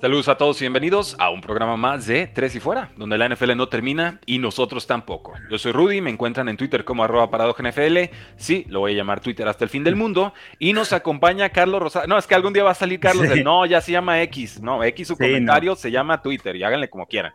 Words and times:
Saludos 0.00 0.28
a 0.28 0.36
todos 0.36 0.60
y 0.60 0.60
bienvenidos 0.60 1.16
a 1.18 1.28
un 1.28 1.40
programa 1.40 1.76
más 1.76 2.06
de 2.06 2.28
Tres 2.28 2.54
y 2.54 2.60
Fuera, 2.60 2.92
donde 2.96 3.18
la 3.18 3.28
NFL 3.28 3.56
no 3.56 3.68
termina 3.68 4.20
y 4.26 4.38
nosotros 4.38 4.86
tampoco. 4.86 5.34
Yo 5.50 5.58
soy 5.58 5.72
Rudy, 5.72 6.00
me 6.00 6.10
encuentran 6.10 6.48
en 6.48 6.56
Twitter 6.56 6.84
como 6.84 7.02
arroba 7.02 7.28
NFL, 7.28 8.14
sí, 8.36 8.64
lo 8.68 8.78
voy 8.78 8.92
a 8.92 8.94
llamar 8.94 9.18
Twitter 9.18 9.48
hasta 9.48 9.64
el 9.64 9.70
fin 9.70 9.82
del 9.82 9.96
mundo, 9.96 10.34
y 10.60 10.72
nos 10.72 10.92
acompaña 10.92 11.48
Carlos 11.48 11.82
Rosado. 11.82 12.06
No, 12.06 12.16
es 12.16 12.28
que 12.28 12.36
algún 12.36 12.52
día 12.52 12.62
va 12.62 12.70
a 12.70 12.74
salir 12.74 13.00
Carlos 13.00 13.28
de, 13.28 13.42
no, 13.42 13.66
ya 13.66 13.80
se 13.80 13.90
llama 13.90 14.22
X, 14.22 14.62
no, 14.62 14.84
X 14.84 15.08
su 15.08 15.16
comentario 15.16 15.74
se 15.74 15.90
llama 15.90 16.22
Twitter, 16.22 16.54
y 16.54 16.62
háganle 16.62 16.88
como 16.88 17.08
quieran. 17.08 17.32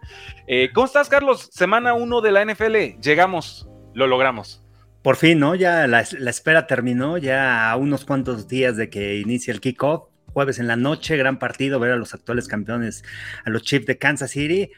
Eh, 0.48 0.70
¿Cómo 0.74 0.86
estás, 0.86 1.10
Carlos? 1.10 1.50
Semana 1.52 1.94
1 1.96 2.22
de 2.22 2.32
la 2.32 2.46
NFL, 2.46 3.02
llegamos, 3.02 3.68
lo 3.94 4.08
logramos. 4.08 4.66
Por 5.02 5.18
fin, 5.18 5.38
¿no? 5.38 5.54
Ya 5.56 5.86
la, 5.86 6.06
la 6.18 6.30
espera 6.30 6.66
terminó, 6.66 7.18
ya 7.18 7.70
a 7.70 7.76
unos 7.76 8.06
cuantos 8.06 8.48
días 8.48 8.78
de 8.78 8.90
que 8.90 9.18
inicie 9.18 9.52
el 9.52 9.60
kickoff 9.60 10.13
jueves 10.34 10.60
en 10.60 10.68
la 10.68 10.76
noche, 10.76 11.16
gran 11.16 11.40
partido, 11.40 11.80
ver 11.80 11.92
a 11.92 11.96
los 11.96 12.14
actuales 12.14 12.48
campeones, 12.48 13.04
a 13.46 13.50
los 13.50 13.62
Chiefs 13.62 13.86
de 13.86 13.98
Kansas 13.98 14.32
City, 14.32 14.72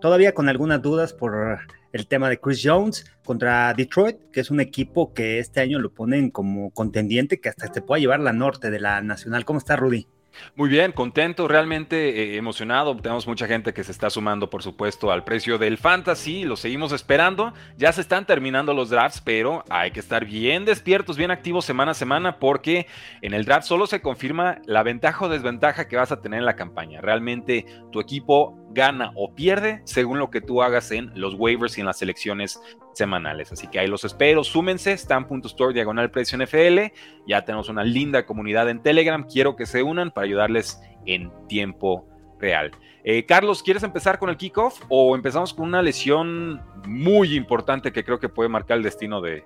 todavía 0.00 0.34
con 0.34 0.48
algunas 0.48 0.82
dudas 0.82 1.12
por 1.12 1.60
el 1.92 2.06
tema 2.06 2.28
de 2.28 2.38
Chris 2.38 2.60
Jones 2.62 3.06
contra 3.24 3.72
Detroit, 3.74 4.16
que 4.32 4.40
es 4.40 4.50
un 4.50 4.60
equipo 4.60 5.14
que 5.14 5.38
este 5.38 5.60
año 5.60 5.78
lo 5.78 5.92
ponen 5.92 6.30
como 6.30 6.70
contendiente 6.70 7.40
que 7.40 7.48
hasta 7.48 7.68
te 7.68 7.82
pueda 7.82 8.00
llevar 8.00 8.20
la 8.20 8.32
norte 8.32 8.70
de 8.70 8.80
la 8.80 9.00
nacional. 9.00 9.44
¿Cómo 9.44 9.58
está 9.58 9.76
Rudy? 9.76 10.06
Muy 10.54 10.68
bien, 10.68 10.92
contento, 10.92 11.48
realmente 11.48 12.34
eh, 12.34 12.36
emocionado. 12.36 12.96
Tenemos 12.96 13.26
mucha 13.26 13.46
gente 13.46 13.72
que 13.72 13.84
se 13.84 13.92
está 13.92 14.10
sumando, 14.10 14.50
por 14.50 14.62
supuesto, 14.62 15.10
al 15.10 15.24
precio 15.24 15.58
del 15.58 15.78
fantasy. 15.78 16.44
Lo 16.44 16.56
seguimos 16.56 16.92
esperando. 16.92 17.52
Ya 17.76 17.92
se 17.92 18.00
están 18.00 18.26
terminando 18.26 18.74
los 18.74 18.90
drafts, 18.90 19.20
pero 19.20 19.64
hay 19.70 19.90
que 19.90 20.00
estar 20.00 20.24
bien 20.24 20.64
despiertos, 20.64 21.16
bien 21.16 21.30
activos 21.30 21.64
semana 21.64 21.92
a 21.92 21.94
semana, 21.94 22.38
porque 22.38 22.86
en 23.22 23.34
el 23.34 23.44
draft 23.44 23.66
solo 23.66 23.86
se 23.86 24.00
confirma 24.00 24.58
la 24.66 24.82
ventaja 24.82 25.24
o 25.24 25.28
desventaja 25.28 25.88
que 25.88 25.96
vas 25.96 26.12
a 26.12 26.20
tener 26.20 26.38
en 26.40 26.46
la 26.46 26.56
campaña. 26.56 27.00
Realmente 27.00 27.64
tu 27.92 28.00
equipo 28.00 28.56
gana 28.78 29.10
o 29.16 29.34
pierde 29.34 29.82
según 29.84 30.18
lo 30.18 30.30
que 30.30 30.40
tú 30.40 30.62
hagas 30.62 30.90
en 30.92 31.10
los 31.14 31.34
waivers 31.34 31.76
y 31.76 31.80
en 31.80 31.86
las 31.86 31.98
selecciones 31.98 32.60
semanales. 32.94 33.52
Así 33.52 33.66
que 33.66 33.80
ahí 33.80 33.88
los 33.88 34.04
espero, 34.04 34.44
súmense, 34.44 34.92
stan.store 34.92 35.74
diagonal 35.74 36.10
precio 36.10 36.38
NFL. 36.38 36.94
Ya 37.26 37.44
tenemos 37.44 37.68
una 37.68 37.82
linda 37.84 38.24
comunidad 38.24 38.70
en 38.70 38.80
Telegram. 38.80 39.26
Quiero 39.30 39.56
que 39.56 39.66
se 39.66 39.82
unan 39.82 40.12
para 40.12 40.26
ayudarles 40.26 40.80
en 41.04 41.30
tiempo 41.48 42.08
real. 42.38 42.70
Eh, 43.02 43.26
Carlos, 43.26 43.62
¿quieres 43.62 43.82
empezar 43.82 44.18
con 44.18 44.30
el 44.30 44.36
kickoff 44.36 44.80
o 44.88 45.16
empezamos 45.16 45.52
con 45.52 45.66
una 45.66 45.82
lesión 45.82 46.62
muy 46.86 47.34
importante 47.34 47.92
que 47.92 48.04
creo 48.04 48.20
que 48.20 48.28
puede 48.28 48.48
marcar 48.48 48.76
el 48.76 48.84
destino 48.84 49.20
de 49.20 49.44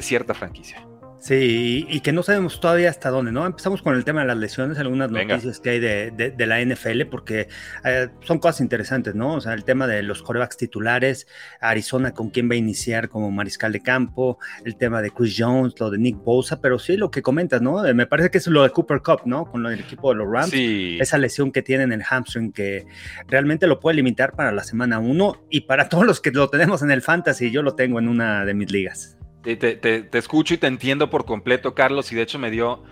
cierta 0.00 0.34
franquicia? 0.34 0.84
Sí, 1.20 1.84
y 1.90 2.00
que 2.00 2.12
no 2.12 2.22
sabemos 2.22 2.60
todavía 2.60 2.90
hasta 2.90 3.10
dónde, 3.10 3.32
¿no? 3.32 3.44
Empezamos 3.44 3.82
con 3.82 3.94
el 3.94 4.04
tema 4.04 4.20
de 4.20 4.28
las 4.28 4.36
lesiones, 4.36 4.78
algunas 4.78 5.10
noticias 5.10 5.58
que 5.58 5.70
hay 5.70 5.80
de, 5.80 6.46
la 6.46 6.62
NFL, 6.62 7.06
porque 7.10 7.48
eh, 7.84 8.08
son 8.20 8.38
cosas 8.38 8.60
interesantes, 8.60 9.14
¿no? 9.16 9.34
O 9.34 9.40
sea, 9.40 9.54
el 9.54 9.64
tema 9.64 9.86
de 9.88 10.02
los 10.02 10.22
corebacks 10.22 10.56
titulares, 10.56 11.26
Arizona 11.60 12.14
con 12.14 12.30
quién 12.30 12.48
va 12.48 12.54
a 12.54 12.56
iniciar 12.56 13.08
como 13.08 13.30
mariscal 13.32 13.72
de 13.72 13.82
campo, 13.82 14.38
el 14.64 14.76
tema 14.76 15.02
de 15.02 15.10
Chris 15.10 15.34
Jones, 15.36 15.74
lo 15.78 15.90
de 15.90 15.98
Nick 15.98 16.22
Bosa, 16.22 16.60
pero 16.60 16.78
sí 16.78 16.96
lo 16.96 17.10
que 17.10 17.20
comentas, 17.20 17.60
¿no? 17.60 17.84
Eh, 17.84 17.94
me 17.94 18.06
parece 18.06 18.30
que 18.30 18.38
es 18.38 18.46
lo 18.46 18.62
de 18.62 18.70
Cooper 18.70 19.02
Cup, 19.02 19.22
¿no? 19.24 19.44
Con 19.44 19.64
del 19.64 19.80
equipo 19.80 20.10
de 20.10 20.18
los 20.18 20.30
Rams, 20.30 20.52
esa 20.54 21.18
lesión 21.18 21.50
que 21.50 21.62
tiene 21.62 21.82
en 21.82 21.92
el 21.92 22.02
hamstring 22.02 22.52
que 22.52 22.86
realmente 23.26 23.66
lo 23.66 23.80
puede 23.80 23.96
limitar 23.96 24.34
para 24.34 24.52
la 24.52 24.62
semana 24.62 25.00
1 25.00 25.46
y 25.50 25.62
para 25.62 25.88
todos 25.88 26.06
los 26.06 26.20
que 26.20 26.30
lo 26.30 26.48
tenemos 26.48 26.82
en 26.82 26.92
el 26.92 27.02
fantasy, 27.02 27.50
yo 27.50 27.62
lo 27.62 27.74
tengo 27.74 27.98
en 27.98 28.08
una 28.08 28.44
de 28.44 28.54
mis 28.54 28.70
ligas. 28.70 29.17
Te, 29.42 30.08
escucho 30.12 30.54
y 30.54 30.58
te 30.58 30.66
entiendo 30.66 31.10
por 31.10 31.24
completo, 31.24 31.74
Carlos, 31.74 32.10
y 32.12 32.16
de 32.16 32.22
hecho 32.22 32.38
me 32.38 32.50
dio, 32.50 32.82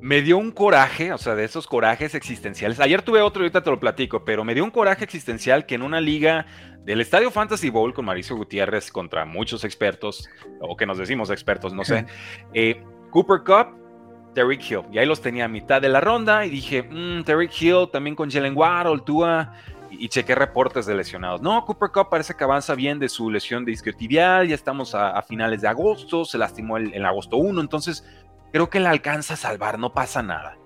me 0.00 0.22
dio 0.22 0.38
un 0.38 0.50
coraje, 0.50 1.12
o 1.12 1.18
sea, 1.18 1.34
de 1.34 1.44
esos 1.44 1.66
corajes 1.66 2.14
existenciales. 2.14 2.80
Ayer 2.80 3.02
tuve 3.02 3.20
otro, 3.20 3.42
ahorita 3.42 3.62
te 3.62 3.70
lo 3.70 3.78
platico, 3.78 4.24
pero 4.24 4.44
me 4.44 4.54
dio 4.54 4.64
un 4.64 4.70
coraje 4.70 5.04
existencial 5.04 5.66
que 5.66 5.74
en 5.74 5.82
una 5.82 6.00
liga 6.00 6.46
del 6.84 7.00
Estadio 7.00 7.30
Fantasy 7.30 7.70
Bowl 7.70 7.92
con 7.92 8.06
Mauricio 8.06 8.36
Gutiérrez 8.36 8.90
contra 8.90 9.24
muchos 9.24 9.64
expertos, 9.64 10.28
o 10.60 10.76
que 10.76 10.86
nos 10.86 10.98
decimos 10.98 11.30
expertos, 11.30 11.74
no 11.74 11.84
sé, 11.84 12.06
eh, 12.54 12.82
Cooper 13.10 13.40
Cup, 13.44 13.78
Derrick 14.34 14.62
Hill, 14.70 14.82
y 14.92 14.98
ahí 14.98 15.06
los 15.06 15.20
tenía 15.20 15.44
a 15.44 15.48
mitad 15.48 15.82
de 15.82 15.88
la 15.88 16.00
ronda 16.00 16.46
y 16.46 16.50
dije, 16.50 16.82
mmm, 16.82 17.22
Hill 17.60 17.88
también 17.92 18.16
con 18.16 18.30
Jalen 18.30 18.56
Waddle, 18.56 19.02
Tua 19.04 19.52
y, 19.90 20.08
chequé 20.08 20.34
reportes 20.34 20.86
de 20.86 20.94
lesionados. 20.94 21.42
No, 21.42 21.64
Cooper 21.64 21.90
Cup 21.90 22.08
parece 22.10 22.34
que 22.34 22.44
avanza 22.44 22.74
bien 22.74 22.98
de 22.98 23.08
su 23.08 23.30
lesión 23.30 23.64
de 23.64 23.72
isquiotibial, 23.72 24.48
ya 24.48 24.54
estamos 24.54 24.94
a, 24.94 25.20
finales 25.22 25.60
de 25.60 25.68
agosto, 25.68 26.24
se 26.24 26.38
lastimó 26.38 26.76
el, 26.76 26.94
en 26.94 27.04
agosto 27.04 27.36
1, 27.36 27.60
entonces 27.60 28.04
creo 28.52 28.70
que 28.70 28.80
la 28.80 28.90
alcanza 28.90 29.34
a 29.34 29.36
salvar, 29.36 29.78
no 29.78 29.92
pasa 29.92 30.22
nada. 30.22 30.56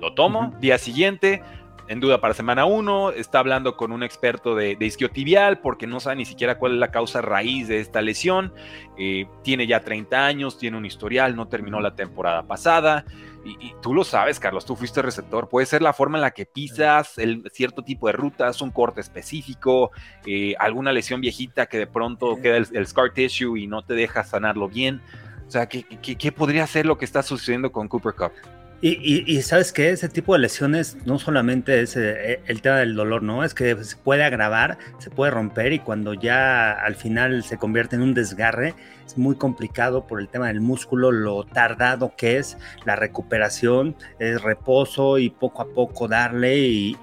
Lo 0.00 0.14
tomo, 0.14 0.54
día 0.60 0.78
siguiente, 0.78 1.42
en 1.88 2.00
duda 2.00 2.20
para 2.20 2.34
semana 2.34 2.66
1, 2.66 3.12
está 3.12 3.38
hablando 3.38 3.76
con 3.76 3.92
un 3.92 4.02
experto 4.02 4.54
de, 4.54 4.76
de, 4.76 4.86
isquiotibial 4.86 5.58
porque 5.60 5.86
no 5.86 6.00
sabe 6.00 6.16
ni 6.16 6.24
siquiera 6.24 6.58
cuál 6.58 6.74
es 6.74 6.78
la 6.78 6.90
causa 6.90 7.22
raíz 7.22 7.66
de 7.66 7.80
esta 7.80 8.02
lesión, 8.02 8.52
eh, 8.98 9.26
tiene 9.42 9.66
ya 9.66 9.80
30 9.80 10.24
años, 10.24 10.58
tiene 10.58 10.76
un 10.76 10.84
historial, 10.84 11.34
no 11.34 11.48
terminó 11.48 11.80
la 11.80 11.96
temporada 11.96 12.44
pasada, 12.44 13.04
y, 13.44 13.74
tú 13.80 13.94
lo 13.94 14.04
sabes, 14.04 14.40
Carlos, 14.40 14.64
tú 14.64 14.76
fuiste 14.76 15.00
receptor. 15.02 15.48
Puede 15.48 15.66
ser 15.66 15.82
la 15.82 15.92
forma 15.92 16.18
en 16.18 16.22
la 16.22 16.32
que 16.32 16.46
pisas, 16.46 17.18
el 17.18 17.48
cierto 17.52 17.82
tipo 17.82 18.06
de 18.06 18.12
rutas, 18.12 18.60
un 18.60 18.70
corte 18.70 19.00
específico, 19.00 19.90
eh, 20.26 20.54
alguna 20.58 20.92
lesión 20.92 21.20
viejita 21.20 21.66
que 21.66 21.78
de 21.78 21.86
pronto 21.86 22.36
queda 22.42 22.56
el, 22.56 22.86
scar 22.86 23.12
tissue 23.12 23.56
y 23.56 23.66
no 23.66 23.82
te 23.82 23.94
deja 23.94 24.24
sanarlo 24.24 24.68
bien. 24.68 25.00
O 25.46 25.50
sea, 25.50 25.66
¿qué, 25.66 25.84
qué, 25.84 26.32
podría 26.32 26.66
ser 26.66 26.84
lo 26.84 26.98
que 26.98 27.04
está 27.04 27.22
sucediendo 27.22 27.72
con 27.72 27.88
Cooper 27.88 28.14
Cup? 28.14 28.32
Y, 28.80 29.42
sabes 29.42 29.72
que 29.72 29.90
ese 29.90 30.08
tipo 30.08 30.34
de 30.34 30.38
lesiones 30.38 30.96
no 31.04 31.18
solamente 31.18 31.80
es 31.80 31.96
eh, 31.96 32.40
el 32.46 32.62
tema 32.62 32.76
del 32.76 32.94
dolor, 32.94 33.24
¿no? 33.24 33.42
Es 33.42 33.52
que 33.52 33.82
se 33.82 33.96
puede 33.96 34.22
agravar, 34.22 34.78
se 34.98 35.10
puede 35.10 35.32
romper 35.32 35.72
y 35.72 35.80
cuando 35.80 36.14
ya 36.14 36.72
al 36.72 36.94
final 36.94 37.42
se 37.42 37.58
convierte 37.58 37.96
en 37.96 38.02
un 38.02 38.14
desgarre, 38.14 38.76
es 39.08 39.16
muy 39.16 39.36
complicado 39.36 40.06
por 40.06 40.20
el 40.20 40.28
tema 40.28 40.48
del 40.48 40.60
músculo, 40.60 41.10
lo 41.10 41.44
tardado 41.44 42.14
que 42.16 42.36
es 42.36 42.58
la 42.84 42.94
recuperación, 42.94 43.96
es 44.18 44.42
reposo 44.42 45.18
y 45.18 45.30
poco 45.30 45.62
a 45.62 45.68
poco 45.68 46.06
darle 46.08 46.58
y, 46.58 46.96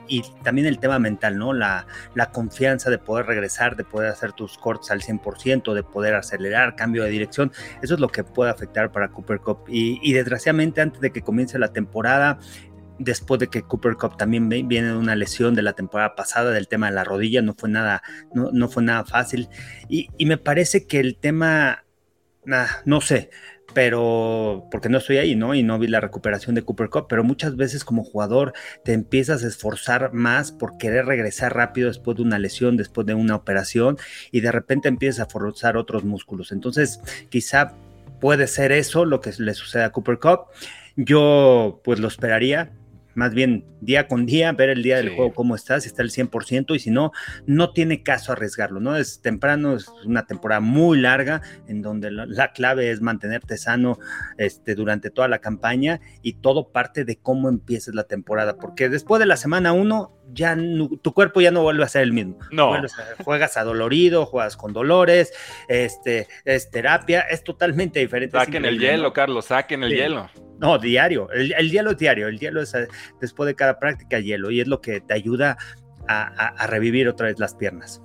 también 0.44 0.68
el 0.68 0.80
tema 0.80 1.00
mental, 1.00 1.38
¿no? 1.38 1.52
La, 1.52 1.88
la, 2.14 2.32
confianza 2.32 2.90
de 2.90 3.00
poder 3.00 3.26
regresar, 3.26 3.76
de 3.76 3.84
poder 3.84 4.10
hacer 4.12 4.34
tus 4.34 4.58
cortes 4.58 4.92
al 4.92 5.02
100%, 5.02 5.74
de 5.74 5.84
poder 5.84 6.16
acelerar, 6.16 6.76
cambio 6.76 7.04
de 7.04 7.10
dirección, 7.10 7.52
eso 7.82 7.96
es 7.96 8.00
lo 8.00 8.10
que 8.10 8.24
puede 8.24 8.52
afectar 8.52 8.92
para 8.92 9.10
Cooper 9.10 9.40
Cup 9.40 9.66
y, 9.68 10.00
y 10.08 10.14
desgraciadamente 10.14 10.82
antes 10.82 11.02
de 11.02 11.12
que 11.12 11.22
comience 11.22 11.58
la 11.58 11.65
temporada, 11.74 12.40
después 13.00 13.40
de 13.40 13.48
que 13.48 13.64
Cooper 13.64 13.96
Cup 13.96 14.18
también 14.18 14.50
viene 14.50 14.88
de 14.88 14.96
una 14.96 15.16
lesión 15.16 15.56
de 15.56 15.62
la 15.62 15.74
temporada 15.74 16.16
pasada 16.16 16.52
del 16.52 16.68
tema 16.68 16.88
de 16.88 16.96
la 16.96 17.04
rodilla, 17.04 17.42
no 17.42 17.54
fue 17.54 17.70
nada, 17.70 18.02
no, 18.34 18.52
no 18.52 18.70
fue 18.70 18.84
nada 18.84 19.06
fácil. 19.06 19.50
Y, 19.90 20.10
y, 20.18 20.26
me 20.26 20.38
parece 20.38 20.88
que 20.88 21.00
el 21.00 21.18
tema 21.18 21.86
no 22.86 23.02
sé, 23.02 23.30
pero 23.74 24.68
porque 24.72 24.90
no 24.90 25.00
estoy 25.00 25.18
ahí, 25.18 25.36
¿no? 25.36 25.56
Y 25.56 25.64
no 25.64 25.80
vi 25.80 25.88
la 25.88 26.00
recuperación 26.00 26.56
de 26.56 26.62
Cooper 26.62 26.90
Cup, 26.90 27.08
pero 27.10 27.24
muchas 27.24 27.56
veces 27.56 27.84
como 27.84 28.04
jugador 28.04 28.54
te 28.84 28.94
empiezas 28.94 29.44
a 29.44 29.48
esforzar 29.48 30.14
más 30.14 30.52
por 30.52 30.78
querer 30.78 31.06
regresar 31.06 31.56
rápido 31.56 31.88
después 31.88 32.18
de 32.18 32.24
una 32.24 32.40
lesión, 32.40 32.78
después 32.78 33.06
de 33.08 33.16
una 33.16 33.36
operación, 33.36 33.98
y 34.32 34.42
de 34.42 34.52
repente 34.52 34.88
empiezas 34.88 35.28
a 35.28 35.30
forzar 35.30 35.78
otros 35.78 36.04
músculos. 36.04 36.52
Entonces, 36.52 37.00
quizá 37.30 37.74
puede 38.22 38.48
ser 38.48 38.72
eso 38.72 39.06
lo 39.06 39.20
que 39.20 39.34
le 39.38 39.54
sucede 39.54 39.84
a 39.84 39.92
Cooper 39.92 40.20
Cup. 40.20 40.46
Yo 40.96 41.82
pues 41.84 42.00
lo 42.00 42.08
esperaría, 42.08 42.72
más 43.16 43.34
bien 43.34 43.66
día 43.82 44.08
con 44.08 44.26
día, 44.26 44.52
ver 44.52 44.70
el 44.70 44.84
día 44.84 44.98
del 44.98 45.10
juego 45.10 45.34
cómo 45.34 45.56
está, 45.56 45.80
si 45.80 45.88
está 45.88 46.04
el 46.04 46.12
100% 46.12 46.76
y 46.76 46.80
si 46.80 46.92
no, 46.92 47.12
no 47.46 47.72
tiene 47.72 48.04
caso 48.04 48.32
arriesgarlo, 48.32 48.80
¿no? 48.80 48.96
Es 48.96 49.22
temprano, 49.22 49.76
es 49.76 49.88
una 50.06 50.26
temporada 50.26 50.60
muy 50.60 51.00
larga 51.00 51.42
en 51.68 51.82
donde 51.82 52.12
la, 52.12 52.52
clave 52.52 52.92
es 52.92 53.02
mantenerte 53.02 53.58
sano 53.58 53.98
este, 54.38 54.76
durante 54.76 55.10
toda 55.10 55.28
la 55.28 55.40
campaña 55.40 56.02
y 56.22 56.34
todo 56.34 56.72
parte 56.72 57.06
de 57.06 57.18
cómo 57.18 57.50
empieces 57.50 57.96
la 57.96 58.04
temporada, 58.04 58.58
porque 58.58 58.90
después 58.90 59.20
de 59.20 59.26
la 59.26 59.38
semana 59.38 59.74
1 59.74 60.12
ya 60.34 60.58
tu 61.02 61.14
cuerpo 61.14 61.40
ya 61.40 61.52
no 61.52 61.62
vuelve 61.62 61.84
a 61.84 61.88
ser 61.88 62.04
el 62.04 62.12
mismo. 62.12 62.38
No. 62.52 62.74
juegas 63.24 63.58
adolorido, 63.58 64.26
juegas 64.26 64.58
con 64.58 64.74
dolores, 64.74 65.32
este, 65.68 66.28
es 66.44 66.70
terapia, 66.70 67.22
es 67.22 67.44
totalmente 67.44 68.00
diferente. 68.00 68.38
Saquen 68.38 68.66
el 68.66 68.80
hielo, 68.80 69.14
Carlos, 69.14 69.46
saquen 69.46 69.84
el 69.84 69.92
hielo. 69.94 70.30
No, 70.60 70.78
diario. 70.78 71.30
El, 71.32 71.70
hielo 71.70 71.92
es 71.92 71.98
diario. 71.98 72.28
El 72.28 72.40
hielo 72.40 72.62
es 72.62 72.74
eh, 72.74 72.88
después 73.20 73.48
de 73.48 73.56
cada 73.56 73.80
práctica 73.80 74.20
hielo 74.20 74.52
y 74.52 74.62
es 74.62 74.68
lo 74.68 74.82
que 74.82 75.02
te 75.02 75.14
ayuda 75.14 75.58
a, 76.08 76.68
revivir 76.68 77.08
otra 77.08 77.28
vez 77.28 77.40
las 77.40 77.56
piernas. 77.56 78.02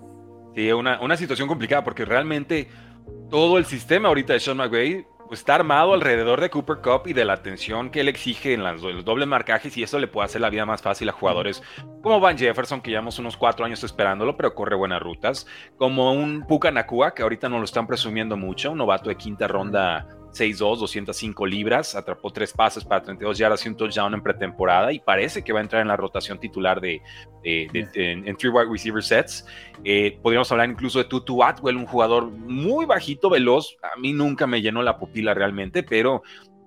Sí, 0.55 0.73
una, 0.73 1.17
situación 1.17 1.49
complicada 1.49 1.85
porque 1.85 2.05
realmente 2.05 2.69
todo 3.29 3.58
el 3.58 3.67
sistema 3.67 4.08
ahorita 4.08 4.32
de 4.32 4.41
Sean 4.41 4.56
McVay 4.56 5.06
pues, 5.29 5.41
está 5.41 5.55
armado 5.56 5.94
alrededor 5.94 6.41
de 6.41 6.50
Cooper 6.50 6.79
Cup 6.79 7.02
y 7.06 7.12
de 7.12 7.25
la 7.25 7.35
atención 7.35 7.91
que 7.91 8.00
él 8.00 8.08
exige 8.08 8.55
en 8.55 8.64
los 8.64 9.05
dobles 9.05 9.29
marcajes 9.29 9.76
y 9.76 9.82
eso 9.82 9.99
le 9.99 10.08
puede 10.08 10.25
hacer 10.25 10.41
la 10.41 10.50
vida 10.50 10.67
más 10.67 10.82
fácil 10.82 11.08
a 11.08 11.12
jugadores 11.12 11.62
como 12.03 12.19
Van 12.19 12.37
Jefferson, 12.37 12.81
que 12.81 12.91
llevamos 12.91 13.19
unos 13.19 13.37
cuatro 13.37 13.64
años 13.64 13.85
esperándolo, 13.85 14.37
pero 14.37 14.55
corre 14.55 14.75
buenas 14.75 15.00
rutas, 15.00 15.46
como 15.76 16.12
un 16.12 16.46
Puka 16.46 16.70
Nakua, 16.70 17.14
que 17.14 17.23
ahorita 17.23 17.49
no 17.49 17.58
lo 17.58 17.64
están 17.64 17.87
presumiendo 17.87 18.37
mucho, 18.37 18.73
un 18.73 18.79
novato 18.79 19.11
de 19.11 19.17
quinta 19.17 19.46
ronda 19.46 20.08
6'2, 20.32 20.79
205 20.79 21.47
libras, 21.47 21.94
atrapó 21.94 22.31
tres 22.31 22.53
pases 22.53 22.85
para 22.85 23.03
32 23.03 23.38
yardas 23.38 23.65
y 23.65 23.69
un 23.69 23.77
touchdown 23.77 24.15
en 24.15 24.23
pretemporada 24.23 24.93
y 24.93 25.00
parece 25.00 25.43
que 25.43 25.53
va 25.53 25.61
a 25.61 25.62
entrar 25.62 25.82
en 25.82 25.88
la 25.88 25.97
rotación 25.97 26.38
titular 26.38 26.81
de, 26.81 27.00
en, 27.44 28.37
three 28.37 28.50
wide 28.50 28.71
receiver 28.71 29.03
sets. 29.03 29.47
Eh, 29.85 30.19
podríamos 30.23 30.50
hablar 30.53 30.71
incluso 30.71 30.99
de 30.99 31.05
Tutu 31.05 31.43
Atwell, 31.43 31.77
un 31.77 31.87
jugador 31.87 32.31
muy 32.31 32.87
bajito, 32.87 33.31
veloz. 33.31 33.77
A 33.82 33.99
mí 33.99 34.12
nunca 34.12 34.47
me 34.47 34.62
llenó 34.62 34.82
la 34.82 34.99
pupila 34.99 35.35
realmente, 35.35 35.82
pero 35.82 36.23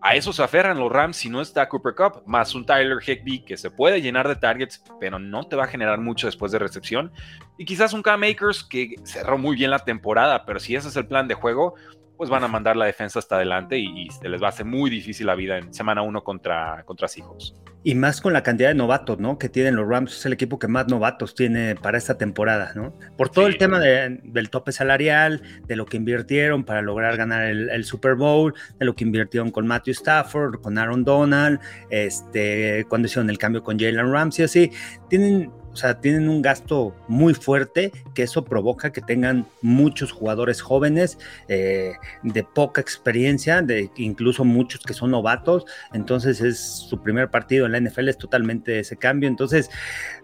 a 0.05 0.15
eso 0.15 0.33
se 0.33 0.43
aferran 0.43 0.77
los 0.77 0.91
Rams 0.91 1.15
si 1.15 1.29
no 1.29 1.39
está 1.39 1.69
Cooper 1.69 1.95
Cup, 1.95 2.23
más 2.25 2.53
un 2.55 2.65
Tyler 2.65 2.97
Higbee 3.01 3.45
que 3.45 3.55
se 3.55 3.71
puede 3.71 4.01
llenar 4.01 4.27
de 4.27 4.35
targets, 4.35 4.83
pero 4.99 5.17
no 5.17 5.47
te 5.47 5.55
va 5.55 5.63
a 5.63 5.67
generar 5.67 5.97
mucho 6.01 6.27
después 6.27 6.51
de 6.51 6.59
recepción. 6.59 7.09
Y 7.57 7.63
quizás 7.63 7.93
un 7.93 8.01
Cam 8.01 8.23
Akers 8.23 8.65
que 8.65 8.95
cerró 9.05 9.37
muy 9.37 9.55
bien 9.55 9.71
la 9.71 9.79
temporada, 9.79 10.45
pero 10.45 10.59
si 10.59 10.75
ese 10.75 10.89
es 10.89 10.97
el 10.97 11.07
plan 11.07 11.29
de 11.29 11.35
juego, 11.35 11.75
pues 12.23 12.29
van 12.29 12.45
a 12.45 12.47
mandar 12.47 12.77
la 12.77 12.85
defensa 12.85 13.19
hasta 13.19 13.35
adelante 13.35 13.77
y, 13.77 14.07
se 14.09 14.29
les 14.29 14.41
va 14.41 14.45
a 14.45 14.49
hacer 14.49 14.65
muy 14.65 14.89
difícil 14.89 15.27
la 15.27 15.35
vida 15.35 15.57
en 15.57 15.73
semana 15.73 16.01
uno 16.03 16.23
contra, 16.23 16.81
contra 16.85 17.09
Seahawks. 17.09 17.53
Y 17.83 17.95
más 17.95 18.21
con 18.21 18.31
la 18.31 18.43
cantidad 18.43 18.69
de 18.69 18.75
novatos, 18.75 19.19
¿no? 19.19 19.37
Que 19.37 19.49
tienen 19.49 19.75
los 19.75 19.85
Rams, 19.85 20.17
es 20.17 20.25
el 20.25 20.31
equipo 20.31 20.57
que 20.57 20.69
más 20.69 20.87
novatos 20.87 21.35
tiene 21.35 21.75
para 21.75 21.97
esta 21.97 22.17
temporada, 22.17 22.71
¿no? 22.75 22.97
Por 23.17 23.27
todo 23.27 23.47
el 23.47 23.57
tema 23.57 23.77
del 23.81 24.49
tope 24.49 24.71
salarial, 24.71 25.41
de 25.67 25.75
lo 25.75 25.85
que 25.85 25.97
invirtieron 25.97 26.63
para 26.63 26.81
lograr 26.81 27.17
ganar 27.17 27.43
el, 27.43 27.83
Super 27.83 28.15
Bowl, 28.15 28.53
de 28.79 28.85
lo 28.85 28.95
que 28.95 29.03
invirtieron 29.03 29.51
con 29.51 29.67
Matthew 29.67 29.91
Stafford, 29.91 30.61
con 30.61 30.77
Aaron 30.77 31.03
Donald, 31.03 31.59
este, 31.89 32.85
cuando 32.87 33.07
hicieron 33.07 33.29
el 33.29 33.37
cambio 33.37 33.63
con 33.63 33.77
Jalen 33.77 34.13
Ramsey, 34.13 34.45
así, 34.45 34.71
tienen 35.09 35.51
o 35.73 35.75
sea, 35.75 35.99
tienen 35.99 36.29
un 36.29 36.41
gasto 36.43 36.95
muy 37.07 37.33
fuerte 37.33 37.91
que 38.13 38.23
eso 38.23 38.45
provoca 38.45 38.91
que 38.91 39.01
tengan 39.01 39.47
muchos 39.61 40.11
jugadores 40.11 40.61
jóvenes 40.61 41.17
eh, 41.47 41.93
de 42.21 42.43
poca 42.43 42.79
experiencia, 42.79 43.63
de 43.63 43.89
incluso 43.97 44.45
muchos 44.45 44.81
que 44.83 44.93
son 44.93 45.11
novatos. 45.11 45.65
Entonces 45.91 46.41
es 46.41 46.59
su 46.59 47.01
primer 47.01 47.29
partido 47.29 47.65
en 47.65 47.71
la 47.71 47.79
NFL, 47.79 48.09
es 48.09 48.17
totalmente 48.17 48.79
ese 48.79 48.97
cambio. 48.97 49.27
Entonces 49.27 49.71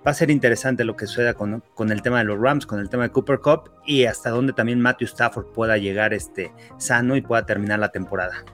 va 0.06 0.12
a 0.12 0.14
ser 0.14 0.30
interesante 0.30 0.84
lo 0.84 0.96
que 0.96 1.08
suceda 1.08 1.34
con, 1.34 1.64
con 1.74 1.92
el 1.92 2.04
tema 2.04 2.20
de 2.20 2.26
los 2.26 2.40
Rams, 2.40 2.68
con 2.68 2.80
el 2.80 2.90
tema 2.90 3.04
de 3.04 3.12
Cooper 3.12 3.40
Cup 3.40 3.72
y 3.88 4.06
hasta 4.06 4.30
dónde 4.30 4.54
también 4.54 4.80
Matthew 4.80 5.08
Stafford 5.08 5.48
pueda 5.48 5.78
llegar 5.78 6.14
este, 6.14 6.52
sano 6.78 7.16
y 7.16 7.22
pueda 7.22 7.46
terminar 7.46 7.80
la 7.80 7.90
temporada. 7.90 8.46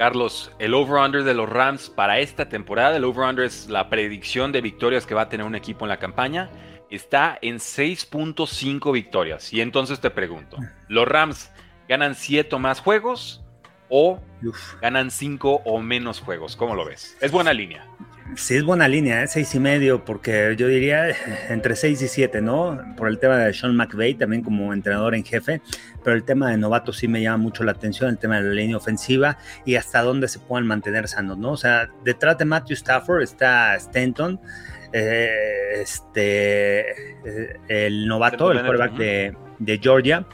Carlos, 0.00 0.50
el 0.58 0.72
over-under 0.72 1.24
de 1.24 1.34
los 1.34 1.46
Rams 1.46 1.90
para 1.90 2.20
esta 2.20 2.48
temporada, 2.48 2.96
el 2.96 3.04
over-under 3.04 3.44
es 3.44 3.68
la 3.68 3.90
predicción 3.90 4.50
de 4.50 4.62
victorias 4.62 5.04
que 5.04 5.12
va 5.12 5.20
a 5.20 5.28
tener 5.28 5.44
un 5.44 5.54
equipo 5.54 5.84
en 5.84 5.90
la 5.90 5.98
campaña, 5.98 6.48
está 6.88 7.38
en 7.42 7.56
6.5 7.56 8.92
victorias. 8.92 9.52
Y 9.52 9.60
entonces 9.60 10.00
te 10.00 10.08
pregunto, 10.08 10.56
¿los 10.88 11.06
Rams 11.06 11.52
ganan 11.86 12.14
7 12.14 12.56
o 12.56 12.58
más 12.58 12.80
juegos 12.80 13.44
o 13.90 14.18
ganan 14.80 15.10
5 15.10 15.60
o 15.66 15.80
menos 15.80 16.18
juegos? 16.20 16.56
¿Cómo 16.56 16.74
lo 16.74 16.86
ves? 16.86 17.18
Es 17.20 17.30
buena 17.30 17.52
línea. 17.52 17.86
Sí, 18.36 18.56
es 18.56 18.64
buena 18.64 18.86
línea, 18.86 19.22
¿eh? 19.22 19.26
seis 19.26 19.54
y 19.54 19.60
medio, 19.60 20.04
porque 20.04 20.54
yo 20.56 20.68
diría 20.68 21.08
entre 21.48 21.74
seis 21.76 22.00
y 22.02 22.08
siete, 22.08 22.40
¿no? 22.40 22.78
Por 22.96 23.08
el 23.08 23.18
tema 23.18 23.38
de 23.38 23.52
Sean 23.52 23.74
McVay, 23.74 24.14
también 24.14 24.42
como 24.42 24.72
entrenador 24.72 25.14
en 25.14 25.24
jefe, 25.24 25.60
pero 26.04 26.16
el 26.16 26.24
tema 26.24 26.50
de 26.50 26.56
novatos 26.56 26.98
sí 26.98 27.08
me 27.08 27.20
llama 27.20 27.38
mucho 27.38 27.64
la 27.64 27.72
atención, 27.72 28.10
el 28.10 28.18
tema 28.18 28.40
de 28.40 28.48
la 28.48 28.54
línea 28.54 28.76
ofensiva 28.76 29.38
y 29.64 29.74
hasta 29.74 30.02
dónde 30.02 30.28
se 30.28 30.38
puedan 30.38 30.66
mantener 30.66 31.08
sanos, 31.08 31.38
¿no? 31.38 31.52
O 31.52 31.56
sea, 31.56 31.90
detrás 32.04 32.38
de 32.38 32.44
Matthew 32.44 32.74
Stafford 32.74 33.22
está 33.22 33.74
Stanton, 33.76 34.40
eh, 34.92 35.80
este, 35.82 36.80
eh, 37.24 37.56
el 37.68 38.06
novato, 38.06 38.52
el 38.52 38.60
quarterback 38.60 38.96
de, 38.96 39.36
de 39.58 39.78
Georgia. 39.78 40.26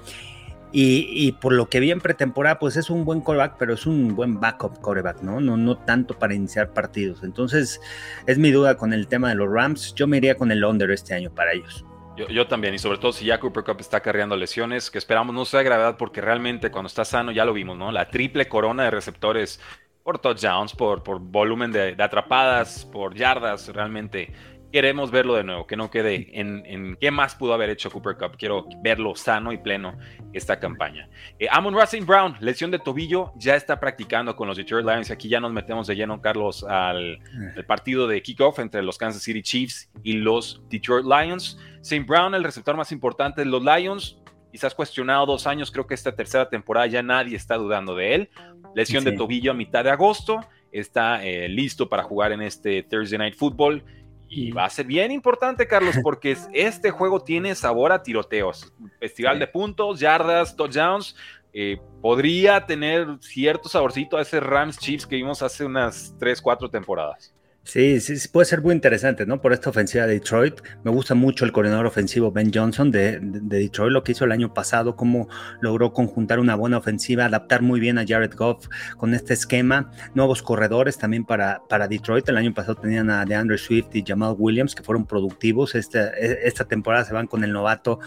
Y, 0.72 1.32
por 1.40 1.52
lo 1.54 1.68
que 1.70 1.80
vi 1.80 1.90
en 1.90 2.00
pretemporada, 2.00 2.58
pues 2.58 2.76
es 2.76 2.90
un 2.90 3.04
buen 3.04 3.20
coreback, 3.20 3.56
pero 3.58 3.72
es 3.72 3.86
un 3.86 4.14
buen 4.14 4.40
backup 4.40 4.80
coreback, 4.80 5.22
¿no? 5.22 5.40
¿no? 5.40 5.56
No 5.56 5.78
tanto 5.78 6.18
para 6.18 6.34
iniciar 6.34 6.70
partidos. 6.70 7.22
Entonces, 7.22 7.80
es 8.26 8.38
mi 8.38 8.50
duda 8.50 8.76
con 8.76 8.92
el 8.92 9.06
tema 9.06 9.30
de 9.30 9.36
los 9.36 9.50
Rams. 9.50 9.94
Yo 9.94 10.06
me 10.06 10.18
iría 10.18 10.36
con 10.36 10.52
el 10.52 10.62
under 10.64 10.90
este 10.90 11.14
año 11.14 11.30
para 11.30 11.52
ellos. 11.52 11.84
Yo, 12.16 12.46
también, 12.46 12.74
y 12.74 12.78
sobre 12.78 12.98
todo 12.98 13.12
si 13.12 13.26
ya 13.26 13.38
Cooper 13.38 13.62
Cup 13.62 13.76
está 13.78 14.00
cargando 14.00 14.36
lesiones, 14.36 14.90
que 14.90 14.96
esperamos 14.96 15.34
no 15.34 15.44
sea 15.44 15.62
gravedad, 15.62 15.98
porque 15.98 16.22
realmente 16.22 16.70
cuando 16.70 16.86
está 16.86 17.04
sano, 17.04 17.30
ya 17.30 17.44
lo 17.44 17.52
vimos, 17.52 17.76
¿no? 17.76 17.92
La 17.92 18.08
triple 18.08 18.48
corona 18.48 18.84
de 18.84 18.90
receptores 18.90 19.60
por 20.02 20.18
touchdowns, 20.18 20.72
por, 20.72 21.02
por 21.02 21.20
volumen 21.20 21.72
de, 21.72 21.94
de 21.94 22.02
atrapadas, 22.02 22.86
por 22.86 23.14
yardas, 23.14 23.68
realmente 23.68 24.32
queremos 24.72 25.10
verlo 25.10 25.34
de 25.34 25.44
nuevo, 25.44 25.66
que 25.66 25.76
no 25.76 25.90
quede 25.90 26.28
en, 26.38 26.96
qué 27.00 27.10
más 27.10 27.34
pudo 27.34 27.54
haber 27.54 27.70
hecho 27.70 27.90
Cooper 27.90 28.16
Cup. 28.16 28.36
Quiero 28.38 28.66
verlo 28.82 29.14
sano 29.14 29.52
y 29.52 29.58
pleno 29.58 29.96
esta 30.32 30.58
campaña. 30.58 31.08
Eh, 31.38 31.46
Amon 31.50 31.74
Russell 31.74 32.04
Brown, 32.04 32.36
lesión 32.40 32.70
de 32.70 32.78
tobillo, 32.78 33.32
ya 33.36 33.56
está 33.56 33.78
practicando 33.80 34.36
con 34.36 34.48
los 34.48 34.56
Detroit 34.56 34.86
Lions. 34.86 35.10
Aquí 35.10 35.28
ya 35.28 35.40
nos 35.40 35.52
metemos 35.52 35.86
de 35.86 35.96
lleno, 35.96 36.20
Carlos, 36.20 36.64
al, 36.64 37.18
partido 37.66 38.06
de 38.06 38.22
kickoff 38.22 38.58
entre 38.58 38.82
los 38.82 38.98
Kansas 38.98 39.22
City 39.22 39.42
Chiefs 39.42 39.90
y 40.02 40.14
los 40.14 40.62
Detroit 40.68 41.06
Lions. 41.06 41.58
St. 41.80 42.04
Brown, 42.04 42.34
el 42.34 42.44
receptor 42.44 42.76
más 42.76 42.92
importante 42.92 43.42
de 43.42 43.46
los 43.46 43.62
Lions, 43.62 44.18
quizás 44.50 44.74
cuestionado 44.74 45.26
dos 45.26 45.46
años, 45.46 45.70
creo 45.70 45.86
que 45.86 45.94
esta 45.94 46.14
tercera 46.14 46.48
temporada 46.48 46.86
ya 46.86 47.02
nadie 47.02 47.36
está 47.36 47.56
dudando 47.56 47.94
de 47.94 48.14
él. 48.14 48.30
Lesión 48.74 49.04
de 49.04 49.12
tobillo 49.12 49.52
a 49.52 49.54
mitad 49.54 49.84
de 49.84 49.90
agosto, 49.90 50.40
está 50.72 51.24
eh, 51.24 51.48
listo 51.48 51.88
para 51.88 52.02
jugar 52.02 52.32
en 52.32 52.42
este 52.42 52.82
Thursday 52.82 53.18
Night 53.18 53.34
Football. 53.34 53.82
Y 54.28 54.50
va 54.50 54.64
a 54.64 54.70
ser 54.70 54.87
bien 54.87 55.12
importante, 55.12 55.67
Carlos, 55.67 55.96
porque 56.02 56.37
este 56.52 56.90
juego 56.90 57.20
tiene 57.20 57.55
sabor 57.55 57.93
a 57.93 58.02
tiroteos. 58.02 58.73
Festival 58.99 59.38
de 59.38 59.46
puntos, 59.46 60.00
yardas, 60.00 60.56
touchdowns. 60.56 61.14
Eh, 61.52 61.78
podría 62.02 62.67
tener 62.67 63.19
cierto 63.20 63.69
saborcito 63.69 64.17
a 64.17 64.23
ese 64.23 64.40
Rams 64.40 64.78
Chiefs 64.78 65.06
que 65.06 65.17
vimos 65.17 65.43
hace 65.43 65.64
unas 65.64 66.14
3, 66.19 66.43
4 66.43 66.70
temporadas. 66.70 67.36
Sí, 67.66 67.98
sí, 67.98 68.28
puede 68.28 68.44
ser 68.44 68.62
muy 68.62 68.72
interesante, 68.72 69.26
¿no? 69.26 69.40
Por 69.40 69.52
esta 69.52 69.70
ofensiva 69.70 70.06
de 70.06 70.14
Detroit. 70.14 70.60
Me 70.84 70.90
gusta 70.92 71.16
mucho 71.16 71.44
el 71.44 71.50
coordinador 71.50 71.86
ofensivo 71.86 72.30
Ben 72.30 72.52
Johnson 72.54 72.92
de, 72.92 73.18
Detroit, 73.20 73.92
lo 73.92 74.04
que 74.04 74.12
hizo 74.12 74.25
el 74.25 74.30
año 74.30 74.54
pasado, 74.54 74.94
cómo 74.94 75.28
logró 75.61 75.92
conjuntar 75.92 76.38
una 76.38 76.54
buena 76.54 76.78
ofensiva, 76.78 77.25
adaptar 77.25 77.62
muy 77.62 77.80
bien 77.80 77.99
a 77.99 78.04
Jared 78.06 78.32
Goff 78.37 78.68
con 78.96 79.14
este 79.14 79.35
esquema. 79.35 79.90
Nuevos 80.14 80.42
corredores 80.42 80.96
también 80.96 81.25
para, 81.25 81.61
para 81.68 81.88
Detroit. 81.88 82.28
El 82.28 82.37
año 82.37 82.54
pasado 82.54 82.76
tenían 82.76 83.11
a 83.11 83.25
DeAndre 83.25 83.58
Swift 83.58 83.88
y 83.94 84.04
Jamal 84.06 84.37
Williams, 84.38 84.73
que 84.73 84.85
fueron 84.85 85.04
productivos. 85.04 85.75
Esta, 85.75 86.11
esta 86.11 86.66
temporada 86.66 87.04
se 87.04 87.14
van 87.14 87.26
con 87.26 87.42
el 87.42 87.52
novato 87.52 87.99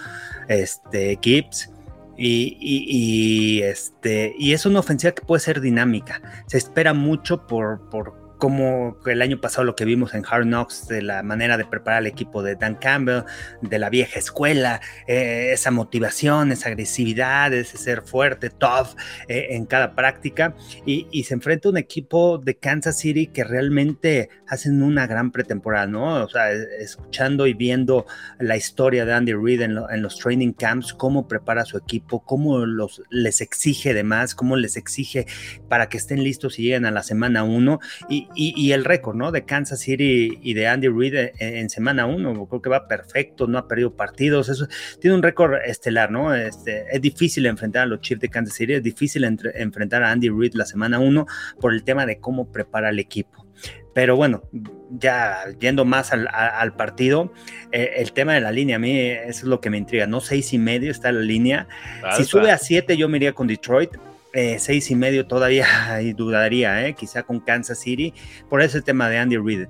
este, 0.47 1.19
Gibbs. 1.21 1.69
Y, 2.15 2.57
y, 2.61 3.61
este, 3.63 4.33
y 4.39 4.53
es 4.53 4.65
una 4.65 4.79
ofensiva 4.79 5.11
que 5.11 5.21
puede 5.21 5.41
ser 5.41 5.59
dinámica. 5.59 6.21
Se 6.47 6.57
espera 6.57 6.93
mucho 6.93 7.45
por, 7.45 7.89
por 7.89 8.28
como 8.39 8.97
el 9.05 9.21
año 9.21 9.39
pasado 9.41 9.65
lo 9.65 9.75
que 9.75 9.85
vimos 9.85 10.13
en 10.13 10.23
Hard 10.25 10.45
Knocks, 10.45 10.87
de 10.87 11.01
la 11.01 11.21
manera 11.23 11.57
de 11.57 11.65
preparar 11.65 11.99
al 11.99 12.07
equipo 12.07 12.41
de 12.41 12.55
Dan 12.55 12.75
Campbell, 12.75 13.23
de 13.61 13.79
la 13.79 13.89
vieja 13.89 14.17
escuela, 14.17 14.79
eh, 15.07 15.51
esa 15.53 15.71
motivación, 15.71 16.53
esa 16.53 16.69
agresividad, 16.69 17.53
ese 17.53 17.77
ser 17.77 18.01
fuerte, 18.01 18.49
tough 18.49 18.95
eh, 19.27 19.47
en 19.51 19.65
cada 19.65 19.93
práctica, 19.93 20.55
y, 20.85 21.05
se 21.23 21.33
enfrenta 21.33 21.67
a 21.67 21.71
un 21.71 21.77
equipo 21.77 22.37
de 22.37 22.55
Kansas 22.55 22.97
City 22.97 23.27
que 23.27 23.43
realmente 23.43 24.29
hacen 24.47 24.81
una 24.81 25.05
gran 25.05 25.31
pretemporada, 25.31 25.85
¿no? 25.85 26.23
O 26.23 26.29
sea, 26.29 26.51
escuchando 26.51 27.45
y 27.45 27.53
viendo 27.53 28.05
la 28.39 28.55
historia 28.55 29.05
de 29.05 29.13
Andy 29.13 29.33
Reid 29.33 29.61
en, 29.61 30.01
los 30.01 30.17
training 30.17 30.53
camps, 30.53 30.93
cómo 30.93 31.27
prepara 31.27 31.63
a 31.63 31.65
su 31.65 31.77
equipo, 31.77 32.23
cómo 32.23 32.65
los, 32.65 33.03
les 33.09 33.41
exige 33.41 33.93
de 33.93 34.03
más, 34.03 34.33
cómo 34.33 34.55
les 34.55 34.77
exige 34.77 35.27
para 35.67 35.89
que 35.89 35.97
estén 35.97 36.23
listos 36.23 36.57
y 36.57 36.63
lleguen 36.63 36.85
a 36.85 36.91
la 36.91 37.03
semana 37.03 37.43
uno, 37.43 37.79
y, 38.07 38.28
y, 38.35 38.71
el 38.71 38.85
récord, 38.85 39.15
¿no? 39.15 39.31
De 39.31 39.43
Kansas 39.43 39.79
City 39.79 40.39
y 40.41 40.53
de 40.53 40.67
Andy 40.67 40.87
Reid 40.87 41.31
en, 41.39 41.69
semana 41.69 42.05
uno, 42.05 42.47
creo 42.47 42.61
que 42.61 42.69
va 42.69 42.87
perfecto, 42.87 43.47
no 43.47 43.57
ha 43.57 43.67
perdido 43.67 43.95
partidos, 43.95 44.49
eso 44.49 44.67
tiene 44.99 45.15
un 45.15 45.23
récord 45.23 45.55
estelar, 45.65 46.11
¿no? 46.11 46.33
Este, 46.33 46.85
es 46.91 47.01
difícil 47.01 47.45
enfrentar 47.45 47.83
a 47.83 47.85
los 47.85 48.01
Chiefs 48.01 48.21
de 48.21 48.29
Kansas 48.29 48.55
City, 48.55 48.73
es 48.73 48.83
difícil 48.83 49.23
enfrentar 49.23 50.03
a 50.03 50.11
Andy 50.11 50.29
Reid 50.29 50.53
la 50.53 50.65
semana 50.65 50.99
uno 50.99 51.25
por 51.59 51.73
el 51.73 51.83
tema 51.83 52.05
de 52.05 52.19
cómo 52.19 52.51
prepara 52.51 52.89
el 52.89 52.99
equipo. 52.99 53.45
Pero 53.93 54.15
bueno, 54.15 54.43
ya 54.91 55.45
yendo 55.59 55.83
más 55.83 56.13
al, 56.13 56.75
partido, 56.75 57.33
eh, 57.71 57.95
el 57.97 58.13
tema 58.13 58.33
de 58.33 58.41
la 58.41 58.51
línea, 58.51 58.77
a 58.77 58.79
mí 58.79 58.97
eso 58.97 59.27
es 59.27 59.43
lo 59.43 59.59
que 59.59 59.69
me 59.69 59.77
intriga, 59.77 60.07
¿no? 60.07 60.21
Seis 60.21 60.53
y 60.53 60.57
medio 60.57 60.91
está 60.91 61.11
la 61.11 61.21
línea. 61.21 61.67
Si 62.15 62.23
sube 62.23 62.51
a 62.51 62.57
siete, 62.57 62.95
yo 62.95 63.09
me 63.09 63.17
iría 63.17 63.33
con 63.33 63.47
Detroit 63.47 63.91
eh, 64.33 64.57
seis 64.59 64.91
y 64.91 64.95
medio 64.95 65.25
todavía 65.25 65.67
dudaría, 66.15 66.85
¿eh? 66.87 66.93
quizá 66.93 67.23
con 67.23 67.39
Kansas 67.39 67.79
City, 67.79 68.13
por 68.49 68.61
ese 68.61 68.81
tema 68.81 69.09
de 69.09 69.17
Andy 69.17 69.37
Reid. 69.37 69.67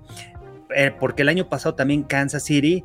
eh, 0.75 0.91
porque 0.99 1.23
el 1.23 1.29
año 1.29 1.49
pasado 1.49 1.73
también 1.75 2.03
Kansas 2.03 2.43
City 2.43 2.83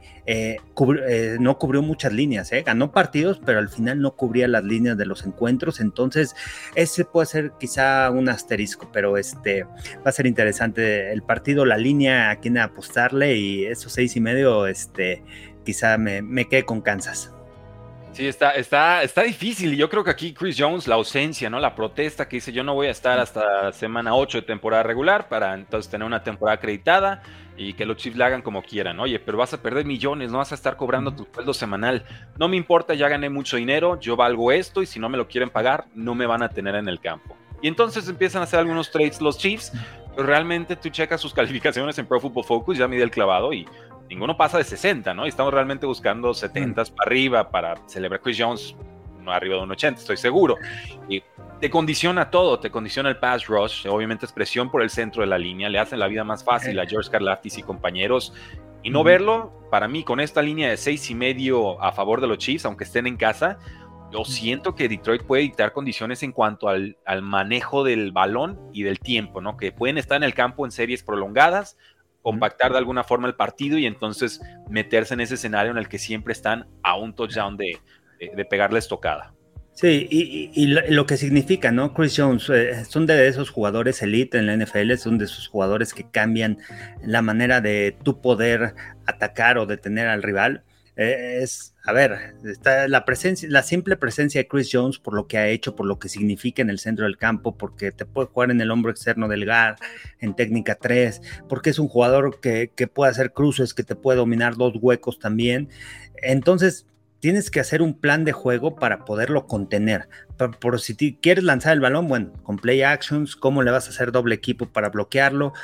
no 1.38 1.58
cubrió 1.58 1.82
muchas 1.82 2.12
líneas, 2.12 2.50
ganó 2.64 2.92
partidos, 2.92 3.40
pero 3.44 3.58
al 3.58 3.68
final 3.68 4.00
no 4.00 4.16
cubría 4.16 4.48
las 4.48 4.64
líneas 4.64 4.96
de 4.96 5.04
los 5.04 5.26
encuentros, 5.26 5.80
entonces 5.80 6.34
ese 6.74 7.04
puede 7.04 7.26
ser 7.26 7.52
quizá 7.60 8.10
un 8.10 8.28
asterisco, 8.28 8.88
pero 8.92 9.18
este 9.18 9.64
va 9.64 10.06
a 10.06 10.12
ser 10.12 10.26
interesante 10.26 11.12
el 11.12 11.22
partido, 11.22 11.66
la 11.66 11.76
línea 11.76 12.30
a 12.30 12.36
quién 12.36 12.56
apostarle 12.56 13.36
y 13.36 13.66
esos 13.66 13.92
seis 13.92 14.16
y 14.16 14.20
medio, 14.20 14.66
este, 14.66 15.22
quizá 15.64 15.98
me, 15.98 16.22
me 16.22 16.48
quede 16.48 16.64
con 16.64 16.80
Kansas. 16.80 17.34
Sí, 18.14 18.28
está, 18.28 18.52
está, 18.52 19.02
está 19.02 19.22
difícil. 19.22 19.74
Y 19.74 19.76
yo 19.76 19.90
creo 19.90 20.04
que 20.04 20.10
aquí 20.10 20.32
Chris 20.32 20.54
Jones, 20.56 20.86
la 20.86 20.94
ausencia, 20.94 21.50
¿no? 21.50 21.58
La 21.58 21.74
protesta 21.74 22.28
que 22.28 22.36
dice 22.36 22.52
yo 22.52 22.62
no 22.62 22.72
voy 22.72 22.86
a 22.86 22.92
estar 22.92 23.18
hasta 23.18 23.72
semana 23.72 24.14
8 24.14 24.38
de 24.38 24.42
temporada 24.42 24.84
regular 24.84 25.28
para 25.28 25.52
entonces 25.54 25.90
tener 25.90 26.06
una 26.06 26.22
temporada 26.22 26.54
acreditada 26.54 27.22
y 27.56 27.72
que 27.72 27.84
los 27.84 27.96
Chiefs 27.96 28.16
la 28.16 28.26
hagan 28.26 28.42
como 28.42 28.62
quieran. 28.62 29.00
Oye, 29.00 29.18
pero 29.18 29.38
vas 29.38 29.52
a 29.52 29.60
perder 29.60 29.84
millones, 29.84 30.30
no 30.30 30.38
vas 30.38 30.52
a 30.52 30.54
estar 30.54 30.76
cobrando 30.76 31.12
tu 31.12 31.26
sueldo 31.34 31.52
semanal. 31.52 32.04
No 32.38 32.46
me 32.46 32.56
importa, 32.56 32.94
ya 32.94 33.08
gané 33.08 33.30
mucho 33.30 33.56
dinero, 33.56 33.98
yo 33.98 34.14
valgo 34.14 34.52
esto 34.52 34.80
y 34.80 34.86
si 34.86 35.00
no 35.00 35.08
me 35.08 35.18
lo 35.18 35.26
quieren 35.26 35.50
pagar, 35.50 35.86
no 35.96 36.14
me 36.14 36.26
van 36.26 36.44
a 36.44 36.48
tener 36.48 36.76
en 36.76 36.88
el 36.88 37.00
campo. 37.00 37.36
Y 37.62 37.66
entonces 37.66 38.08
empiezan 38.08 38.42
a 38.42 38.44
hacer 38.44 38.60
algunos 38.60 38.92
trades 38.92 39.20
los 39.20 39.38
Chiefs, 39.38 39.72
pero 40.14 40.28
realmente 40.28 40.76
tú 40.76 40.88
checas 40.88 41.20
sus 41.20 41.34
calificaciones 41.34 41.98
en 41.98 42.06
Pro 42.06 42.20
Football 42.20 42.44
Focus, 42.44 42.78
ya 42.78 42.86
mide 42.86 43.02
el 43.02 43.10
clavado 43.10 43.52
y 43.52 43.66
ninguno 44.08 44.36
pasa 44.36 44.58
de 44.58 44.64
60, 44.64 45.14
¿no? 45.14 45.26
Y 45.26 45.28
estamos 45.28 45.52
realmente 45.52 45.86
buscando 45.86 46.34
70 46.34 46.82
mm. 46.82 46.84
para 46.94 47.06
arriba 47.06 47.50
para 47.50 47.76
celebrar 47.86 48.20
Chris 48.20 48.36
Jones, 48.38 48.76
no 49.20 49.32
arriba 49.32 49.56
de 49.56 49.62
un 49.62 49.70
80, 49.70 50.00
estoy 50.00 50.16
seguro. 50.16 50.56
Y 51.08 51.22
te 51.60 51.70
condiciona 51.70 52.30
todo, 52.30 52.60
te 52.60 52.70
condiciona 52.70 53.08
el 53.08 53.16
pass 53.16 53.46
rush, 53.46 53.86
obviamente 53.88 54.26
es 54.26 54.32
presión 54.32 54.70
por 54.70 54.82
el 54.82 54.90
centro 54.90 55.22
de 55.22 55.28
la 55.28 55.38
línea, 55.38 55.68
le 55.68 55.78
hacen 55.78 55.98
la 55.98 56.08
vida 56.08 56.24
más 56.24 56.44
fácil 56.44 56.78
a 56.78 56.86
George 56.86 57.10
Karlaftis 57.10 57.58
y 57.58 57.62
compañeros. 57.62 58.34
Y 58.82 58.90
no 58.90 59.02
verlo, 59.02 59.52
para 59.70 59.88
mí, 59.88 60.04
con 60.04 60.20
esta 60.20 60.42
línea 60.42 60.68
de 60.68 60.76
seis 60.76 61.10
y 61.10 61.14
medio 61.14 61.82
a 61.82 61.92
favor 61.92 62.20
de 62.20 62.26
los 62.26 62.38
Chiefs, 62.38 62.66
aunque 62.66 62.84
estén 62.84 63.06
en 63.06 63.16
casa, 63.16 63.58
yo 64.12 64.24
siento 64.24 64.74
que 64.74 64.88
Detroit 64.88 65.22
puede 65.22 65.42
dictar 65.42 65.72
condiciones 65.72 66.22
en 66.22 66.32
cuanto 66.32 66.68
al, 66.68 66.98
al, 67.06 67.22
manejo 67.22 67.82
del 67.82 68.12
balón 68.12 68.60
y 68.72 68.82
del 68.82 69.00
tiempo, 69.00 69.40
¿no? 69.40 69.56
Que 69.56 69.72
pueden 69.72 69.96
estar 69.96 70.18
en 70.18 70.22
el 70.22 70.34
campo 70.34 70.66
en 70.66 70.70
series 70.70 71.02
prolongadas, 71.02 71.78
compactar 72.24 72.72
de 72.72 72.78
alguna 72.78 73.04
forma 73.04 73.28
el 73.28 73.34
partido 73.34 73.76
y 73.76 73.84
entonces 73.84 74.40
meterse 74.70 75.12
en 75.12 75.20
ese 75.20 75.34
escenario 75.34 75.70
en 75.70 75.76
el 75.76 75.88
que 75.88 75.98
siempre 75.98 76.32
están 76.32 76.66
a 76.82 76.96
un 76.96 77.14
touchdown 77.14 77.58
de, 77.58 77.78
de, 78.18 78.44
pegarle 78.46 78.78
estocada. 78.78 79.34
Sí, 79.74 80.08
y, 80.10 80.66
lo, 80.68 81.04
que 81.04 81.18
significa, 81.18 81.70
¿no? 81.70 81.92
Chris 81.92 82.14
Jones, 82.16 82.48
eh, 82.48 82.84
son 82.86 83.04
de 83.04 83.28
esos 83.28 83.50
jugadores 83.50 84.00
elite 84.00 84.38
en 84.38 84.46
la 84.46 84.56
NFL, 84.56 84.94
son 84.94 85.18
de 85.18 85.26
esos 85.26 85.48
jugadores 85.48 85.92
que 85.92 86.08
cambian 86.10 86.56
la 87.02 87.20
manera 87.20 87.60
de 87.60 87.94
tu 88.02 88.22
poder 88.22 88.74
atacar 89.04 89.58
o 89.58 89.66
detener 89.66 90.08
al 90.08 90.22
rival. 90.22 90.62
Eh, 90.96 91.40
es, 91.42 91.74
a 91.84 91.92
ver, 91.92 92.36
está 92.44 92.86
la 92.86 93.04
presencia, 93.04 93.48
la 93.50 93.64
simple 93.64 93.96
presencia 93.96 94.40
de 94.40 94.46
Chris 94.46 94.70
Jones 94.72 94.98
por 94.98 95.14
lo 95.14 95.26
que 95.26 95.38
ha 95.38 95.48
hecho, 95.48 95.74
por 95.74 95.86
lo 95.86 95.98
que 95.98 96.08
significa 96.08 96.62
en 96.62 96.70
el 96.70 96.78
centro 96.78 97.04
del 97.04 97.18
campo, 97.18 97.56
porque 97.56 97.90
te 97.90 98.04
puede 98.04 98.28
jugar 98.28 98.52
en 98.52 98.60
el 98.60 98.70
hombro 98.70 98.92
externo 98.92 99.26
del 99.26 99.44
GAR, 99.44 99.76
en 100.20 100.34
técnica 100.36 100.76
3, 100.76 101.20
porque 101.48 101.70
es 101.70 101.78
un 101.78 101.88
jugador 101.88 102.38
que, 102.40 102.70
puede 102.92 103.10
hacer 103.10 103.32
cruces, 103.32 103.74
que 103.74 103.82
te 103.82 103.96
puede 103.96 104.18
dominar 104.18 104.56
dos 104.56 104.74
huecos 104.80 105.18
también. 105.18 105.68
Entonces, 106.22 106.86
tienes 107.18 107.50
que 107.50 107.58
hacer 107.58 107.82
un 107.82 107.98
plan 107.98 108.24
de 108.24 108.32
juego 108.32 108.76
para 108.76 109.04
poderlo 109.04 109.46
contener. 109.46 110.08
Por, 110.60 110.80
si 110.80 110.94
quieres 111.16 111.42
lanzar 111.42 111.72
el 111.72 111.80
balón, 111.80 112.06
bueno, 112.06 112.32
con 112.44 112.58
play 112.58 112.82
actions, 112.82 113.34
cómo 113.34 113.62
le 113.62 113.72
vas 113.72 113.86
a 113.86 113.90
hacer 113.90 114.12
doble 114.12 114.36
equipo 114.36 114.66
para 114.66 114.90
bloquearlo. 114.90 115.54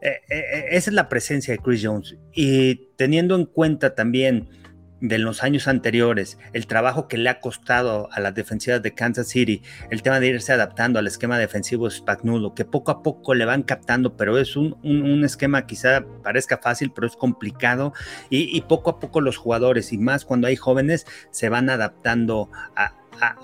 Eh, 0.00 0.20
eh, 0.30 0.64
esa 0.70 0.88
es 0.88 0.94
la 0.94 1.10
presencia 1.10 1.52
de 1.52 1.58
Chris 1.58 1.82
Jones. 1.84 2.16
Y 2.32 2.88
teniendo 2.96 3.34
en 3.34 3.44
cuenta 3.44 3.94
también 3.94 4.48
de 5.00 5.18
los 5.18 5.42
años 5.42 5.68
anteriores, 5.68 6.38
el 6.52 6.66
trabajo 6.66 7.08
que 7.08 7.16
le 7.16 7.30
ha 7.30 7.40
costado 7.40 8.08
a 8.12 8.20
las 8.20 8.34
defensivas 8.34 8.82
de 8.82 8.94
Kansas 8.94 9.28
City, 9.28 9.62
el 9.90 10.02
tema 10.02 10.20
de 10.20 10.28
irse 10.28 10.52
adaptando 10.52 10.98
al 10.98 11.06
esquema 11.06 11.38
defensivo 11.38 11.90
Spagnuolo, 11.90 12.54
que 12.54 12.64
poco 12.64 12.90
a 12.90 13.02
poco 13.02 13.34
le 13.34 13.44
van 13.44 13.62
captando, 13.62 14.16
pero 14.16 14.38
es 14.38 14.56
un, 14.56 14.76
esquema 15.24 15.66
quizá 15.66 16.04
parezca 16.22 16.58
fácil, 16.58 16.92
pero 16.92 17.06
es 17.06 17.16
complicado 17.16 17.92
y, 18.28 18.60
poco 18.62 18.90
a 18.90 19.00
poco 19.00 19.20
los 19.20 19.36
jugadores, 19.36 19.92
y 19.92 19.98
más 19.98 20.24
cuando 20.24 20.46
hay 20.46 20.56
jóvenes, 20.56 21.06
se 21.30 21.48
van 21.48 21.70
adaptando 21.70 22.50
a, 22.76 22.94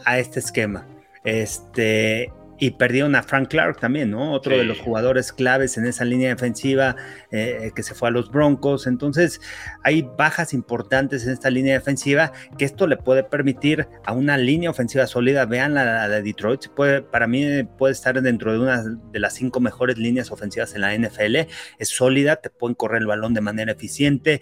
a 0.05 0.19
este 0.19 0.41
esquema. 0.41 0.87
Este, 1.25 2.33
y 2.59 2.73
perdieron 2.73 3.15
a 3.15 3.23
Frank 3.23 3.49
Clark 3.49 3.79
también, 3.79 4.11
¿no? 4.11 4.33
Otro 4.33 4.57
de 4.57 4.65
los 4.65 4.81
jugadores 4.81 5.33
claves 5.33 5.77
en 5.77 5.87
esa 5.87 6.05
línea 6.05 6.29
defensiva 6.31 6.97
eh, 7.31 7.71
que 7.75 7.83
se 7.83 7.95
fue 7.95 8.09
a 8.09 8.11
los 8.11 8.31
Broncos. 8.31 8.87
Entonces, 8.87 9.41
hay 9.83 10.09
bajas 10.17 10.55
importantes 10.55 11.27
en 11.27 11.33
esta 11.33 11.51
línea 11.51 11.75
defensiva 11.75 12.33
que 12.59 12.65
esto 12.65 12.87
le 12.87 12.97
puede 12.97 13.25
permitir 13.25 13.89
a 14.05 14.13
una 14.13 14.37
línea 14.37 14.71
ofensiva 14.71 15.07
sólida. 15.07 15.45
Vean 15.47 15.75
la, 15.75 16.09
de 16.09 16.23
Detroit, 16.23 16.69
puede, 16.69 17.03
para 17.03 17.27
mí 17.27 17.65
puede 17.79 17.93
estar 17.93 18.21
dentro 18.23 18.53
de 18.53 18.59
una 18.59 18.83
de 18.83 19.21
las 19.21 19.35
cinco 19.35 19.61
mejores 19.61 19.99
líneas 19.99 20.31
ofensivas 20.31 20.75
en 20.75 20.81
la 20.81 20.97
NFL. 20.97 21.37
Es 21.79 21.89
sólida, 21.89 22.37
te 22.37 22.51
pueden 22.51 22.75
correr 22.75 23.03
el 23.03 23.07
balón 23.07 23.35
de 23.35 23.41
manera 23.41 23.73
eficiente. 23.73 24.41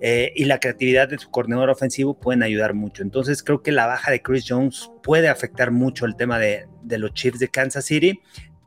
Eh, 0.00 0.32
y 0.34 0.44
la 0.46 0.58
creatividad 0.58 1.08
de 1.08 1.18
su 1.18 1.30
coordinador 1.30 1.68
ofensivo 1.68 2.18
pueden 2.18 2.42
ayudar 2.42 2.74
mucho. 2.74 3.02
Entonces 3.02 3.42
creo 3.42 3.62
que 3.62 3.72
la 3.72 3.86
baja 3.86 4.10
de 4.10 4.22
Chris 4.22 4.46
Jones 4.48 4.90
puede 5.02 5.28
afectar 5.28 5.70
mucho 5.70 6.06
el 6.06 6.16
tema 6.16 6.38
de, 6.38 6.66
los 6.84 7.12
Chiefs 7.12 7.38
de 7.38 7.48
Kansas 7.48 7.84
City, 7.84 8.20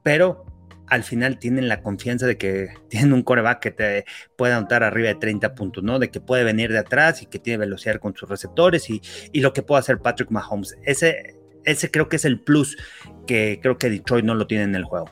pero 0.03 0.45
al 0.87 1.03
final 1.03 1.39
tienen 1.39 1.67
la 1.67 1.81
confianza 1.81 2.27
de 2.27 2.37
que 2.37 2.69
tienen 2.89 3.13
un 3.13 3.23
coreback 3.23 3.59
que 3.59 3.71
te 3.71 4.05
puede 4.35 4.53
anotar 4.53 4.83
arriba 4.83 5.07
de 5.07 5.15
30 5.15 5.55
puntos, 5.55 5.83
¿no? 5.83 5.97
De 5.97 6.11
que 6.11 6.21
puede 6.21 6.43
venir 6.43 6.71
de 6.71 6.79
atrás 6.79 7.23
y 7.23 7.25
que 7.25 7.39
tiene 7.39 7.57
velocidad 7.57 7.99
con 7.99 8.15
sus 8.15 8.29
receptores 8.29 8.89
y, 8.89 9.01
y 9.31 9.41
lo 9.41 9.53
que 9.53 9.63
puede 9.63 9.79
hacer 9.79 9.99
Patrick 9.99 10.29
Mahomes. 10.29 10.77
Ese, 10.83 11.35
ese 11.65 11.89
creo 11.89 12.09
que 12.09 12.17
es 12.17 12.25
el 12.25 12.39
plus 12.39 12.77
que 13.25 13.59
creo 13.61 13.77
que 13.79 13.89
Detroit 13.89 14.25
no 14.25 14.35
lo 14.35 14.45
tiene 14.45 14.65
en 14.65 14.75
el 14.75 14.83
juego. 14.83 15.09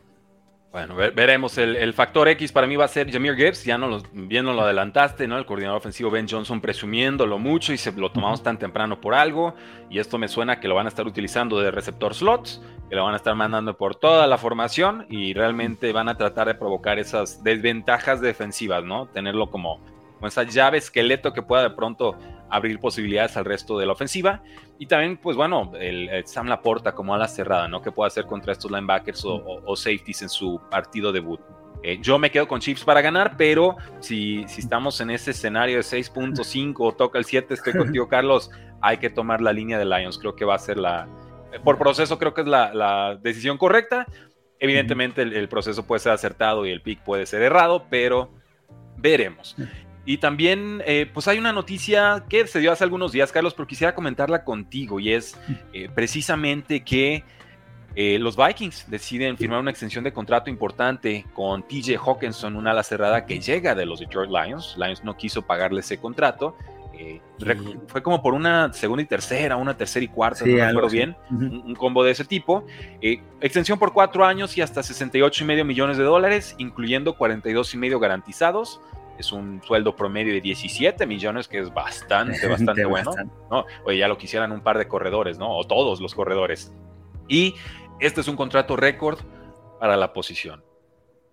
Bueno, 0.72 0.96
veremos. 0.96 1.58
El, 1.58 1.94
factor 1.94 2.30
X 2.30 2.54
para 2.54 2.66
mí 2.66 2.78
va 2.78 2.86
a 2.86 2.88
ser 2.88 3.12
Jameer 3.12 3.36
Gibbs. 3.36 3.66
Ya 3.66 3.78
no 3.78 3.90
lo, 3.90 4.02
bien 4.14 4.46
no 4.46 4.54
lo 4.54 4.62
adelantaste, 4.62 5.28
¿no? 5.28 5.38
El 5.38 5.46
coordinador 5.46 5.78
ofensivo 5.78 6.10
Ben 6.10 6.30
Johnson 6.30 6.62
presumiéndolo 6.62 7.38
mucho 7.38 7.74
y 7.74 7.78
se 7.78 7.92
lo 7.92 8.10
tomamos 8.10 8.42
tan 8.42 8.58
temprano 8.58 9.02
por 9.02 9.14
algo. 9.14 9.54
Y 9.90 10.00
esto 10.00 10.18
me 10.18 10.30
suena 10.30 10.62
que 10.62 10.70
lo 10.70 10.76
van 10.76 10.86
a 10.86 10.90
estar 10.90 11.06
utilizando 11.06 11.60
de 11.60 11.72
receptor 11.72 12.16
slots, 12.16 12.62
que 12.90 12.96
lo 12.96 13.04
van 13.04 13.14
a 13.14 13.18
estar 13.18 13.36
mandando 13.36 13.76
por 13.76 13.96
toda 13.96 14.28
la 14.28 14.38
formación 14.38 15.06
y 15.10 15.34
realmente 15.34 15.92
van 15.92 16.08
a 16.08 16.16
tratar 16.16 16.48
de 16.48 16.56
provocar 16.56 17.00
esas 17.00 17.44
desventajas 17.44 18.22
defensivas, 18.22 18.82
¿no? 18.86 19.08
Tenerlo 19.08 19.52
como 19.52 19.82
con 20.22 20.30
esa 20.30 20.44
llave 20.44 20.78
esqueleto 20.78 21.34
que 21.34 21.42
pueda 21.42 21.64
de 21.64 21.72
pronto 21.72 22.16
abrir 22.52 22.80
posibilidades 22.80 23.38
al 23.38 23.46
resto 23.46 23.80
de 23.80 23.86
la 23.86 23.94
ofensiva. 23.94 24.44
Y 24.78 24.86
también, 24.86 25.18
pues 25.18 25.38
bueno, 25.38 25.72
el, 25.80 26.10
Sam 26.26 26.48
Laporta 26.48 26.94
como 26.94 27.16
ala 27.16 27.28
cerrada, 27.28 27.68
¿no? 27.68 27.82
Que 27.82 27.92
puede 27.92 28.08
hacer 28.08 28.26
contra 28.26 28.52
estos 28.52 28.70
linebackers 28.70 29.24
o, 29.26 29.76
safeties 29.76 30.22
en 30.22 30.30
su 30.30 30.62
partido 30.70 31.12
debut. 31.12 31.40
Eh, 31.84 31.98
yo 32.02 32.20
me 32.20 32.30
quedo 32.30 32.48
con 32.48 32.60
Chiefs 32.60 32.84
para 32.84 33.02
ganar, 33.02 33.36
pero 33.38 33.78
si, 34.02 34.46
si 34.48 34.62
estamos 34.62 35.02
en 35.02 35.10
ese 35.10 35.32
escenario 35.32 35.78
de 35.78 35.84
6.5 35.84 36.76
o 36.78 36.92
toca 36.92 37.18
el 37.18 37.26
7, 37.26 37.54
estoy 37.54 37.74
contigo, 37.74 38.08
Carlos, 38.10 38.52
hay 38.82 38.98
que 38.98 39.10
tomar 39.10 39.42
la 39.42 39.54
línea 39.54 39.80
de 39.80 39.86
Lions. 39.86 40.20
Creo 40.20 40.36
que 40.36 40.46
va 40.46 40.56
a 40.56 40.60
ser 40.60 40.78
la, 40.78 41.08
por 41.64 41.78
proceso, 41.78 42.20
creo 42.20 42.34
que 42.34 42.42
es 42.42 42.48
la, 42.48 43.18
decisión 43.22 43.58
correcta. 43.58 44.06
Evidentemente, 44.60 45.24
el, 45.24 45.34
el, 45.34 45.50
proceso 45.50 45.88
puede 45.88 46.02
ser 46.02 46.12
acertado 46.12 46.68
y 46.68 46.72
el 46.72 46.82
pick 46.82 47.02
puede 47.04 47.26
ser 47.26 47.42
errado, 47.42 47.88
pero 47.90 48.30
veremos. 48.98 49.56
Y 50.06 50.18
también, 50.18 50.82
eh, 50.86 51.10
pues 51.12 51.28
hay 51.28 51.38
una 51.38 51.54
noticia 51.54 52.24
que 52.28 52.48
se 52.48 52.60
dio 52.60 52.72
hace 52.72 52.84
algunos 52.84 53.12
días, 53.12 53.32
Carlos, 53.32 53.54
pero 53.54 53.68
quisiera 53.68 53.94
comentarla 53.94 54.44
contigo 54.44 55.00
y 55.00 55.14
es 55.14 55.40
eh, 55.74 55.90
precisamente 55.94 56.84
que 56.84 57.24
eh, 57.94 58.18
los 58.18 58.36
Vikings 58.36 58.90
deciden 58.90 59.38
firmar 59.38 59.60
una 59.60 59.70
extensión 59.70 60.04
de 60.04 60.12
contrato 60.12 60.50
importante 60.50 61.26
con 61.34 61.68
TJ 61.68 61.98
Hawkinson, 61.98 62.56
una 62.56 62.72
ala 62.72 62.84
cerrada 62.84 63.26
que 63.26 63.40
llega 63.40 63.76
de 63.76 63.86
los 63.86 64.00
Detroit 64.00 64.32
Lions. 64.32 64.76
Lions 64.78 65.04
no 65.04 65.16
quiso 65.16 65.44
pagarle 65.44 65.82
ese 65.82 65.98
contrato. 65.98 66.56
Fue 67.88 68.04
como 68.04 68.22
por 68.22 68.36
una 68.36 68.72
segunda 68.74 69.02
y 69.02 69.08
tercera, 69.08 69.56
una 69.56 69.76
tercera 69.76 70.04
y 70.04 70.08
cuarta, 70.08 70.46
no 70.46 70.54
me 70.54 70.62
acuerdo 70.62 70.88
bien, 70.88 71.16
un, 71.32 71.64
un, 71.66 71.74
combo 71.74 72.04
de 72.04 72.12
ese 72.12 72.26
tipo. 72.26 72.64
extensión 73.02 73.80
por 73.80 73.92
cuatro 73.92 74.24
años 74.24 74.56
y 74.56 74.62
hasta 74.62 74.84
68 74.84 75.44
y 75.44 75.48
medio 75.48 75.66
millones 75.66 75.98
de 75.98 76.04
dólares, 76.04 76.54
incluyendo 76.60 77.18
42 77.18 77.74
y 77.74 77.78
medio 77.80 78.00
garantizados 78.00 78.80
es 79.22 79.32
un 79.32 79.62
sueldo 79.64 79.96
promedio 79.96 80.34
de 80.34 80.42
17 80.42 81.06
millones, 81.08 81.48
que 81.48 81.60
es 81.60 81.74
bastante, 81.74 82.48
bastante 82.50 82.86
bueno. 82.86 83.12
¿no? 83.50 83.66
Oye, 83.86 83.98
ya 83.98 84.08
lo 84.08 84.18
quisieran 84.18 84.52
un 84.52 84.62
par 84.62 84.78
de 84.78 84.88
corredores, 84.88 85.40
¿no? 85.40 85.56
O 85.58 85.66
todos 85.66 86.02
los 86.02 86.14
corredores. 86.14 86.74
Y 87.28 87.56
este 88.00 88.22
es 88.22 88.28
un 88.28 88.36
contrato 88.36 88.76
récord 88.76 89.20
para 89.80 89.98
la 89.98 90.14
posición. 90.14 90.64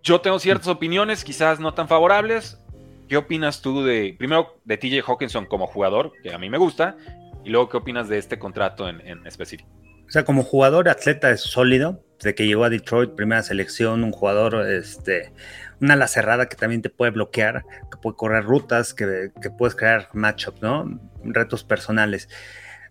Yo 0.02 0.20
tengo 0.20 0.38
ciertas 0.38 0.68
opiniones, 0.68 1.24
quizás 1.24 1.60
no 1.60 1.74
tan 1.74 1.88
favorables. 1.88 2.62
¿Qué 3.08 3.16
opinas 3.16 3.62
tú 3.62 3.84
de, 3.84 4.14
primero, 4.18 4.60
de 4.64 4.76
TJ 4.76 5.02
Hawkinson 5.06 5.46
como 5.46 5.66
jugador, 5.66 6.12
que 6.22 6.32
a 6.32 6.38
mí 6.38 6.48
me 6.48 6.58
gusta, 6.58 6.96
y 7.44 7.50
luego 7.50 7.68
qué 7.68 7.78
opinas 7.78 8.08
de 8.08 8.18
este 8.18 8.38
contrato 8.38 8.88
en, 8.88 9.00
en 9.00 9.26
específico? 9.26 9.68
O 10.06 10.10
sea, 10.10 10.24
como 10.24 10.42
jugador 10.42 10.88
atleta 10.88 11.30
es 11.30 11.40
sólido, 11.40 12.02
de 12.22 12.34
que 12.34 12.46
llegó 12.46 12.64
a 12.64 12.70
Detroit, 12.70 13.14
primera 13.14 13.42
selección, 13.42 14.04
un 14.04 14.12
jugador, 14.12 14.66
este, 14.70 15.32
una 15.80 15.94
ala 15.94 16.08
cerrada 16.08 16.48
que 16.48 16.56
también 16.56 16.82
te 16.82 16.90
puede 16.90 17.12
bloquear, 17.12 17.64
que 17.90 17.98
puede 17.98 18.16
correr 18.16 18.44
rutas, 18.44 18.94
que, 18.94 19.30
puedes 19.56 19.74
crear 19.74 20.08
matchups, 20.12 20.62
¿no? 20.62 21.00
Retos 21.24 21.64
personales. 21.64 22.28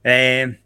Eh, 0.03 0.61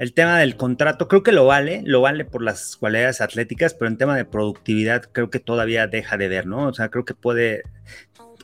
el 0.00 0.14
tema 0.14 0.38
del 0.38 0.56
contrato, 0.56 1.08
creo 1.08 1.22
que 1.22 1.30
lo 1.30 1.44
vale, 1.44 1.82
lo 1.84 2.00
vale 2.00 2.24
por 2.24 2.42
las 2.42 2.76
cualidades 2.76 3.20
atléticas, 3.20 3.74
pero 3.74 3.86
en 3.90 3.98
tema 3.98 4.16
de 4.16 4.24
productividad 4.24 5.02
creo 5.12 5.28
que 5.28 5.40
todavía 5.40 5.86
deja 5.88 6.16
de 6.16 6.28
ver, 6.28 6.46
¿no? 6.46 6.68
O 6.68 6.72
sea, 6.72 6.88
creo 6.88 7.04
que 7.04 7.12
puede, 7.12 7.64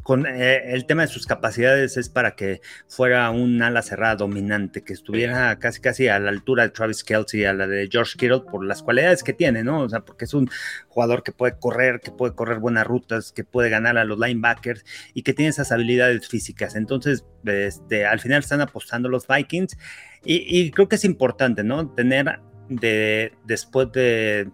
con 0.02 0.26
eh, 0.26 0.74
el 0.74 0.86
tema 0.86 1.02
de 1.02 1.08
sus 1.08 1.26
capacidades 1.26 1.96
es 1.96 2.08
para 2.08 2.36
que 2.36 2.60
fuera 2.88 3.30
un 3.30 3.62
ala 3.62 3.82
cerrada 3.82 4.16
dominante, 4.16 4.82
que 4.82 4.92
estuviera 4.92 5.58
casi 5.58 5.80
casi 5.80 6.08
a 6.08 6.18
la 6.18 6.30
altura 6.30 6.64
de 6.64 6.70
Travis 6.70 7.04
Kelsey, 7.04 7.44
a 7.44 7.52
la 7.52 7.66
de 7.66 7.88
George 7.90 8.16
Kittle, 8.18 8.40
por 8.50 8.64
las 8.64 8.82
cualidades 8.82 9.22
que 9.22 9.32
tiene, 9.32 9.62
¿no? 9.64 9.80
O 9.80 9.88
sea, 9.88 10.00
porque 10.00 10.24
es 10.24 10.34
un 10.34 10.48
jugador 10.88 11.22
que 11.22 11.32
puede 11.32 11.58
correr, 11.58 12.00
que 12.00 12.10
puede 12.10 12.34
correr 12.34 12.58
buenas 12.58 12.86
rutas, 12.86 13.32
que 13.32 13.44
puede 13.44 13.70
ganar 13.70 13.98
a 13.98 14.04
los 14.04 14.18
linebackers 14.18 14.84
y 15.14 15.22
que 15.22 15.34
tiene 15.34 15.50
esas 15.50 15.72
habilidades 15.72 16.28
físicas. 16.28 16.76
Entonces, 16.76 17.24
este, 17.44 18.06
al 18.06 18.20
final 18.20 18.40
están 18.40 18.60
apostando 18.60 19.08
los 19.08 19.26
Vikings 19.26 19.76
y, 20.24 20.70
creo 20.72 20.88
que 20.88 20.96
es 20.96 21.04
importante, 21.04 21.62
¿no? 21.62 21.88
Tener 21.90 22.40
de, 22.68 23.32
después 23.44 23.92
de 23.92 24.50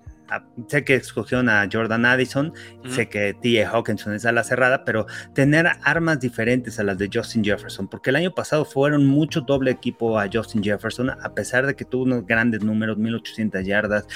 sé 0.67 0.85
que 0.85 0.95
escogieron 0.95 1.49
a 1.49 1.69
Jordan 1.71 2.05
Addison, 2.05 2.53
sé 2.89 3.09
que 3.09 3.35
T.A. 3.35 3.69
Hawkinson 3.69 4.15
es 4.15 4.25
a 4.27 4.33
la 4.33 4.45
cerrada, 4.45 4.85
pero 4.85 5.07
tener 5.35 5.67
armas 5.83 6.21
diferentes 6.21 6.79
a 6.79 6.85
las 6.85 6.99
de 6.99 7.11
Justin 7.13 7.45
Jefferson, 7.45 7.89
porque 7.89 8.11
el 8.11 8.17
año 8.17 8.35
pasado 8.35 8.65
fueron 8.65 9.07
mucho 9.07 9.41
doble 9.43 9.71
equipo 9.71 10.19
a 10.19 10.29
Justin 10.33 10.63
Jefferson, 10.63 11.11
a 11.11 11.35
pesar 11.35 11.67
de 11.67 11.75
que 11.75 11.85
tuvo 11.85 12.05
unos 12.05 12.27
grandes 12.27 12.63
números, 12.63 12.99
1800 12.99 13.65
yardas, 13.65 14.07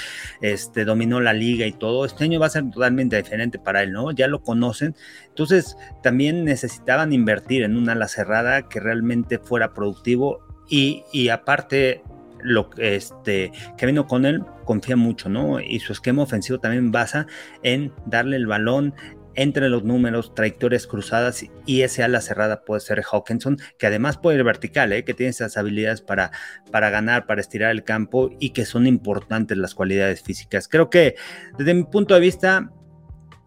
este, 0.41 0.85
dominó 0.85 1.19
la 1.19 1.33
liga 1.33 1.65
y 1.65 1.73
todo, 1.73 2.05
este 2.05 2.23
año 2.23 2.39
va 2.39 2.47
a 2.47 2.51
ser 2.51 2.69
totalmente 2.69 3.17
diferente 3.17 3.59
para 3.59 3.83
él, 3.83 3.91
¿no? 3.91 4.11
Ya 4.11 4.27
lo 4.27 4.41
conocen, 4.41 4.95
entonces 5.27 5.77
también 6.03 6.43
necesitaban 6.45 7.13
invertir 7.13 7.63
en 7.63 7.77
una 7.77 7.93
ala 7.93 8.07
cerrada 8.07 8.67
que 8.69 8.79
realmente 8.79 9.39
fuera 9.39 9.73
productivo 9.73 10.39
y, 10.69 11.03
y 11.11 11.29
aparte 11.29 12.03
lo 12.41 12.69
este 12.77 13.51
Kevin 13.77 13.99
O'Connell 13.99 14.45
confía 14.65 14.95
mucho, 14.95 15.29
¿no? 15.29 15.59
Y 15.59 15.79
su 15.79 15.93
esquema 15.93 16.23
ofensivo 16.23 16.59
también 16.59 16.91
basa 16.91 17.27
en 17.63 17.93
darle 18.05 18.35
el 18.37 18.47
balón 18.47 18.93
entre 19.37 19.69
los 19.69 19.83
números, 19.83 20.33
trayectorias 20.33 20.87
cruzadas 20.87 21.45
y 21.65 21.81
ese 21.83 22.03
ala 22.03 22.21
cerrada 22.21 22.65
puede 22.65 22.81
ser 22.81 23.03
Hawkinson, 23.03 23.59
que 23.77 23.85
además 23.85 24.17
puede 24.17 24.37
ir 24.39 24.43
vertical, 24.43 24.91
¿eh? 24.91 25.05
que 25.05 25.13
tiene 25.13 25.29
esas 25.29 25.57
habilidades 25.57 26.01
para, 26.01 26.31
para 26.71 26.89
ganar, 26.89 27.27
para 27.27 27.39
estirar 27.39 27.69
el 27.69 27.83
campo 27.83 28.31
y 28.39 28.49
que 28.49 28.65
son 28.65 28.87
importantes 28.87 29.55
las 29.57 29.75
cualidades 29.75 30.23
físicas. 30.23 30.67
Creo 30.67 30.89
que 30.89 31.15
desde 31.55 31.75
mi 31.75 31.83
punto 31.83 32.15
de 32.15 32.19
vista, 32.19 32.71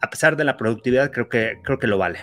a 0.01 0.11
pesar 0.11 0.37
de 0.37 0.45
la 0.45 0.57
productividad, 0.57 1.11
creo 1.11 1.29
que, 1.29 1.59
creo 1.65 1.81
que 1.81 1.89
lo 1.89 1.99
vale. 1.99 2.21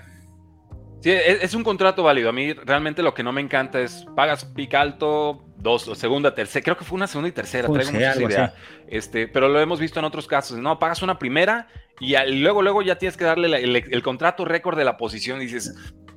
Sí, 1.08 1.14
es, 1.14 1.42
es 1.42 1.54
un 1.54 1.64
contrato 1.64 2.04
válido. 2.04 2.28
A 2.28 2.34
mí 2.34 2.52
realmente 2.52 3.02
lo 3.02 3.14
que 3.14 3.24
no 3.24 3.32
me 3.32 3.40
encanta 3.40 3.80
es 3.80 4.06
pagas 4.14 4.44
pic 4.44 4.74
alto, 4.74 5.42
dos, 5.56 5.90
segunda, 5.98 6.36
tercera, 6.36 6.62
creo 6.62 6.78
que 6.78 6.84
fue 6.84 6.98
una 6.98 7.08
segunda 7.08 7.30
y 7.30 7.32
tercera, 7.32 7.70
traigo 7.70 7.94
muchas 7.94 8.20
ideas. 8.20 8.54
Este, 8.90 9.28
pero 9.30 9.48
lo 9.48 9.58
hemos 9.62 9.80
visto 9.80 10.00
en 10.00 10.06
otros 10.06 10.28
casos. 10.28 10.58
No, 10.58 10.80
pagas 10.80 11.02
una 11.02 11.18
primera 11.18 11.70
y, 12.02 12.14
luego, 12.42 12.62
luego 12.62 12.82
ya 12.82 12.98
tienes 12.98 13.16
que 13.16 13.24
darle 13.24 13.58
el, 13.58 14.04
contrato 14.04 14.44
récord 14.44 14.78
de 14.78 14.84
la 14.84 14.98
posición 14.98 15.42
y 15.42 15.46
dices, 15.46 15.74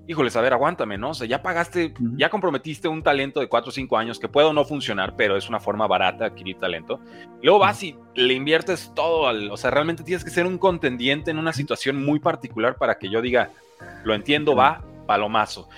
híjoles, 0.07 0.35
a 0.37 0.40
ver, 0.40 0.52
aguántame, 0.52 0.99
¿no? 0.99 1.11
O 1.11 1.14
sea, 1.14 1.26
ya 1.26 1.42
pagaste, 1.42 1.95
ya 2.16 2.28
comprometiste 2.28 2.88
un 2.88 3.02
talento 3.02 3.40
de 3.40 3.49
cuatro 3.49 3.71
o 3.71 3.73
cinco 3.73 3.97
años 3.97 4.19
que 4.19 4.28
puede 4.28 4.49
o 4.49 4.52
no 4.52 4.64
funcionar, 4.64 5.14
pero 5.16 5.37
es 5.37 5.49
una 5.49 5.61
forma 5.61 5.87
barata 5.87 6.25
de 6.25 6.30
adquirir 6.30 6.59
talento. 6.59 7.00
Luego 7.42 7.61
vas 7.61 7.83
y 7.83 7.97
le 8.14 8.35
inviertes 8.35 8.92
todo, 8.95 9.28
al, 9.28 9.50
o 9.50 9.57
sea, 9.57 9.71
realmente 9.71 10.02
tienes 10.02 10.25
que 10.25 10.30
ser 10.30 10.47
un 10.47 10.59
contendiente 10.59 11.30
en 11.30 11.38
una 11.38 11.52
situación 11.52 12.04
muy 12.04 12.19
particular 12.19 12.76
para 12.76 12.99
que 12.99 13.09
yo 13.09 13.23
diga, 13.23 13.50
lo 14.04 14.14
entiendo, 14.14 14.54
va, 14.54 14.83
palomazo. 15.07 15.69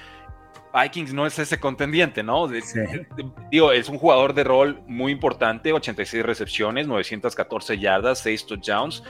Vikings 0.75 1.13
no 1.13 1.27
es 1.27 1.39
ese 1.39 1.61
contendiente, 1.61 2.23
¿no? 2.23 2.49
Digo, 3.51 3.73
es 3.73 3.89
un 3.89 3.99
jugador 3.99 4.33
de 4.33 4.45
rol 4.45 4.81
muy 4.87 5.13
importante, 5.13 5.73
86 5.73 6.25
recepciones, 6.25 6.87
914 6.87 7.79
yardas, 7.79 8.21
6 8.21 8.47
touchdowns, 8.47 9.03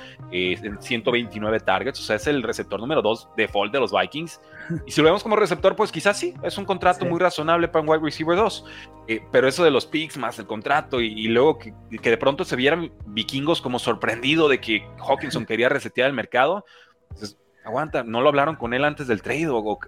129 0.81 1.57
eh, 1.57 1.61
targets, 1.61 2.01
o 2.01 2.03
sea, 2.03 2.17
es 2.17 2.27
el 2.27 2.43
receptor 2.43 2.81
número 2.81 3.01
2 3.01 3.29
default 3.37 3.73
de 3.73 3.81
los 3.81 3.93
Vikings. 3.93 4.41
Y 4.87 4.91
si 4.91 5.01
lo 5.01 5.07
vemos 5.07 5.23
como 5.23 5.37
receptor, 5.37 5.77
pues 5.77 5.93
quizás 5.93 6.19
sí, 6.19 6.35
es 6.43 6.57
un 6.57 6.65
contrato 6.65 7.05
muy 7.05 7.19
razonable 7.19 7.69
para 7.69 7.83
un 7.83 7.89
wide 7.89 8.01
receiver 8.03 8.37
2. 8.37 8.65
Eh, 9.09 9.23
pero 9.31 9.49
eso 9.49 9.65
de 9.65 9.71
los 9.71 9.87
picks 9.87 10.17
más 10.17 10.39
el 10.39 10.47
contrato 10.47 11.01
y, 11.01 11.27
luego 11.29 11.59
que, 11.59 11.75
de 11.91 12.17
pronto 12.17 12.45
se 12.45 12.57
vieran 12.57 12.93
vikingos 13.07 13.61
como 13.61 13.79
sorprendido 13.79 14.49
de 14.49 14.61
que 14.61 14.87
Hawkinson 14.99 15.45
quería 15.47 15.69
resetear 15.69 16.09
el 16.09 16.15
mercado, 16.15 16.65
pues, 17.09 17.37
aguanta, 17.65 18.03
no 18.03 18.21
lo 18.21 18.29
hablaron 18.29 18.57
con 18.57 18.73
él 18.75 18.85
antes 18.85 19.07
del 19.09 19.23
trade 19.23 19.49
o, 19.49 19.79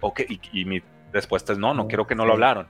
y 0.53 0.65
mi 0.65 0.83
respuesta 1.15 1.55
es 1.55 1.59
no, 1.59 1.73
no, 1.73 1.89
quiero 1.89 2.07
que 2.07 2.15
no 2.15 2.27
lo 2.27 2.35
hablaron. 2.35 2.67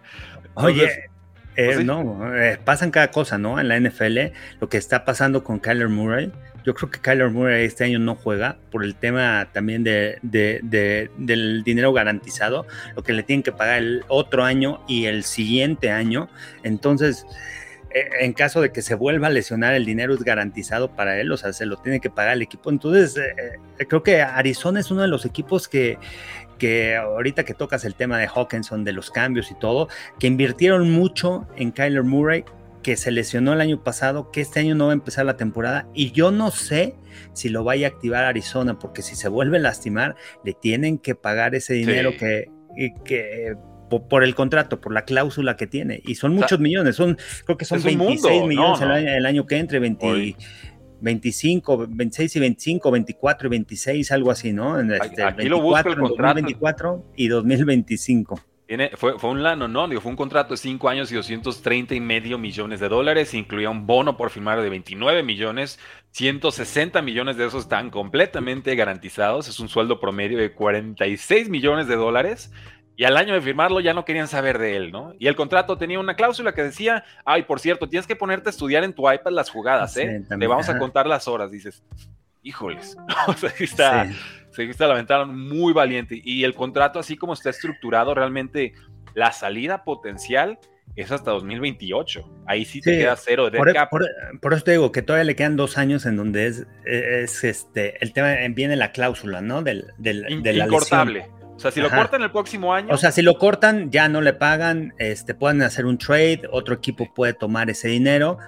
Oye, 0.54 1.08
eh, 1.56 1.72
pues 1.74 1.84
no, 1.84 2.34
eh, 2.36 2.58
pasan 2.64 2.90
cada 2.90 3.10
cosa, 3.10 3.38
¿no? 3.38 3.60
En 3.60 3.68
la 3.68 3.78
NFL, 3.78 4.18
lo 4.60 4.68
que 4.68 4.76
está 4.76 5.04
pasando 5.04 5.44
con 5.44 5.58
Kyler 5.58 5.88
Murray. 5.88 6.32
Yo 6.64 6.74
creo 6.74 6.90
que 6.90 6.98
Kyler 6.98 7.30
Murray 7.30 7.64
este 7.66 7.84
año 7.84 7.98
no 7.98 8.14
juega 8.14 8.56
por 8.70 8.84
el 8.84 8.94
tema 8.94 9.48
también 9.52 9.84
de, 9.84 10.18
del 10.22 11.62
dinero 11.62 11.92
garantizado, 11.92 12.66
lo 12.96 13.02
que 13.02 13.12
le 13.12 13.22
tienen 13.22 13.42
que 13.42 13.52
pagar 13.52 13.78
el 13.78 14.04
otro 14.08 14.44
año 14.44 14.82
y 14.88 15.04
el 15.04 15.24
siguiente 15.24 15.90
año. 15.90 16.28
Entonces, 16.62 17.26
eh, 17.90 18.08
en 18.20 18.32
caso 18.32 18.62
de 18.62 18.72
que 18.72 18.80
se 18.80 18.94
vuelva 18.94 19.26
a 19.26 19.30
lesionar, 19.30 19.74
el 19.74 19.84
dinero 19.84 20.14
es 20.14 20.24
garantizado 20.24 20.90
para 20.96 21.20
él, 21.20 21.30
o 21.30 21.36
sea, 21.36 21.52
se 21.52 21.66
lo 21.66 21.76
tiene 21.76 22.00
que 22.00 22.08
pagar 22.08 22.32
el 22.32 22.42
equipo. 22.42 22.70
Entonces, 22.70 23.14
creo 23.86 24.02
que 24.02 24.22
Arizona 24.22 24.80
es 24.80 24.90
uno 24.90 25.02
de 25.02 25.08
los 25.08 25.26
equipos 25.26 25.68
que, 25.68 25.98
que 26.58 26.96
ahorita 26.96 27.44
que 27.44 27.54
tocas 27.54 27.84
el 27.84 27.94
tema 27.94 28.18
de 28.18 28.28
Hawkinson, 28.28 28.84
de 28.84 28.92
los 28.92 29.10
cambios 29.10 29.50
y 29.50 29.54
todo, 29.54 29.88
que 30.18 30.26
invirtieron 30.26 30.90
mucho 30.90 31.46
en 31.56 31.70
Kyler 31.70 32.02
Murray, 32.02 32.44
que 32.82 32.96
se 32.96 33.10
lesionó 33.10 33.54
el 33.54 33.60
año 33.60 33.82
pasado, 33.82 34.30
que 34.30 34.40
este 34.40 34.60
año 34.60 34.74
no 34.74 34.86
va 34.86 34.90
a 34.92 34.94
empezar 34.94 35.24
la 35.24 35.36
temporada 35.36 35.88
y 35.94 36.12
yo 36.12 36.30
no 36.30 36.50
sé 36.50 36.94
si 37.32 37.48
lo 37.48 37.64
vaya 37.64 37.88
a 37.88 37.90
activar 37.90 38.24
Arizona, 38.24 38.78
porque 38.78 39.02
si 39.02 39.16
se 39.16 39.28
vuelve 39.28 39.56
a 39.56 39.60
lastimar, 39.60 40.16
le 40.44 40.52
tienen 40.52 40.98
que 40.98 41.14
pagar 41.14 41.54
ese 41.54 41.72
dinero 41.74 42.12
que, 42.18 42.50
que 43.04 43.56
por, 43.88 44.24
el 44.24 44.34
contrato, 44.34 44.80
por 44.80 44.92
la 44.92 45.04
cláusula 45.04 45.56
que 45.56 45.66
tiene. 45.66 46.00
Y 46.04 46.16
son 46.16 46.34
muchos 46.34 46.60
millones, 46.60 46.96
son, 46.96 47.16
creo 47.44 47.56
que 47.56 47.64
son 47.64 47.82
26 47.82 48.44
millones 48.44 48.80
El, 48.80 49.26
año, 49.26 49.46
que 49.46 49.56
entre, 49.56 49.78
20, 49.78 50.36
25, 51.04 51.86
26 51.88 52.36
y 52.36 52.40
25, 52.40 52.90
24 52.90 53.46
y 53.46 53.50
26, 53.50 54.12
algo 54.12 54.30
así, 54.30 54.52
¿no? 54.52 54.80
En 54.80 54.90
este, 54.90 55.22
Aquí 55.22 55.48
24, 55.48 55.48
lo 55.50 55.60
busco 55.60 55.88
el 55.90 55.98
contrato. 55.98 56.40
2024 56.40 57.04
y 57.16 57.28
2025. 57.28 58.40
Tiene, 58.66 58.90
fue, 58.96 59.18
fue 59.18 59.28
un 59.28 59.42
lano, 59.42 59.68
no, 59.68 59.86
digo, 59.86 60.00
fue 60.00 60.10
un 60.10 60.16
contrato 60.16 60.54
de 60.54 60.56
5 60.56 60.88
años 60.88 61.12
y 61.12 61.14
230 61.16 61.94
y 61.94 62.00
medio 62.00 62.38
millones 62.38 62.80
de 62.80 62.88
dólares, 62.88 63.34
incluía 63.34 63.68
un 63.68 63.86
bono 63.86 64.16
por 64.16 64.30
firmar 64.30 64.62
de 64.62 64.70
29 64.70 65.22
millones, 65.22 65.78
160 66.12 67.02
millones 67.02 67.36
de 67.36 67.44
esos 67.44 67.64
están 67.64 67.90
completamente 67.90 68.74
garantizados, 68.74 69.48
es 69.48 69.60
un 69.60 69.68
sueldo 69.68 70.00
promedio 70.00 70.38
de 70.38 70.54
46 70.54 71.50
millones 71.50 71.88
de 71.88 71.96
dólares, 71.96 72.50
y 72.96 73.04
al 73.04 73.16
año 73.16 73.34
de 73.34 73.40
firmarlo 73.40 73.80
ya 73.80 73.92
no 73.92 74.04
querían 74.04 74.28
saber 74.28 74.58
de 74.58 74.76
él, 74.76 74.92
¿no? 74.92 75.14
Y 75.18 75.26
el 75.26 75.34
contrato 75.34 75.76
tenía 75.76 75.98
una 75.98 76.14
cláusula 76.14 76.54
que 76.54 76.62
decía, 76.62 77.04
ay, 77.24 77.42
por 77.42 77.58
cierto, 77.58 77.88
tienes 77.88 78.06
que 78.06 78.14
ponerte 78.14 78.48
a 78.48 78.50
estudiar 78.50 78.84
en 78.84 78.92
tu 78.92 79.10
iPad 79.10 79.32
las 79.32 79.50
jugadas, 79.50 79.96
¿eh? 79.96 80.22
Te 80.28 80.46
vamos 80.46 80.68
a 80.68 80.78
contar 80.78 81.06
las 81.06 81.26
horas. 81.26 81.50
Dices, 81.50 81.82
híjoles, 82.42 82.96
o 83.26 83.32
sea, 83.32 83.52
está, 83.58 84.08
se 84.52 84.70
está 84.70 84.86
la 84.86 85.24
muy 85.24 85.72
valiente. 85.72 86.20
Y 86.22 86.44
el 86.44 86.54
contrato, 86.54 87.00
así 87.00 87.16
como 87.16 87.32
está 87.32 87.50
estructurado, 87.50 88.14
realmente 88.14 88.74
la 89.14 89.32
salida 89.32 89.82
potencial 89.82 90.58
es 90.94 91.10
hasta 91.10 91.32
2028. 91.32 92.44
Ahí 92.46 92.64
sí 92.64 92.80
te 92.80 92.98
queda 92.98 93.16
cero 93.16 93.50
de 93.50 93.58
por, 93.58 93.68
e, 93.68 93.74
Por, 94.40 94.54
eso 94.54 94.62
te 94.62 94.72
digo 94.72 94.92
que 94.92 95.02
todavía 95.02 95.24
le 95.24 95.34
quedan 95.34 95.56
dos 95.56 95.78
años 95.78 96.06
en 96.06 96.16
donde 96.16 96.46
es, 96.46 96.66
es 96.84 97.42
este 97.42 98.02
el 98.04 98.12
tema 98.12 98.36
viene 98.50 98.76
la 98.76 98.92
cláusula, 98.92 99.40
¿no? 99.40 99.62
Del, 99.62 99.86
del, 99.98 100.24
Incortable. 100.30 101.26
O 101.56 101.60
sea, 101.60 101.70
si 101.70 101.80
lo 101.80 101.90
cortan 101.90 102.22
el 102.22 102.30
próximo 102.30 102.74
año. 102.74 102.88
O 102.92 102.96
sea, 102.96 103.12
si 103.12 103.22
lo 103.22 103.38
cortan, 103.38 103.90
ya 103.90 104.08
no 104.08 104.20
le 104.20 104.32
pagan, 104.32 104.94
este, 104.98 105.34
pueden 105.34 105.62
hacer 105.62 105.86
un 105.86 105.98
trade, 105.98 106.42
otro 106.50 106.74
equipo 106.74 107.12
puede 107.14 107.32
tomar 107.32 107.70
ese 107.70 107.88
dinero. 107.88 108.38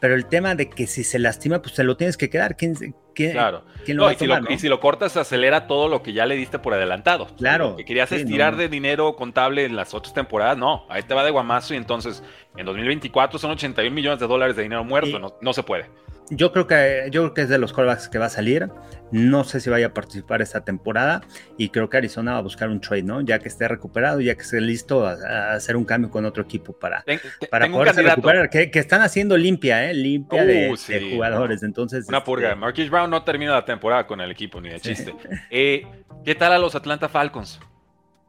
Pero 0.00 0.14
el 0.14 0.26
tema 0.26 0.54
de 0.54 0.68
que 0.68 0.86
si 0.86 1.02
se 1.02 1.18
lastima, 1.18 1.62
pues 1.62 1.74
se 1.74 1.84
lo 1.84 1.96
tienes 1.96 2.18
que 2.18 2.28
quedar. 2.28 2.56
¿Quién, 2.56 2.74
claro. 3.14 3.64
lo 3.86 4.04
va 4.04 4.12
y, 4.12 4.14
a 4.16 4.18
tomar, 4.18 4.42
si 4.42 4.48
lo, 4.48 4.52
y 4.52 4.58
si 4.58 4.68
lo 4.68 4.80
cortas, 4.80 5.16
acelera 5.16 5.66
todo 5.66 5.88
lo 5.88 6.02
que 6.02 6.12
ya 6.12 6.26
le 6.26 6.36
diste 6.36 6.58
por 6.58 6.74
adelantado. 6.74 7.28
Claro. 7.38 7.70
Lo 7.70 7.76
que 7.76 7.86
querías 7.86 8.12
estirar 8.12 8.56
de 8.56 8.68
dinero 8.68 9.16
contable 9.16 9.64
en 9.64 9.76
las 9.76 9.94
otras 9.94 10.12
temporadas, 10.12 10.58
no. 10.58 10.84
Ahí 10.90 11.02
te 11.04 11.14
va 11.14 11.24
de 11.24 11.30
guamazo 11.30 11.72
y 11.72 11.78
entonces 11.78 12.22
en 12.56 12.66
2024 12.66 13.38
son 13.38 13.52
81 13.52 13.94
millones 13.94 14.20
de 14.20 14.26
dólares 14.26 14.56
de 14.56 14.62
dinero 14.64 14.84
muerto. 14.84 15.18
no, 15.18 15.36
no 15.40 15.52
se 15.54 15.62
puede. 15.62 15.88
Yo 16.30 16.52
creo 16.52 16.66
que 16.66 17.08
yo 17.10 17.22
creo 17.22 17.34
que 17.34 17.40
es 17.42 17.48
de 17.48 17.58
los 17.58 17.72
callbacks 17.72 18.08
que 18.08 18.18
va 18.18 18.26
a 18.26 18.30
salir. 18.30 18.70
No 19.12 19.44
sé 19.44 19.60
si 19.60 19.70
vaya 19.70 19.88
a 19.88 19.94
participar 19.94 20.42
esta 20.42 20.64
temporada 20.64 21.20
y 21.56 21.68
creo 21.68 21.88
que 21.88 21.98
Arizona 21.98 22.32
va 22.32 22.38
a 22.38 22.42
buscar 22.42 22.68
un 22.70 22.80
trade, 22.80 23.02
¿no? 23.02 23.20
Ya 23.20 23.38
que 23.38 23.48
esté 23.48 23.68
recuperado, 23.68 24.20
ya 24.20 24.34
que 24.34 24.42
esté 24.42 24.60
listo 24.60 25.06
a, 25.06 25.54
hacer 25.54 25.76
un 25.76 25.84
cambio 25.84 26.10
con 26.10 26.24
otro 26.24 26.42
equipo 26.42 26.72
para, 26.72 27.04
para 27.50 27.70
poderse 27.70 28.02
recuperar. 28.02 28.50
Que, 28.50 28.70
están 28.74 29.02
haciendo 29.02 29.36
limpia, 29.36 29.88
¿eh? 29.88 29.94
Limpia 29.94 30.44
de, 30.44 30.70
uh, 30.70 31.14
jugadores. 31.14 31.62
Entonces, 31.62 32.08
Una 32.08 32.24
purga. 32.24 32.48
Este 32.48 32.60
Marquis 32.60 32.90
Brown 32.90 33.10
no 33.10 33.22
termina 33.22 33.52
la 33.52 33.64
temporada 33.64 34.06
con 34.06 34.20
el 34.20 34.30
equipo, 34.30 34.60
ni 34.60 34.70
de 34.70 34.80
chiste. 34.80 35.14
Eh, 35.50 35.86
¿Qué 36.24 36.34
tal 36.34 36.52
a 36.52 36.58
los 36.58 36.74
Atlanta 36.74 37.08
Falcons? 37.08 37.60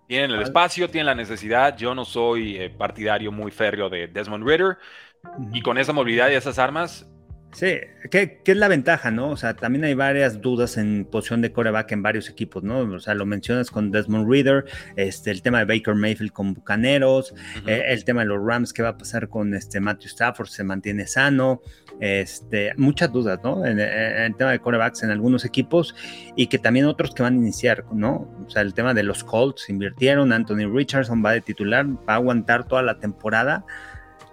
Tienen 0.08 0.32
el 0.32 0.42
espacio, 0.42 0.90
tienen 0.90 1.08
la 1.08 1.16
necesidad. 1.16 1.76
Yo 1.78 1.96
no 1.96 2.06
soy 2.06 2.58
eh, 2.58 2.70
partidario 2.70 3.32
muy 3.32 3.52
férreo 3.52 3.90
de 3.90 4.08
Desmond 4.08 4.48
Ritter. 4.48 4.78
Y 5.52 5.62
con 5.62 5.80
esa 5.80 5.94
movilidad 5.94 6.30
y 6.30 6.34
esas 6.36 6.60
armas, 6.60 7.10
Sí, 7.56 7.78
¿qué, 8.12 8.42
es 8.44 8.58
la 8.58 8.68
ventaja, 8.68 9.12
no? 9.12 9.30
O 9.30 9.38
sea, 9.38 9.56
también 9.56 9.86
hay 9.86 9.94
varias 9.94 10.42
dudas 10.42 10.76
en 10.76 11.08
posición 11.10 11.42
de 11.42 11.54
coreback 11.54 11.90
en 11.94 12.04
varios 12.04 12.30
equipos, 12.30 12.64
¿no? 12.64 12.80
O 12.80 13.00
sea, 13.00 13.14
lo 13.14 13.26
mencionas 13.26 13.72
con 13.72 13.92
Desmond 13.92 14.30
Reader, 14.30 14.66
este, 14.98 15.32
el 15.32 15.42
tema 15.42 15.60
de 15.60 15.66
Baker 15.66 15.96
Mayfield 15.96 16.34
con 16.34 16.54
Bucaneros, 16.54 17.34
eh, 17.66 17.82
el 17.88 18.04
tema 18.04 18.24
de 18.24 18.28
los 18.28 18.46
Rams, 18.46 18.74
¿qué 18.74 18.84
va 18.84 18.90
a 18.90 18.98
pasar 18.98 19.30
con 19.30 19.54
este 19.54 19.80
Matthew 19.80 20.08
Stafford? 20.08 20.48
¿Se 20.48 20.66
mantiene 20.66 21.08
sano? 21.08 21.62
Este, 22.02 22.74
muchas 22.76 23.14
dudas, 23.14 23.40
¿no? 23.42 23.66
En, 23.66 23.80
el 23.80 24.36
tema 24.36 24.52
de 24.52 24.60
corebacks 24.60 25.04
en 25.04 25.12
algunos 25.12 25.46
equipos 25.46 25.96
y 26.36 26.48
que 26.48 26.60
también 26.60 26.88
otros 26.88 27.16
que 27.16 27.24
van 27.24 27.36
a 27.36 27.38
iniciar, 27.38 27.86
¿no? 27.94 28.30
O 28.46 28.50
sea, 28.50 28.64
el 28.64 28.74
tema 28.74 28.94
de 28.94 29.04
los 29.04 29.24
Colts 29.24 29.70
invirtieron, 29.70 30.34
Anthony 30.34 30.70
Richardson 30.70 31.24
va 31.24 31.32
de 31.32 31.40
titular, 31.40 31.86
va 31.88 32.16
a 32.16 32.16
aguantar 32.16 32.68
toda 32.68 32.82
la 32.82 33.00
temporada 33.00 33.66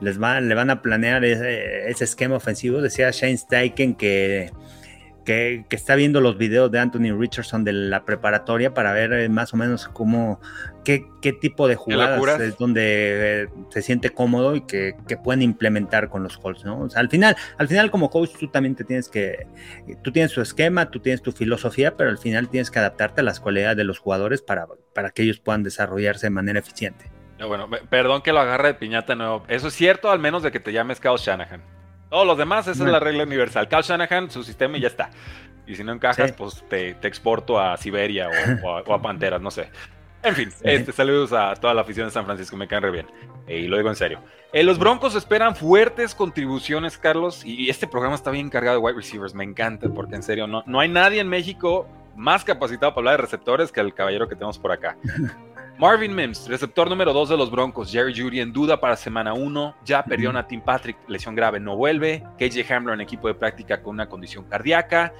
les 0.02 0.18
le 0.18 0.54
van 0.54 0.70
a 0.70 0.82
planear 0.82 1.24
ese, 1.24 2.04
esquema 2.04 2.36
ofensivo. 2.36 2.82
Decía 2.82 3.10
Shane 3.12 3.36
Steichen 3.36 3.94
que, 3.94 4.50
que, 5.24 5.64
está 5.70 5.94
viendo 5.94 6.20
los 6.20 6.36
videos 6.36 6.70
de 6.72 6.80
Anthony 6.80 7.16
Richardson 7.16 7.62
de 7.62 7.72
la 7.72 8.04
preparatoria 8.04 8.74
para 8.74 8.92
ver 8.92 9.12
eh, 9.12 9.28
más 9.28 9.54
o 9.54 9.56
menos 9.56 9.88
cómo, 9.88 10.40
qué, 10.84 11.06
tipo 11.40 11.68
de 11.68 11.76
jugadas 11.76 12.40
es 12.40 12.58
donde 12.58 13.44
eh, 13.44 13.48
se 13.70 13.82
siente 13.82 14.10
cómodo 14.10 14.56
y 14.56 14.62
que, 14.62 14.96
pueden 15.22 15.42
implementar 15.42 16.08
con 16.08 16.24
los 16.24 16.36
Colts, 16.36 16.64
¿no? 16.64 16.80
O 16.80 16.90
sea, 16.90 17.00
al 17.00 17.08
final, 17.08 17.36
al 17.58 17.68
final 17.68 17.92
como 17.92 18.10
coach 18.10 18.30
tú 18.38 18.48
también 18.48 18.74
te 18.74 18.82
tienes 18.82 19.08
que, 19.08 19.46
tú 20.02 20.10
tienes 20.10 20.32
tu 20.32 20.40
esquema, 20.40 20.90
tú 20.90 20.98
tienes 20.98 21.22
tu 21.22 21.30
filosofía, 21.30 21.96
pero 21.96 22.10
al 22.10 22.18
final 22.18 22.48
tienes 22.48 22.72
que 22.72 22.80
adaptarte 22.80 23.20
a 23.20 23.24
las 23.24 23.38
cualidades 23.38 23.76
de 23.76 23.84
los 23.84 24.00
jugadores 24.00 24.42
para, 24.42 24.66
para 24.94 25.10
que 25.10 25.22
ellos 25.22 25.38
puedan 25.38 25.62
desarrollarse 25.62 26.26
de 26.26 26.30
manera 26.30 26.58
eficiente. 26.58 27.11
Bueno, 27.46 27.68
perdón 27.88 28.22
que 28.22 28.32
lo 28.32 28.40
agarre 28.40 28.68
de 28.68 28.74
piñata 28.74 29.14
nuevo. 29.14 29.44
Eso 29.48 29.68
es 29.68 29.74
cierto, 29.74 30.10
al 30.10 30.18
menos 30.18 30.42
de 30.42 30.50
que 30.50 30.60
te 30.60 30.72
llames 30.72 31.00
Kyle 31.00 31.16
Shanahan. 31.16 31.62
Todos 32.10 32.26
los 32.26 32.36
demás, 32.36 32.68
esa 32.68 32.84
es 32.84 32.90
la 32.90 33.00
regla 33.00 33.24
universal. 33.24 33.68
Kyle 33.68 33.82
Shanahan, 33.82 34.30
su 34.30 34.42
sistema 34.42 34.76
y 34.76 34.80
ya 34.80 34.88
está. 34.88 35.10
Y 35.66 35.74
si 35.74 35.84
no 35.84 35.92
encajas, 35.92 36.32
pues 36.32 36.62
te, 36.68 36.90
exporto 37.02 37.58
a 37.58 37.76
Siberia 37.76 38.28
o, 38.62 38.94
a, 38.94 39.02
Panteras, 39.02 39.40
no 39.40 39.50
sé. 39.50 39.70
En 40.22 40.34
fin, 40.34 40.50
este, 40.62 40.92
saludos 40.92 41.32
a 41.32 41.54
toda 41.54 41.74
la 41.74 41.80
afición 41.80 42.06
de 42.06 42.12
San 42.12 42.24
Francisco, 42.24 42.56
me 42.56 42.68
caen 42.68 42.82
re 42.82 42.90
bien. 42.90 43.06
y 43.48 43.66
lo 43.66 43.76
digo 43.76 43.88
en 43.88 43.96
serio. 43.96 44.20
Eh, 44.52 44.62
los 44.62 44.78
Broncos 44.78 45.14
esperan 45.14 45.56
fuertes 45.56 46.14
contribuciones, 46.14 46.98
Carlos, 46.98 47.44
y 47.44 47.70
este 47.70 47.86
programa 47.86 48.14
está 48.14 48.30
bien 48.30 48.50
cargado 48.50 48.78
de 48.78 48.84
wide 48.84 48.96
receivers, 48.96 49.34
me 49.34 49.44
encanta, 49.44 49.88
porque 49.88 50.14
en 50.14 50.22
serio, 50.22 50.46
no, 50.46 50.62
no 50.66 50.78
hay 50.78 50.90
nadie 50.90 51.20
en 51.20 51.28
México 51.28 51.88
más 52.14 52.44
capacitado 52.44 52.92
para 52.92 53.00
hablar 53.00 53.16
de 53.16 53.22
receptores 53.22 53.72
que 53.72 53.80
el 53.80 53.94
caballero 53.94 54.28
que 54.28 54.34
tenemos 54.34 54.58
por 54.58 54.72
acá. 54.72 54.96
Marvin 55.82 56.14
Mims, 56.14 56.46
receptor 56.46 56.88
número 56.88 57.12
2 57.12 57.30
de 57.30 57.36
los 57.36 57.50
Broncos. 57.50 57.90
Jerry 57.90 58.16
Judy 58.16 58.38
en 58.38 58.52
duda 58.52 58.78
para 58.78 58.94
semana 58.94 59.34
1. 59.34 59.78
Ya 59.84 60.04
perdió 60.04 60.30
a 60.30 60.46
Tim 60.46 60.60
Patrick, 60.60 60.96
lesión 61.08 61.34
grave, 61.34 61.58
no 61.58 61.74
vuelve. 61.74 62.22
KJ 62.38 62.72
Hamler 62.72 62.94
en 62.94 63.00
equipo 63.00 63.26
de 63.26 63.34
práctica 63.34 63.82
con 63.82 63.94
una 63.94 64.08
condición 64.08 64.44
cardíaca. 64.44 65.12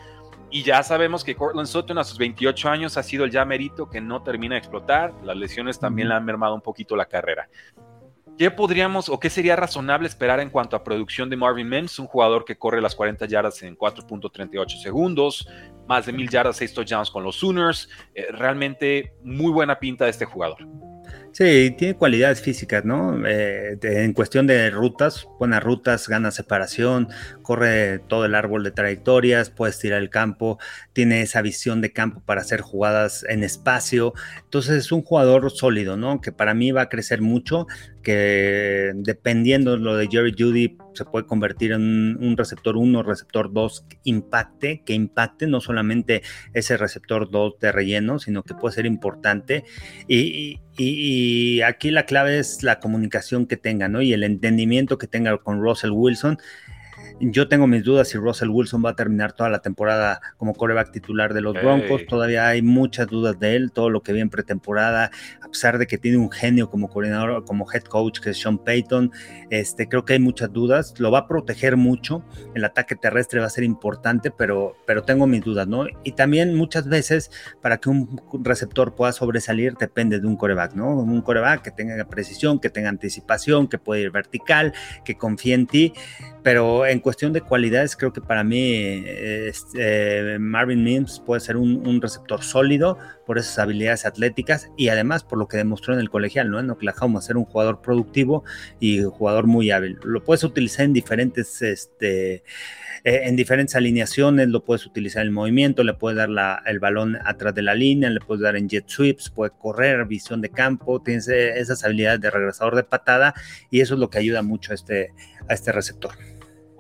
Y 0.53 0.63
ya 0.63 0.81
sabemos 0.85 1.25
que 1.25 1.35
Cortland 1.35 1.67
Sutton 1.67 1.99
a 1.99 2.05
sus 2.05 2.17
28 2.17 2.69
años 2.69 2.97
ha 2.97 3.03
sido 3.03 3.25
el 3.25 3.33
ya 3.33 3.45
merito 3.45 3.91
que 3.91 4.01
no 4.01 4.23
termina 4.23 4.55
de 4.55 4.61
explotar. 4.61 5.13
Las 5.25 5.37
lesiones 5.37 5.81
también 5.81 6.09
le 6.09 6.15
han 6.15 6.25
mermado 6.25 6.55
un 6.55 6.61
poquito 6.61 6.95
la 6.95 7.07
carrera. 7.07 7.49
¿Qué 8.39 8.51
podríamos 8.51 9.09
o 9.09 9.21
qué 9.21 9.29
sería 9.29 9.57
razonable 9.57 10.09
esperar 10.09 10.41
en 10.41 10.51
cuanto 10.51 10.75
a 10.75 10.83
producción 10.83 11.29
de 11.29 11.37
Marvin 11.37 11.69
Mims? 11.69 11.99
Un 11.99 12.07
jugador 12.07 12.45
que 12.45 12.57
corre 12.57 12.81
las 12.81 12.95
40 12.95 13.27
yardas 13.27 13.63
en 13.63 13.77
4.38 13.77 14.81
segundos, 14.81 15.47
más 15.87 16.07
de 16.07 16.13
1000 16.13 16.29
yardas, 16.31 16.57
6 16.57 16.75
touchdowns 16.75 17.11
con 17.11 17.25
los 17.25 17.37
Sooners. 17.37 17.89
Eh, 18.15 18.27
realmente 18.33 19.15
muy 19.23 19.53
buena 19.53 19.79
pinta 19.79 20.07
de 20.07 20.11
este 20.11 20.25
jugador. 20.25 20.67
Sí, 21.33 21.75
tiene 21.79 21.95
cualidades 21.95 22.43
físicas, 22.43 22.85
¿no? 22.85 23.27
Eh, 23.27 23.79
en 23.83 24.13
cuestión 24.13 24.47
de 24.47 24.69
rutas, 24.69 25.27
buenas 25.39 25.63
rutas, 25.63 26.07
gana 26.07 26.31
separación, 26.31 27.09
corre 27.41 28.01
todo 28.01 28.27
el 28.27 28.35
árbol 28.35 28.65
de 28.65 28.71
trayectorias, 28.71 29.49
puede 29.49 29.73
tirar 29.73 30.03
el 30.03 30.11
campo, 30.11 30.59
tiene 30.93 31.23
esa 31.23 31.41
visión 31.41 31.81
de 31.81 31.91
campo 31.91 32.23
para 32.27 32.43
hacer 32.43 32.61
jugadas 32.61 33.25
en 33.27 33.45
espacio. 33.45 34.13
Entonces 34.45 34.77
es 34.77 34.93
un 34.93 35.03
jugador 35.03 35.51
sólido, 35.51 35.97
¿no? 35.97 36.21
Que 36.21 36.33
para 36.33 36.53
mí 36.53 36.71
va 36.71 36.83
a 36.83 36.89
crecer 36.91 37.23
mucho, 37.23 37.67
que 38.03 38.93
dependiendo 38.95 39.77
lo 39.77 39.97
de 39.97 40.09
Jerry 40.09 40.35
Judy 40.37 40.77
se 40.95 41.05
puede 41.05 41.27
convertir 41.27 41.73
en 41.73 42.17
un 42.21 42.37
receptor 42.37 42.77
1, 42.77 43.03
receptor 43.03 43.53
2 43.53 43.87
que 43.89 43.99
impacte, 44.05 44.83
que 44.85 44.93
impacte 44.93 45.47
no 45.47 45.61
solamente 45.61 46.23
ese 46.53 46.77
receptor 46.77 47.31
2 47.31 47.59
de 47.61 47.73
relleno, 47.73 48.19
sino 48.19 48.43
que 48.43 48.55
puede 48.55 48.75
ser 48.75 48.87
importante. 48.87 49.65
Y, 50.09 50.61
y, 50.77 51.61
aquí 51.63 51.91
la 51.91 52.07
clave 52.07 52.39
es 52.39 52.63
la 52.63 52.81
comunicación 52.81 53.47
que 53.47 53.57
tenga, 53.57 53.89
¿no? 53.89 54.03
Y 54.03 54.13
el 54.13 54.25
entendimiento 54.25 54.99
que 54.99 55.07
tenga 55.07 55.37
con 55.39 55.61
Russell 55.61 55.91
Wilson. 55.93 56.39
Yo 57.21 57.49
tengo 57.49 57.67
mis 57.67 57.85
dudas 57.85 58.09
si 58.09 58.19
Russell 58.19 58.49
Wilson 58.49 58.85
va 58.85 58.91
a 58.91 58.97
terminar 58.97 59.33
toda 59.33 59.49
la 59.49 59.61
temporada 59.61 60.21
como 60.37 60.55
coreback 60.55 60.91
titular 60.91 61.35
de 61.35 61.41
los 61.41 61.55
Broncos. 61.55 62.05
Todavía 62.07 62.49
hay 62.49 62.63
muchas 62.63 63.07
dudas 63.07 63.39
de 63.39 63.57
él, 63.57 63.73
todo 63.73 63.91
lo 63.91 64.03
que 64.03 64.13
vi 64.13 64.21
en 64.21 64.31
pretemporada, 64.31 65.11
a 65.41 65.49
pesar 65.49 65.79
de 65.79 65.87
que 65.87 65.99
tiene 65.99 66.19
un 66.19 66.31
genio 66.31 66.71
como 66.71 66.89
coordinador, 66.89 67.45
como 67.45 67.71
head 67.71 67.83
coach, 67.83 68.21
que 68.21 68.31
es 68.31 68.41
Sean 68.41 68.59
Payton. 68.59 69.13
Este, 69.51 69.89
creo 69.89 70.05
que 70.05 70.15
hay 70.15 70.19
muchas 70.19 70.53
dudas. 70.53 70.95
Lo 70.99 71.11
va 71.11 71.21
a 71.21 71.29
proteger 71.29 71.77
mucho. 71.77 72.25
El 72.55 72.65
ataque 72.65 72.97
terrestre 72.97 73.41
va 73.41 73.47
a 73.47 73.51
ser 73.51 73.65
importante, 73.65 74.31
pero, 74.31 74.77
pero 74.87 75.03
tengo 75.03 75.27
mis 75.27 75.43
dudas, 75.43 75.69
¿no? 75.69 75.87
Y 76.05 76.13
también 76.13 76.55
muchas 76.55 76.89
veces, 76.89 77.31
para 77.61 77.79
que 77.79 77.89
un 77.89 78.21
receptor 78.43 78.95
pueda 78.95 79.13
sobresalir, 79.13 79.75
depende 79.75 80.21
de 80.21 80.27
un 80.27 80.37
coreback, 80.37 80.75
¿no? 80.75 80.97
Un 80.97 81.23
coreback 81.23 81.63
que 81.63 81.71
tenga 81.71 82.03
precisión, 82.05 82.59
que 82.59 82.71
tenga 82.71 82.89
anticipación, 82.89 83.69
que 83.69 83.79
pueda 83.79 84.01
ir 84.01 84.11
vertical, 84.11 84.73
que 85.05 85.17
confíe 85.17 85.55
en 85.55 85.67
ti. 85.67 85.93
Pero 86.43 86.87
en 86.93 87.01
cuestión 87.01 87.33
de 87.33 87.41
cualidades, 87.41 87.97
creo 87.97 88.13
que 88.13 88.21
para 88.21 88.45
mí 88.45 89.03
este, 89.07 90.39
Marvin 90.39 90.85
Mims 90.85 91.21
puede 91.25 91.41
ser 91.41 91.57
un, 91.57 92.01
receptor 92.01 92.43
sólido 92.43 92.99
por 93.27 93.39
esas 93.39 93.59
habilidades 93.59 94.07
atléticas 94.07 94.71
y 94.77 94.89
además 94.89 95.25
por 95.25 95.39
lo 95.39 95.49
que 95.49 95.57
demostró 95.57 95.95
en 95.95 96.01
el 96.01 96.11
colegial, 96.11 96.51
¿no? 96.51 96.59
En 96.59 96.71
Oklahoma, 96.71 97.21
ser 97.21 97.37
un 97.37 97.45
jugador 97.45 97.81
productivo 97.81 98.45
y 98.81 99.03
jugador 99.03 99.47
muy 99.47 99.71
hábil. 99.71 99.99
Lo 100.05 100.23
puedes 100.23 100.45
utilizar 100.45 100.85
en 100.85 100.93
diferentes, 100.93 101.63
este, 101.63 102.35
eh, 102.35 102.43
en 103.25 103.37
diferentes 103.37 103.77
alineaciones, 103.77 104.49
lo 104.49 104.65
puedes 104.65 104.87
utilizar 104.87 105.27
en 105.27 105.33
movimiento, 105.33 105.85
le 105.85 105.95
puedes 105.95 106.17
dar 106.17 106.31
el 106.67 106.79
balón 106.79 107.19
atrás 107.25 107.55
de 107.55 107.63
la 107.63 107.75
línea, 107.75 108.11
le 108.11 108.21
puedes 108.21 108.43
dar 108.43 108.57
en 108.57 108.69
jet 108.69 108.89
sweeps, 108.89 109.31
puede 109.31 109.53
correr, 109.59 110.05
visión 110.07 110.41
de 110.41 110.51
campo, 110.51 111.01
tienes 111.03 111.29
esas 111.29 111.85
habilidades 111.85 112.21
de 112.21 112.31
regresador 112.31 112.77
de 112.77 112.85
patada 112.85 113.35
y 113.71 113.81
eso 113.81 113.95
es 113.95 114.01
lo 114.01 114.11
que 114.11 114.19
ayuda 114.19 114.43
mucho 114.43 114.73
a 114.73 114.75
este, 114.75 115.13
a 115.49 115.55
este 115.55 115.73
receptor. 115.73 116.13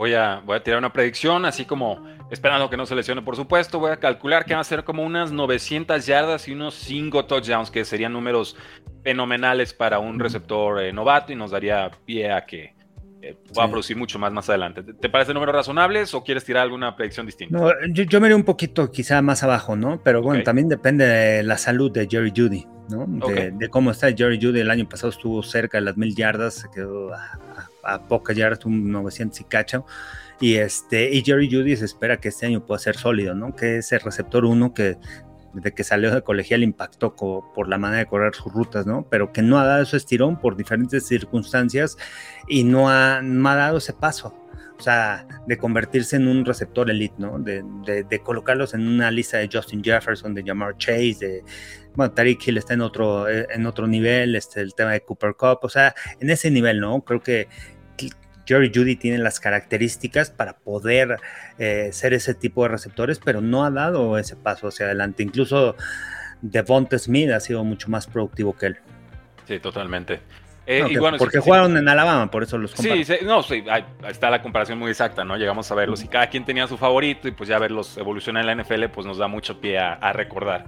Voy 0.02 0.14
a, 0.14 0.42
voy 0.44 0.56
a 0.56 0.62
tirar 0.64 0.80
una 0.80 0.92
predicción, 0.92 1.44
así 1.44 1.64
como 1.64 2.04
esperando 2.28 2.68
que 2.68 2.76
no 2.76 2.86
se 2.86 2.96
lesione, 2.96 3.22
por 3.22 3.36
supuesto. 3.36 3.78
Voy 3.78 3.92
a 3.92 3.98
calcular 3.98 4.44
que 4.44 4.52
van 4.52 4.62
a 4.62 4.64
ser 4.64 4.82
como 4.82 5.04
unas 5.04 5.30
900 5.30 6.04
yardas 6.04 6.48
y 6.48 6.52
unos 6.54 6.74
5 6.74 7.24
touchdowns, 7.26 7.70
que 7.70 7.84
serían 7.84 8.12
números 8.12 8.56
fenomenales 9.04 9.72
para 9.72 10.00
un 10.00 10.18
receptor 10.18 10.82
eh, 10.82 10.92
novato 10.92 11.32
y 11.32 11.36
nos 11.36 11.52
daría 11.52 11.88
pie 12.04 12.32
a 12.32 12.44
que 12.44 12.74
eh, 13.20 13.36
pueda 13.54 13.68
producir 13.68 13.96
mucho 13.96 14.18
más 14.18 14.32
más 14.32 14.48
adelante. 14.48 14.82
¿Te, 14.82 15.08
parece 15.08 15.32
números 15.32 15.54
razonables 15.54 16.12
o 16.14 16.24
quieres 16.24 16.44
tirar 16.44 16.64
alguna 16.64 16.96
predicción 16.96 17.24
distinta? 17.24 17.56
No, 17.56 17.70
yo, 17.92 18.20
me 18.20 18.26
iré 18.26 18.34
un 18.34 18.42
poquito 18.42 18.90
quizá 18.90 19.22
más 19.22 19.44
abajo, 19.44 19.76
¿no? 19.76 20.02
Pero 20.02 20.20
bueno, 20.20 20.42
también 20.42 20.68
depende 20.68 21.06
de 21.06 21.44
la 21.44 21.58
salud 21.58 21.92
de 21.92 22.08
Jerry 22.10 22.32
Judy, 22.36 22.66
¿no? 22.90 23.06
De, 23.06 23.68
cómo 23.70 23.92
está 23.92 24.10
Jerry 24.10 24.40
Judy. 24.42 24.58
El 24.58 24.70
año 24.72 24.88
pasado 24.88 25.10
estuvo 25.10 25.44
cerca 25.44 25.78
de 25.78 25.82
las 25.82 25.96
mil 25.96 26.12
yardas, 26.16 26.54
se 26.54 26.68
quedó 26.74 27.14
a 27.14 27.38
pocas 28.08 28.36
yardas, 28.36 28.64
un 28.64 28.90
900 28.90 29.40
y 29.40 29.44
cacho. 29.44 29.86
Y, 30.40 30.56
este, 30.56 31.14
y 31.14 31.22
Jerry 31.22 31.48
Judy 31.50 31.76
se 31.76 31.84
espera 31.84 32.18
que 32.18 32.28
este 32.28 32.46
año 32.46 32.66
pueda 32.66 32.78
ser 32.78 32.96
sólido, 32.96 33.34
¿no? 33.34 33.54
Que 33.54 33.78
ese 33.78 33.98
receptor 33.98 34.44
uno 34.44 34.74
que 34.74 34.98
desde 35.52 35.74
que 35.74 35.84
salió 35.84 36.14
de 36.14 36.22
colegial 36.22 36.62
impactó 36.62 37.14
por 37.14 37.68
la 37.68 37.78
manera 37.78 38.00
de 38.00 38.06
correr 38.06 38.34
sus 38.34 38.52
rutas, 38.52 38.86
¿no? 38.86 39.06
Pero 39.08 39.32
que 39.32 39.42
no 39.42 39.58
ha 39.58 39.64
dado 39.64 39.82
ese 39.82 39.96
estirón 39.96 40.40
por 40.40 40.56
diferentes 40.56 41.06
circunstancias 41.06 41.96
y 42.48 42.64
no 42.64 42.88
ha, 42.88 43.20
no 43.22 43.48
ha 43.48 43.54
dado 43.54 43.78
ese 43.78 43.92
paso. 43.92 44.34
O 44.82 44.84
sea, 44.84 45.28
de 45.46 45.56
convertirse 45.58 46.16
en 46.16 46.26
un 46.26 46.44
receptor 46.44 46.90
elite, 46.90 47.14
¿no? 47.16 47.38
De, 47.38 47.62
de, 47.86 48.18
colocarlos 48.18 48.74
en 48.74 48.88
una 48.88 49.12
lista 49.12 49.38
de 49.38 49.48
Justin 49.48 49.80
Jefferson, 49.80 50.34
de 50.34 50.42
Jamar 50.42 50.76
Chase, 50.76 51.18
de, 51.20 51.44
bueno, 51.94 52.12
Tariq 52.12 52.48
Hill 52.48 52.58
está 52.58 52.74
en 52.74 52.80
otro, 52.80 53.28
en 53.28 53.64
otro 53.66 53.86
nivel, 53.86 54.34
este, 54.34 54.60
el 54.60 54.74
tema 54.74 54.90
de 54.90 55.02
Cooper 55.02 55.34
Cup, 55.34 55.60
o 55.62 55.68
sea, 55.68 55.94
en 56.18 56.30
ese 56.30 56.50
nivel, 56.50 56.80
¿no? 56.80 57.00
Creo 57.02 57.20
que 57.20 57.46
Jerry 58.44 58.72
Judy 58.74 58.96
tiene 58.96 59.18
las 59.18 59.38
características 59.38 60.32
para 60.32 60.58
poder 60.58 61.16
eh, 61.58 61.90
ser 61.92 62.12
ese 62.12 62.34
tipo 62.34 62.64
de 62.64 62.70
receptores, 62.70 63.20
pero 63.24 63.40
no 63.40 63.64
ha 63.64 63.70
dado 63.70 64.18
ese 64.18 64.34
paso 64.34 64.66
hacia 64.66 64.86
adelante. 64.86 65.22
Incluso 65.22 65.76
Devonta 66.40 66.98
Smith 66.98 67.30
ha 67.30 67.38
sido 67.38 67.62
mucho 67.62 67.88
más 67.88 68.08
productivo 68.08 68.56
que 68.56 68.66
él. 68.66 68.78
Sí, 69.46 69.60
totalmente. 69.60 70.18
Eh, 70.78 70.86
y 70.90 70.96
bueno, 70.96 71.18
porque 71.18 71.38
jugaron 71.38 71.76
en 71.76 71.88
Alabama, 71.88 72.30
por 72.30 72.42
eso 72.42 72.56
los 72.58 72.74
comparo. 72.74 73.04
Sí, 73.04 73.14
no, 73.24 73.42
sí, 73.42 73.64
ahí 73.68 73.84
está 74.08 74.30
la 74.30 74.40
comparación 74.40 74.78
muy 74.78 74.90
exacta, 74.90 75.24
¿no? 75.24 75.36
Llegamos 75.36 75.70
a 75.70 75.74
verlos 75.74 76.02
y 76.02 76.08
cada 76.08 76.28
quien 76.28 76.44
tenía 76.44 76.66
su 76.66 76.78
favorito 76.78 77.28
y 77.28 77.32
pues 77.32 77.48
ya 77.48 77.58
verlos 77.58 77.96
evolucionar 77.98 78.48
en 78.48 78.56
la 78.56 78.62
NFL 78.62 78.86
pues 78.86 79.06
nos 79.06 79.18
da 79.18 79.28
mucho 79.28 79.60
pie 79.60 79.78
a, 79.78 80.12
recordar. 80.12 80.64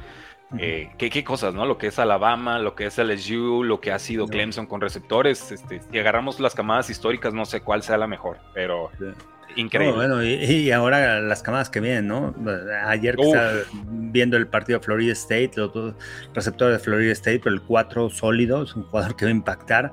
Eh, 0.59 0.90
¿qué, 0.99 1.25
cosas, 1.25 1.55
¿no? 1.55 1.67
Lo 1.67 1.79
que 1.79 1.88
es 1.88 1.99
Alabama, 1.99 2.59
lo 2.59 2.75
que 2.75 2.87
es 2.87 2.99
LSU, 2.99 3.64
lo 3.64 3.81
que 3.81 3.90
ha 3.90 3.99
sido 3.99 4.29
Clemson 4.29 4.67
con 4.67 4.81
receptores. 4.81 5.51
Este, 5.51 5.81
si 5.81 5.99
agarramos 5.99 6.38
las 6.38 6.55
camadas 6.55 6.90
históricas, 6.90 7.35
no 7.35 7.45
sé 7.45 7.61
cuál 7.61 7.83
sea 7.83 7.97
la 7.97 8.07
mejor, 8.07 8.38
pero 8.53 8.90
Increíble. 9.57 9.95
bueno, 9.95 10.25
y, 10.25 10.71
ahora 10.71 11.21
las 11.21 11.43
camadas 11.43 11.71
que 11.71 11.81
vienen, 11.81 12.09
¿no? 12.09 12.35
Ayer 12.87 13.17
que 13.17 13.23
estaba 13.23 13.53
viendo 13.88 14.37
el 14.37 14.47
partido 14.47 14.79
de 14.79 14.85
Florida 14.85 15.12
State, 15.12 15.53
los 15.57 15.73
dos 15.73 15.95
receptores 16.35 16.79
de 16.79 16.85
Florida 16.85 17.12
State, 17.12 17.40
pero 17.43 17.55
el 17.55 17.62
4 17.62 18.11
sólido, 18.11 18.62
es 18.62 18.75
un 18.75 18.85
jugador 18.85 19.17
que 19.17 19.25
va 19.25 19.31
a 19.31 19.35
impactar. 19.35 19.93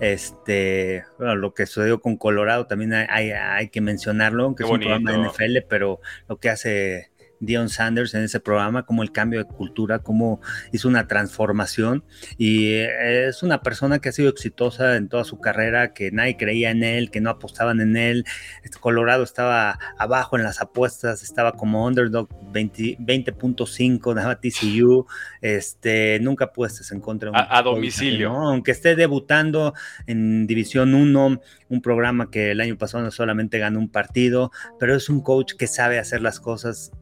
Este, 0.00 1.04
bueno, 1.18 1.34
lo 1.36 1.54
que 1.54 1.66
sucedió 1.66 2.00
con 2.00 2.16
Colorado 2.16 2.66
también 2.66 2.92
hay, 2.94 3.30
hay, 3.30 3.68
que 3.68 3.80
mencionarlo, 3.80 4.54
que 4.54 4.64
es 4.64 4.70
un 4.70 4.78
programa 4.78 5.12
de 5.12 5.28
NFL, 5.28 5.66
pero 5.68 6.00
lo 6.28 6.38
que 6.38 6.50
hace 6.50 7.10
Dion 7.40 7.68
Sanders 7.68 8.14
en 8.14 8.22
ese 8.22 8.40
programa, 8.40 8.84
como 8.84 9.02
el 9.02 9.12
cambio 9.12 9.38
de 9.38 9.46
cultura, 9.46 10.00
cómo 10.00 10.40
hizo 10.72 10.88
una 10.88 11.06
transformación 11.06 12.04
y 12.36 12.72
eh, 12.74 13.28
es 13.28 13.42
una 13.42 13.62
persona 13.62 13.98
que 13.98 14.08
ha 14.08 14.12
sido 14.12 14.28
exitosa 14.28 14.96
en 14.96 15.08
toda 15.08 15.24
su 15.24 15.38
carrera, 15.38 15.92
que 15.92 16.10
nadie 16.10 16.36
creía 16.36 16.70
en 16.70 16.82
él, 16.82 17.10
que 17.10 17.20
no 17.20 17.30
apostaban 17.30 17.80
en 17.80 17.96
él. 17.96 18.24
Este 18.62 18.78
Colorado 18.78 19.22
estaba 19.22 19.78
abajo 19.98 20.36
en 20.36 20.42
las 20.42 20.60
apuestas, 20.60 21.22
estaba 21.22 21.52
como 21.52 21.86
underdog 21.86 22.28
20.5, 22.52 24.14
daba 24.14 24.40
TCU, 24.40 25.06
este, 25.40 26.18
nunca 26.20 26.52
puestos 26.52 26.92
en 26.92 27.00
contra. 27.00 27.30
a, 27.34 27.62
domicilio. 27.62 28.32
Aunque 28.32 28.72
esté 28.72 28.96
debutando 28.96 29.74
en 30.06 30.46
División 30.46 30.94
1, 30.94 31.40
un 31.68 31.82
programa 31.82 32.30
que 32.30 32.50
el 32.52 32.60
año 32.60 32.76
pasado 32.76 33.04
no 33.04 33.10
solamente 33.10 33.58
ganó 33.58 33.78
un 33.78 33.90
partido, 33.90 34.50
pero 34.78 34.94
es 34.94 35.08
un 35.08 35.20
coach 35.20 35.54
que 35.54 35.66
sabe 35.66 35.98
hacer 35.98 36.22
las 36.22 36.40
cosas, 36.40 36.92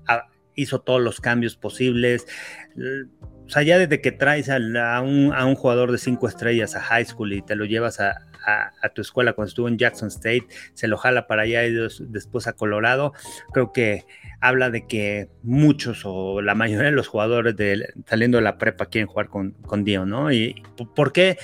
hizo 0.57 0.81
todos 0.81 1.01
los 1.01 1.21
cambios 1.21 1.57
posibles. 1.57 2.27
O 3.47 3.49
sea, 3.49 3.62
ya 3.62 3.79
desde 3.79 4.01
que 4.01 4.11
traes 4.11 4.49
a, 4.51 4.59
un, 5.01 5.55
jugador 5.55 5.92
de 5.92 5.99
cinco 5.99 6.27
estrellas 6.27 6.75
a 6.75 6.81
high 6.81 7.05
school 7.05 7.33
y 7.33 7.42
te 7.42 7.55
lo 7.55 7.64
llevas 7.64 8.01
a, 8.01 8.23
tu 8.95 9.03
escuela 9.03 9.33
cuando 9.33 9.49
estuvo 9.49 9.69
en 9.69 9.77
Jackson 9.77 10.09
State, 10.09 10.47
se 10.75 10.87
lo 10.87 10.97
jala 10.97 11.27
para 11.27 11.42
allá 11.42 11.64
y 11.64 11.73
después 12.09 12.47
a 12.47 12.53
Colorado, 12.53 13.12
creo 13.53 13.73
que 13.73 14.05
habla 14.40 14.71
de 14.71 14.87
que 14.87 15.31
muchos 15.42 16.03
o 16.05 16.40
la 16.42 16.55
mayoría 16.55 16.87
de 16.87 16.92
los 16.92 17.09
jugadores 17.09 17.57
saliendo 18.07 18.38
de 18.38 18.45
la 18.45 18.57
prepa 18.57 18.87
quieren 18.87 19.09
jugar 19.09 19.29
con, 19.29 19.53
con 19.62 19.83
Dio, 19.83 20.07
¿no? 20.07 20.31
¿Y 20.31 20.62
por 20.95 21.12
qué? 21.12 21.38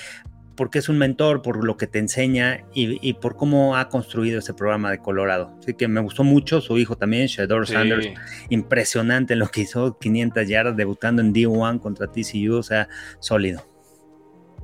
Porque 0.63 0.79
es 0.79 0.89
un 0.89 0.97
mentor, 0.97 1.43
por 1.43 1.65
lo 1.65 1.77
que 1.77 1.89
te 1.89 1.99
enseña 1.99 2.61
y, 2.73 3.15
por 3.15 3.35
cómo 3.35 3.77
ha 3.77 3.89
construido 3.89 4.39
ese 4.39 4.55
programa 4.55 4.93
de 4.93 4.99
Colorado. 4.99 5.57
Así 5.59 5.75
que 5.75 5.89
me 5.89 6.01
gustó 6.01 6.23
mucho, 6.23 6.61
su 6.61 6.79
hijo 6.79 6.95
también, 6.95 7.27
Shador 7.27 7.67
Sanders, 7.67 8.11
impresionante 8.49 9.35
lo 9.35 9.49
que 9.49 9.63
hizo, 9.63 9.99
500 9.99 10.47
yardas 10.47 10.77
debutando 10.77 11.21
en 11.21 11.35
D1 11.35 11.81
contra 11.81 12.07
TCU, 12.07 12.55
o 12.55 12.63
sea, 12.63 12.89
sólido. 13.19 13.67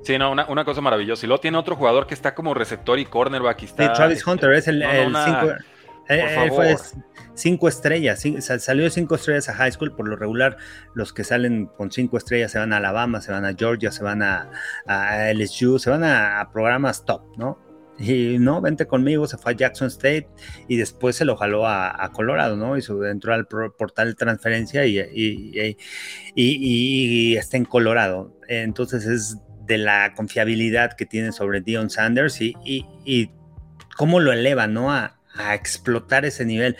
Sí, 0.04 0.16
no, 0.18 0.30
una, 0.30 0.64
cosa 0.64 0.80
maravillosa. 0.80 1.26
Y 1.26 1.28
luego 1.30 1.40
tiene 1.40 1.58
otro 1.58 1.74
jugador 1.74 2.06
que 2.06 2.14
está 2.14 2.32
como 2.32 2.54
receptor 2.54 3.00
y 3.00 3.04
cornerback. 3.04 3.64
Está, 3.64 3.88
sí, 3.88 3.92
Travis 3.96 4.24
Hunter 4.24 4.52
es 4.52 4.68
el, 4.68 4.84
cinco, 4.84 5.52
eh, 6.08 6.50
fue 6.50 6.76
cinco 7.34 7.68
estrellas, 7.68 8.24
salió 8.58 8.84
de 8.84 8.90
cinco 8.90 9.14
estrellas 9.14 9.48
a 9.48 9.54
high 9.54 9.72
school, 9.72 9.94
por 9.94 10.08
lo 10.08 10.16
regular 10.16 10.56
los 10.94 11.12
que 11.12 11.24
salen 11.24 11.66
con 11.66 11.92
cinco 11.92 12.18
estrellas 12.18 12.52
se 12.52 12.58
van 12.58 12.72
a 12.72 12.78
Alabama, 12.78 13.20
se 13.20 13.30
van 13.32 13.44
a 13.44 13.54
Georgia, 13.54 13.90
se 13.90 14.02
van 14.02 14.22
a, 14.22 14.50
LSU, 15.32 15.78
se 15.78 15.90
van 15.90 16.04
a, 16.04 16.48
programas 16.52 17.04
top, 17.04 17.22
¿no? 17.36 17.58
Y 17.98 18.38
no, 18.38 18.60
vente 18.60 18.86
conmigo, 18.86 19.26
se 19.26 19.38
fue 19.38 19.52
a 19.52 19.56
Jackson 19.56 19.88
State 19.88 20.28
y 20.68 20.76
después 20.76 21.16
se 21.16 21.24
lo 21.24 21.36
jaló 21.36 21.66
a, 21.66 22.10
Colorado, 22.12 22.56
¿no? 22.56 22.76
Y 22.76 22.82
entró 23.10 23.34
al 23.34 23.46
portal 23.46 24.08
de 24.08 24.14
transferencia 24.14 24.86
y, 24.86 25.76
y, 26.34 27.36
está 27.36 27.56
en 27.56 27.64
Colorado. 27.64 28.36
Entonces 28.48 29.04
es 29.04 29.38
de 29.66 29.78
la 29.78 30.14
confiabilidad 30.14 30.94
que 30.94 31.06
tiene 31.06 31.32
sobre 31.32 31.60
Dion 31.60 31.90
Sanders 31.90 32.40
y, 32.40 33.30
cómo 33.96 34.20
lo 34.20 34.32
eleva, 34.32 34.68
¿no? 34.68 34.92
A, 34.92 35.17
a 35.38 35.54
explotar 35.54 36.24
ese 36.24 36.44
nivel. 36.44 36.76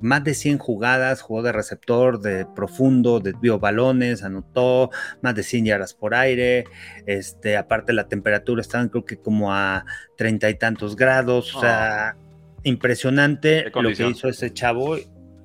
Más 0.00 0.22
de 0.22 0.34
100 0.34 0.58
jugadas, 0.58 1.20
jugó 1.20 1.42
de 1.42 1.52
receptor, 1.52 2.20
de 2.20 2.46
profundo, 2.46 3.18
desvió 3.20 3.58
balones, 3.58 4.22
anotó 4.22 4.90
más 5.22 5.34
de 5.34 5.42
100 5.42 5.64
yardas 5.66 5.94
por 5.94 6.14
aire. 6.14 6.64
Este, 7.06 7.56
aparte 7.56 7.92
la 7.92 8.08
temperatura 8.08 8.60
estaban 8.60 8.88
creo 8.88 9.04
que 9.04 9.18
como 9.18 9.52
a 9.52 9.84
treinta 10.16 10.48
y 10.48 10.54
tantos 10.54 10.94
grados. 10.96 11.54
O 11.54 11.60
sea, 11.60 12.16
impresionante 12.62 13.70
lo 13.74 13.92
que 13.92 14.06
hizo 14.06 14.28
ese 14.28 14.52
chavo 14.52 14.96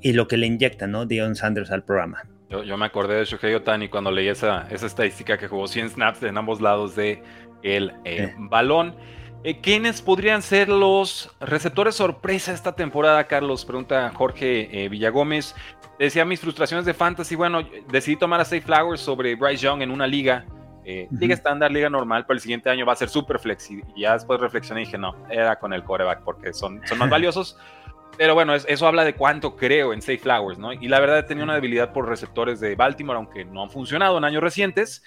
y 0.01 0.13
lo 0.13 0.27
que 0.27 0.37
le 0.37 0.45
inyecta, 0.45 0.85
¿no? 0.85 1.05
Dion 1.05 1.35
Sanders 1.35 1.71
al 1.71 1.83
programa. 1.83 2.23
Yo, 2.49 2.77
me 2.77 2.85
acordé 2.85 3.15
de 3.15 3.25
Shohei 3.25 3.55
Otani 3.55 3.89
cuando 3.89 4.11
leí 4.11 4.27
esa, 4.27 4.67
esa 4.69 4.85
estadística 4.85 5.39
que 5.39 5.47
jugó 5.47 5.67
100 5.67 5.89
snaps 5.89 6.21
en 6.21 6.37
ambos 6.37 6.61
lados 6.61 6.95
de 6.95 7.23
el 7.63 7.93
eh, 8.05 8.35
balón. 8.37 8.95
Eh, 9.45 9.59
¿Quiénes 9.59 10.01
podrían 10.01 10.41
ser 10.41 10.69
los 10.69 11.29
receptores 11.41 11.95
sorpresa 11.95 12.53
esta 12.53 12.73
temporada, 12.75 13.25
Carlos? 13.25 13.65
Pregunta 13.65 14.09
Jorge 14.15 14.85
eh, 14.85 14.87
Villagómez. 14.87 15.53
Decía 15.99 16.23
mis 16.23 16.39
frustraciones 16.39 16.85
de 16.85 16.93
fantasy. 16.93 17.35
Bueno, 17.35 17.61
decidí 17.89 18.15
tomar 18.15 18.39
a 18.39 18.45
Safe 18.45 18.61
Flowers 18.61 19.01
sobre 19.01 19.35
Bryce 19.35 19.63
Young 19.63 19.81
en 19.81 19.91
una 19.91 20.07
liga. 20.07 20.45
Eh, 20.85 21.09
liga 21.11 21.33
estándar, 21.33 21.71
liga 21.71 21.89
normal, 21.89 22.25
pero 22.25 22.35
el 22.35 22.41
siguiente 22.41 22.69
año 22.69 22.85
va 22.85 22.93
a 22.93 22.95
ser 22.95 23.09
súper 23.09 23.37
flex. 23.37 23.69
Y 23.69 23.81
ya 23.97 24.13
después 24.13 24.39
reflexioné 24.39 24.83
y 24.83 24.85
dije, 24.85 24.97
no, 24.97 25.13
era 25.29 25.59
con 25.59 25.73
el 25.73 25.83
coreback 25.83 26.23
porque 26.23 26.53
son, 26.53 26.81
son 26.85 26.97
más 26.97 27.09
valiosos. 27.09 27.57
Pero 28.17 28.35
bueno, 28.35 28.53
eso 28.53 28.87
habla 28.87 29.03
de 29.03 29.15
cuánto 29.15 29.57
creo 29.57 29.91
en 29.91 30.01
Safe 30.01 30.19
Flowers, 30.19 30.57
¿no? 30.57 30.71
Y 30.71 30.87
la 30.87 31.01
verdad 31.01 31.19
he 31.19 31.23
tenido 31.23 31.43
una 31.43 31.55
debilidad 31.55 31.91
por 31.91 32.07
receptores 32.07 32.61
de 32.61 32.75
Baltimore, 32.75 33.17
aunque 33.17 33.43
no 33.43 33.63
han 33.63 33.69
funcionado 33.69 34.17
en 34.17 34.23
años 34.23 34.41
recientes. 34.41 35.03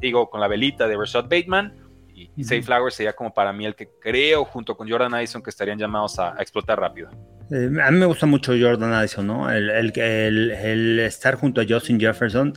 sigo 0.00 0.30
con 0.30 0.40
la 0.40 0.48
velita 0.48 0.88
de 0.88 0.96
Rashad 0.96 1.24
Bateman 1.24 1.83
y, 2.14 2.44
Safe 2.44 2.62
Flowers 2.62 2.94
sería 2.94 3.12
como 3.12 3.34
para 3.34 3.52
mí 3.52 3.66
el 3.66 3.74
que 3.74 3.90
creo, 4.00 4.44
junto 4.44 4.76
con 4.76 4.88
Jordan 4.88 5.14
Addison, 5.14 5.42
que 5.42 5.50
estarían 5.50 5.78
llamados 5.78 6.18
a, 6.18 6.36
explotar 6.40 6.78
rápido. 6.78 7.10
Eh, 7.50 7.70
a 7.82 7.90
mí 7.90 7.98
me 7.98 8.06
gusta 8.06 8.26
mucho 8.26 8.52
Jordan 8.58 8.92
Addison, 8.92 9.26
¿no? 9.26 9.50
El, 9.50 9.70
el, 9.70 11.00
estar 11.00 11.34
junto 11.34 11.60
a 11.60 11.64
Justin 11.68 11.98
Jefferson 11.98 12.54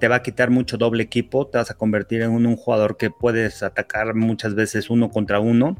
te 0.00 0.08
va 0.08 0.16
a 0.16 0.22
quitar 0.22 0.50
mucho 0.50 0.76
doble 0.76 1.02
equipo, 1.02 1.46
te 1.46 1.58
vas 1.58 1.70
a 1.70 1.74
convertir 1.74 2.22
en 2.22 2.30
un 2.30 2.56
jugador 2.56 2.96
que 2.96 3.10
puedes 3.10 3.62
atacar 3.62 4.14
muchas 4.14 4.54
veces 4.54 4.90
uno 4.90 5.08
contra 5.08 5.40
uno 5.40 5.76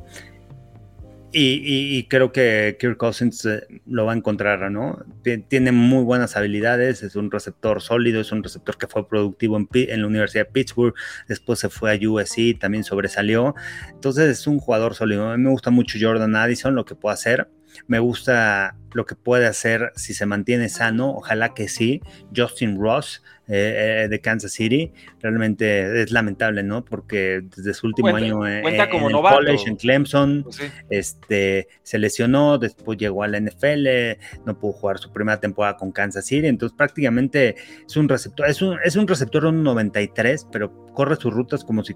y, 1.32 2.04
creo 2.04 2.32
que 2.32 2.76
Kirk 2.80 2.96
Cousins 2.96 3.44
eh, 3.44 3.66
lo 3.86 4.06
va 4.06 4.12
a 4.12 4.16
encontrar, 4.16 4.70
¿no? 4.70 5.04
Tiene 5.48 5.72
muy 5.72 6.02
buenas 6.04 6.36
habilidades, 6.36 7.02
es 7.02 7.16
un 7.16 7.30
receptor 7.30 7.82
sólido, 7.82 8.20
es 8.20 8.32
un 8.32 8.42
receptor 8.42 8.78
que 8.78 8.86
fue 8.86 9.08
productivo 9.08 9.56
en, 9.58 10.00
la 10.00 10.06
Universidad 10.06 10.46
de 10.46 10.52
Pittsburgh, 10.52 10.94
después 11.28 11.58
se 11.58 11.68
fue 11.68 11.92
a 11.92 12.08
USC, 12.08 12.58
también 12.58 12.84
sobresalió. 12.84 13.54
Entonces 13.90 14.30
es 14.30 14.46
un 14.46 14.58
jugador 14.58 14.94
sólido. 14.94 15.30
A 15.30 15.36
mí 15.36 15.42
me 15.42 15.50
gusta 15.50 15.70
mucho 15.70 15.98
Jordan 16.00 16.36
Addison, 16.36 16.74
lo 16.74 16.84
que 16.84 16.94
puede 16.94 17.14
hacer. 17.14 17.50
Me 17.86 17.98
gusta 17.98 18.76
lo 18.94 19.04
que 19.04 19.16
puede 19.16 19.46
hacer 19.46 19.92
si 19.96 20.14
se 20.14 20.24
mantiene 20.24 20.68
sano, 20.68 21.10
ojalá 21.10 21.52
que 21.52 21.68
sí. 21.68 22.00
Justin 22.34 22.78
Ross 22.80 23.22
eh, 23.48 24.04
eh, 24.04 24.08
de 24.08 24.20
Kansas 24.20 24.52
City, 24.52 24.92
realmente 25.20 26.02
es 26.02 26.10
lamentable, 26.10 26.62
¿no? 26.62 26.84
Porque 26.84 27.42
desde 27.56 27.74
su 27.74 27.86
último 27.86 28.08
año 28.08 28.46
en, 28.46 28.62
como 28.90 29.22
college, 29.22 29.68
en 29.68 29.76
Clemson, 29.76 30.42
pues 30.42 30.60
este, 30.90 31.68
se 31.82 31.98
lesionó, 31.98 32.58
después 32.58 32.98
llegó 32.98 33.22
a 33.22 33.28
la 33.28 33.38
NFL, 33.40 34.18
no 34.44 34.58
pudo 34.58 34.72
jugar 34.72 34.98
su 34.98 35.12
primera 35.12 35.38
temporada 35.38 35.76
con 35.76 35.92
Kansas 35.92 36.26
City, 36.26 36.46
entonces 36.46 36.76
prácticamente 36.76 37.56
es 37.86 37.96
un 37.96 38.08
receptor, 38.08 38.48
es 38.48 38.60
un, 38.62 38.78
es 38.84 38.96
un 38.96 39.06
receptor 39.06 39.46
un 39.46 39.62
93, 39.62 40.48
pero 40.50 40.86
corre 40.92 41.16
sus 41.16 41.32
rutas 41.32 41.64
como 41.64 41.84
si 41.84 41.94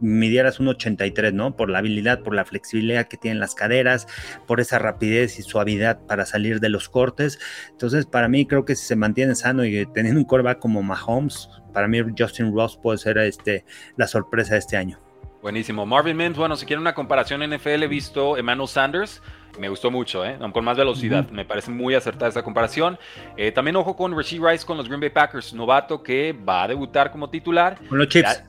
midieras 0.00 0.60
un 0.60 0.68
83, 0.68 1.32
¿no? 1.32 1.56
Por 1.56 1.70
la 1.70 1.78
habilidad, 1.78 2.20
por 2.20 2.34
la 2.34 2.44
flexibilidad 2.44 3.08
que 3.08 3.16
tienen 3.16 3.40
las 3.40 3.54
caderas, 3.54 4.06
por 4.46 4.60
esa 4.60 4.78
rapidez 4.78 5.38
y 5.38 5.42
suavidad 5.42 6.00
para 6.06 6.26
salir 6.26 6.60
de 6.60 6.68
los 6.68 6.88
cortes. 6.88 7.38
Entonces, 7.70 8.06
para 8.06 8.28
mí 8.28 8.46
creo 8.46 8.64
que 8.64 8.76
si 8.76 8.86
se 8.86 8.96
mantiene 8.96 9.34
sano 9.34 9.64
y 9.64 9.86
teniendo 9.86 10.20
un 10.20 10.26
coreback 10.26 10.58
como 10.58 10.82
Mahomes, 10.82 11.48
para 11.72 11.88
mí 11.88 11.98
Justin 12.18 12.54
Ross 12.54 12.76
puede 12.76 12.98
ser 12.98 13.18
este, 13.18 13.64
la 13.96 14.06
sorpresa 14.06 14.54
de 14.54 14.58
este 14.58 14.76
año. 14.76 14.98
Buenísimo. 15.42 15.86
Marvin 15.86 16.16
Mims, 16.16 16.36
bueno, 16.36 16.54
si 16.56 16.66
quieren 16.66 16.82
una 16.82 16.94
comparación 16.94 17.40
NFL, 17.42 17.82
he 17.82 17.88
visto 17.88 18.36
Emmanuel 18.36 18.68
Sanders. 18.68 19.22
Me 19.58 19.68
gustó 19.68 19.90
mucho, 19.90 20.24
¿eh? 20.24 20.38
con 20.52 20.64
más 20.64 20.76
velocidad. 20.76 21.28
Me 21.30 21.44
parece 21.44 21.70
muy 21.70 21.94
acertada 21.94 22.28
esa 22.28 22.42
comparación. 22.42 22.98
Eh, 23.36 23.50
también 23.50 23.76
ojo 23.76 23.96
con 23.96 24.16
Rasheed 24.16 24.42
Rice 24.42 24.66
con 24.66 24.76
los 24.76 24.86
Green 24.86 25.00
Bay 25.00 25.10
Packers, 25.10 25.54
novato 25.54 26.02
que 26.02 26.32
va 26.32 26.64
a 26.64 26.68
debutar 26.68 27.10
como 27.10 27.30
titular. 27.30 27.78
Con 27.88 27.98
los 27.98 28.08
Chips. 28.08 28.44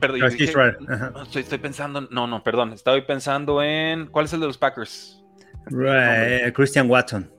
Perdón, 0.00 0.22
estoy, 1.34 1.58
pensando, 1.58 2.02
no, 2.10 2.26
no, 2.26 2.42
perdón, 2.42 2.72
estoy 2.72 3.02
pensando 3.02 3.62
en, 3.62 4.06
¿cuál 4.06 4.26
es 4.26 4.32
el 4.32 4.40
de 4.40 4.46
los 4.46 4.58
Packers? 4.58 5.22
Eh, 5.70 6.52
Christian 6.54 6.90
Watson. 6.90 7.30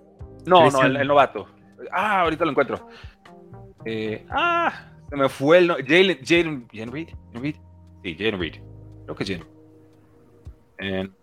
No, 0.45 0.69
no, 0.69 0.83
el, 0.83 1.07
novato. 1.07 1.47
Ah, 1.91 2.21
ahorita 2.21 2.45
lo 2.45 2.51
encuentro. 2.51 2.87
Eh, 3.85 4.25
ah, 4.29 4.91
se 5.09 5.15
me 5.15 5.29
fue 5.29 5.59
el. 5.59 5.67
Jalen, 5.69 6.19
Jalen, 6.23 6.67
Jalen 6.71 6.91
Reed, 6.91 7.09
Reed. 7.33 7.55
Sí, 8.03 8.15
Jalen 8.17 8.39
Reed. 8.39 8.55
Creo 9.05 9.15
que 9.15 9.25
Jalen. 9.25 11.15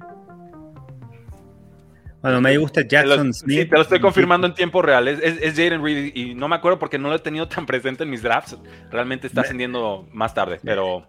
Bueno, 2.21 2.41
me 2.41 2.57
gusta 2.59 2.83
Jackson 2.83 3.33
Smith. 3.33 3.61
Sí, 3.61 3.67
te 3.67 3.77
lo 3.77 3.83
estoy 3.83 4.01
confirmando 4.01 4.47
en 4.47 4.55
tiempo 4.55 4.83
real. 4.83 5.07
Es, 5.07 5.21
es, 5.23 5.55
Jaden 5.55 5.83
Reed 5.83 6.13
y 6.15 6.35
no 6.35 6.49
me 6.49 6.57
acuerdo 6.57 6.79
porque 6.79 6.99
no 6.99 7.09
lo 7.09 7.15
he 7.15 7.21
tenido 7.21 7.47
tan 7.49 7.65
presente 7.67 8.03
en 8.03 8.11
mis 8.11 8.23
drafts. 8.23 8.57
Realmente 8.91 9.27
está 9.27 9.43
ascendiendo 9.43 10.09
más 10.13 10.35
tarde, 10.35 10.59
pero. 10.63 11.07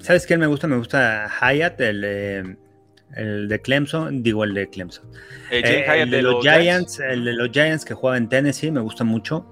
¿Sabes 0.00 0.26
quién 0.26 0.40
me 0.40 0.46
gusta? 0.46 0.66
Me 0.66 0.76
gusta 0.76 1.30
Hyatt, 1.40 1.80
el, 1.80 2.58
el 3.14 3.48
de 3.48 3.60
Clemson. 3.62 4.22
Digo, 4.22 4.44
el 4.44 4.52
de 4.52 4.68
Clemson. 4.68 5.06
Eh, 5.50 5.62
eh, 5.64 6.02
el 6.02 6.10
de, 6.10 6.20
los, 6.20 6.42
Giants, 6.42 7.00
el 7.00 7.24
de 7.24 7.32
los 7.32 7.50
Giants 7.50 7.86
que 7.86 7.94
juega 7.94 8.18
en 8.18 8.28
Tennessee, 8.28 8.70
me 8.70 8.80
gusta 8.80 9.04
mucho. 9.04 9.46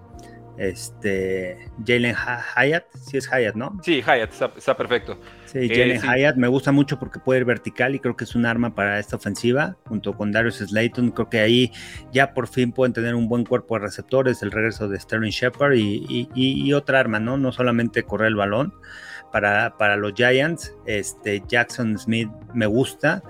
Este, 0.59 1.71
Jalen 1.85 2.15
Hyatt, 2.15 2.85
sí 2.93 3.17
es 3.17 3.27
Hyatt, 3.27 3.55
¿no? 3.55 3.79
Sí, 3.83 4.03
Hyatt, 4.03 4.33
está, 4.57 4.77
perfecto. 4.77 5.19
Sí, 5.47 5.61
eh, 5.61 5.69
Jalen 5.69 6.01
Hyatt 6.01 6.37
me 6.37 6.47
gusta 6.47 6.73
mucho 6.73 6.99
porque 6.99 7.19
puede 7.19 7.41
ir 7.41 7.47
vertical 7.47 7.95
y 7.95 7.99
creo 7.99 8.17
que 8.17 8.25
es 8.25 8.35
un 8.35 8.45
arma 8.45 8.75
para 8.75 8.99
esta 8.99 9.17
ofensiva, 9.17 9.77
junto 9.87 10.15
con 10.15 10.31
Darius 10.31 10.59
Slayton. 10.59 11.11
Creo 11.13 11.31
que 11.31 11.41
ahí 11.41 11.73
ya 12.13 12.35
por 12.35 12.49
fin 12.49 12.73
pueden 12.73 12.93
tener 12.93 13.15
un 13.15 13.29
buen 13.29 13.45
cuerpo 13.45 13.77
de 13.77 13.81
receptores, 13.81 14.43
el 14.43 14.51
regreso 14.51 14.89
de 14.89 15.01
Sterling 15.01 15.31
Shepard 15.31 15.75
y, 15.75 16.73
otra 16.75 17.01
arma, 17.01 17.19
¿no? 17.19 17.37
No 17.39 17.53
solamente 17.53 18.03
correr 18.03 18.29
el 18.29 18.37
balón. 18.37 18.75
Para, 19.33 19.79
para 19.79 19.97
los 19.97 20.13
Giants, 20.13 20.75
este, 20.85 21.43
Jackson 21.49 21.99
Smith 21.99 22.29
me 22.53 22.67
gusta. 22.67 23.23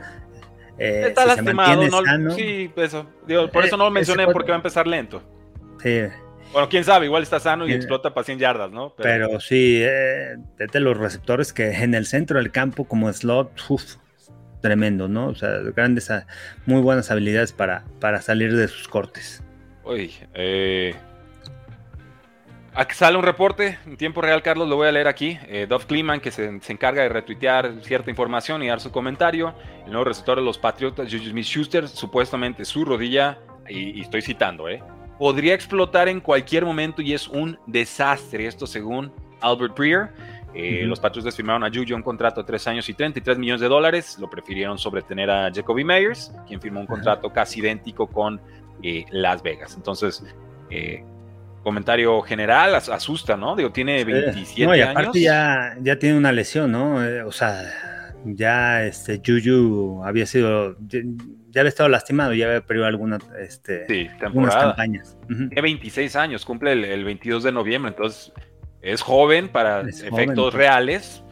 Eh, 0.76 1.04
Está 1.08 1.26
lastimado, 1.26 1.86
no, 1.86 2.30
sí, 2.32 2.72
eso. 2.74 3.06
por 3.52 3.64
eso 3.64 3.76
no 3.76 3.84
lo 3.84 3.90
eh, 3.90 3.92
mencioné 3.92 4.26
porque 4.26 4.50
va 4.50 4.56
a 4.56 4.58
empezar 4.58 4.88
lento. 4.88 5.22
Sí, 5.80 6.00
bueno, 6.52 6.68
quién 6.68 6.84
sabe, 6.84 7.06
igual 7.06 7.22
está 7.22 7.40
sano 7.40 7.66
y 7.66 7.72
explota 7.72 8.12
para 8.12 8.24
100 8.24 8.38
yardas, 8.38 8.70
¿no? 8.70 8.94
Pero, 8.96 9.40
sí, 9.40 9.80
eh, 9.82 10.36
de 10.58 10.80
los 10.80 10.96
receptores 10.96 11.52
que 11.52 11.70
en 11.70 11.94
el 11.94 12.06
centro 12.06 12.38
del 12.38 12.50
campo, 12.50 12.84
como 12.84 13.12
slot, 13.12 13.50
uf, 13.68 13.96
tremendo, 14.60 15.08
¿no? 15.08 15.28
O 15.28 15.34
sea, 15.34 15.50
grandes, 15.74 16.10
ah, 16.10 16.26
muy 16.66 16.80
buenas 16.80 17.10
habilidades 17.10 17.52
para, 17.52 17.84
para 18.00 18.22
salir 18.22 18.54
de 18.54 18.68
sus 18.68 18.88
cortes. 18.88 19.42
Uy, 19.84 20.12
eh. 20.34 20.94
Aquí 22.74 22.94
sale 22.94 23.18
un 23.18 23.22
reporte 23.22 23.78
en 23.84 23.98
tiempo 23.98 24.22
real, 24.22 24.40
Carlos, 24.42 24.66
lo 24.66 24.76
voy 24.76 24.88
a 24.88 24.92
leer 24.92 25.06
aquí. 25.06 25.38
Eh, 25.46 25.66
Dove 25.68 25.84
Kliman, 25.84 26.20
que 26.20 26.30
se, 26.30 26.46
encarga 26.68 27.02
de 27.02 27.10
retuitear 27.10 27.74
cierta 27.82 28.08
información 28.08 28.62
y 28.62 28.68
dar 28.68 28.80
su 28.80 28.90
comentario. 28.90 29.54
El 29.84 29.92
nuevo 29.92 30.04
receptor 30.04 30.38
de 30.38 30.44
los 30.44 30.56
Patriotas, 30.56 31.12
Juju 31.12 31.30
Smith-Schuster, 31.30 31.86
supuestamente 31.86 32.64
su 32.64 32.86
rodilla, 32.86 33.38
y, 33.68 33.98
y, 33.98 34.00
estoy 34.00 34.22
citando, 34.22 34.68
¿eh? 34.70 34.82
Podría 35.18 35.54
explotar 35.54 36.08
en 36.08 36.20
cualquier 36.20 36.64
momento 36.64 37.02
y 37.02 37.12
es 37.12 37.28
un 37.28 37.58
desastre. 37.66 38.46
Esto 38.46 38.66
según 38.66 39.12
Albert 39.40 39.76
Breer. 39.76 40.10
Eh, 40.54 40.82
los 40.84 41.00
Patriots 41.00 41.34
firmaron 41.34 41.64
a 41.64 41.68
Juju 41.68 41.94
un 41.94 42.02
contrato 42.02 42.42
de 42.42 42.46
3 42.46 42.66
años 42.68 42.88
y 42.88 42.94
33 42.94 43.38
millones 43.38 43.60
de 43.60 43.68
dólares. 43.68 44.18
Lo 44.20 44.28
prefirieron 44.28 44.78
sobre 44.78 45.02
tener 45.02 45.30
a 45.30 45.50
Jacoby 45.52 45.84
Meyers, 45.84 46.32
quien 46.46 46.60
firmó 46.60 46.80
un 46.80 46.86
contrato 46.86 47.32
casi 47.32 47.60
idéntico 47.60 48.06
con 48.06 48.40
eh, 48.82 49.04
Las 49.10 49.42
Vegas. 49.42 49.74
Entonces, 49.76 50.22
eh, 50.68 51.04
comentario 51.62 52.20
general, 52.22 52.74
asusta, 52.74 53.36
¿no? 53.36 53.56
Digo, 53.56 53.70
tiene 53.72 54.04
27 54.04 54.66
no, 54.66 54.76
y 54.76 54.80
aparte 54.80 55.20
Ya, 55.20 55.74
ya 55.80 55.98
tiene 55.98 56.18
una 56.18 56.32
lesión, 56.32 56.72
¿no? 56.72 56.96
o 57.26 57.32
sea, 57.32 57.62
ya 58.24 58.84
este 58.84 59.22
Juju 59.24 60.02
había 60.04 60.26
sido 60.26 60.76
ya 61.52 61.60
había 61.60 61.68
estado 61.68 61.88
lastimado, 61.88 62.32
ya 62.32 62.46
había 62.46 62.60
perdido 62.62 62.86
alguna, 62.86 63.18
este, 63.38 63.86
sí, 63.86 64.08
algunas 64.20 64.56
campañas. 64.56 65.18
Tiene 65.28 65.60
26 65.60 66.16
años, 66.16 66.44
cumple 66.44 66.72
el, 66.72 67.04
22 67.04 67.42
de 67.42 67.52
noviembre, 67.52 67.90
entonces 67.90 68.32
es 68.80 69.02
joven 69.02 69.48
para 69.48 69.82
efectos 69.82 70.54
reales, 70.54 71.22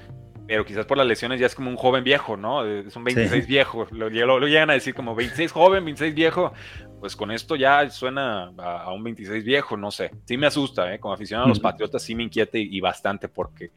pero 0.47 0.67
quizás 0.67 0.85
por 0.85 0.99
las 0.99 1.07
lesiones 1.07 1.41
ya 1.41 1.47
es 1.47 1.55
como 1.55 1.71
un 1.71 1.77
joven 1.77 2.05
viejo, 2.05 2.37
¿no? 2.37 2.67
Es 2.67 2.95
un 2.95 3.05
26 3.05 3.47
viejo, 3.47 3.87
lo, 3.93 4.11
lo, 4.11 4.47
llegan 4.47 4.69
a 4.69 4.75
decir 4.75 4.95
como 4.95 5.15
26 5.15 5.53
joven, 5.53 5.85
26 5.85 6.15
viejo, 6.15 6.53
pues 7.01 7.17
con 7.17 7.31
esto 7.31 7.57
ya 7.57 7.89
suena 7.89 8.53
a, 8.59 8.93
un 8.93 9.03
26 9.03 9.43
viejo, 9.43 9.79
no 9.79 9.91
sé. 9.91 10.11
Sí 10.27 10.37
me 10.37 10.47
asusta, 10.47 10.93
¿eh? 10.93 11.01
Como 11.01 11.15
aficionado 11.15 11.47
a 11.47 11.49
los 11.49 11.61
Patriotas 11.61 12.03
sí 12.03 12.15
me 12.15 12.25
inquieta 12.25 12.59
y, 12.59 12.79
bastante 12.81 13.29
porque 13.29 13.71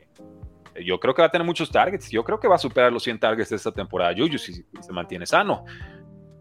yo 0.84 1.00
creo 1.00 1.14
que 1.14 1.22
va 1.22 1.28
a 1.28 1.32
tener 1.32 1.46
muchos 1.46 1.72
targets. 1.72 2.10
Yo 2.10 2.24
creo 2.24 2.38
que 2.40 2.50
va 2.50 2.56
a 2.56 2.60
superar 2.60 2.92
los 2.92 3.04
100 3.04 3.20
targets 3.20 3.50
de 3.50 3.56
esta 3.56 3.72
temporada, 3.72 4.14
Juju, 4.18 4.38
si 4.38 4.54
se 4.54 4.92
mantiene 4.92 5.26
sano. 5.26 5.64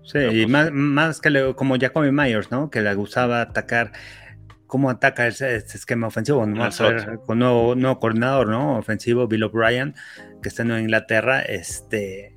Sí, 0.05 0.19
y 0.19 0.47
pues 0.47 0.73
más, 0.73 1.21
que 1.21 1.31
le, 1.31 1.55
como 1.55 1.79
Jacoby 1.79 2.11
Myers, 2.11 2.51
¿no? 2.51 2.71
Que 2.71 2.81
le 2.81 2.95
gustaba 2.95 3.41
atacar. 3.41 3.93
¿Cómo 4.67 4.89
ataca 4.89 5.27
ese, 5.27 5.57
esquema 5.57 6.07
ofensivo? 6.07 6.47
¿no? 6.47 6.69
con 7.27 7.39
nuevo, 7.39 7.75
nuevo 7.75 8.01
coordinador, 8.01 8.49
¿no? 8.49 8.79
Ofensivo, 8.79 9.29
Bill 9.29 9.43
O'Brien, 9.43 9.95
que 10.43 10.49
está 10.49 10.63
en 10.63 10.73
Inglaterra. 10.79 11.43
Este, 11.43 12.35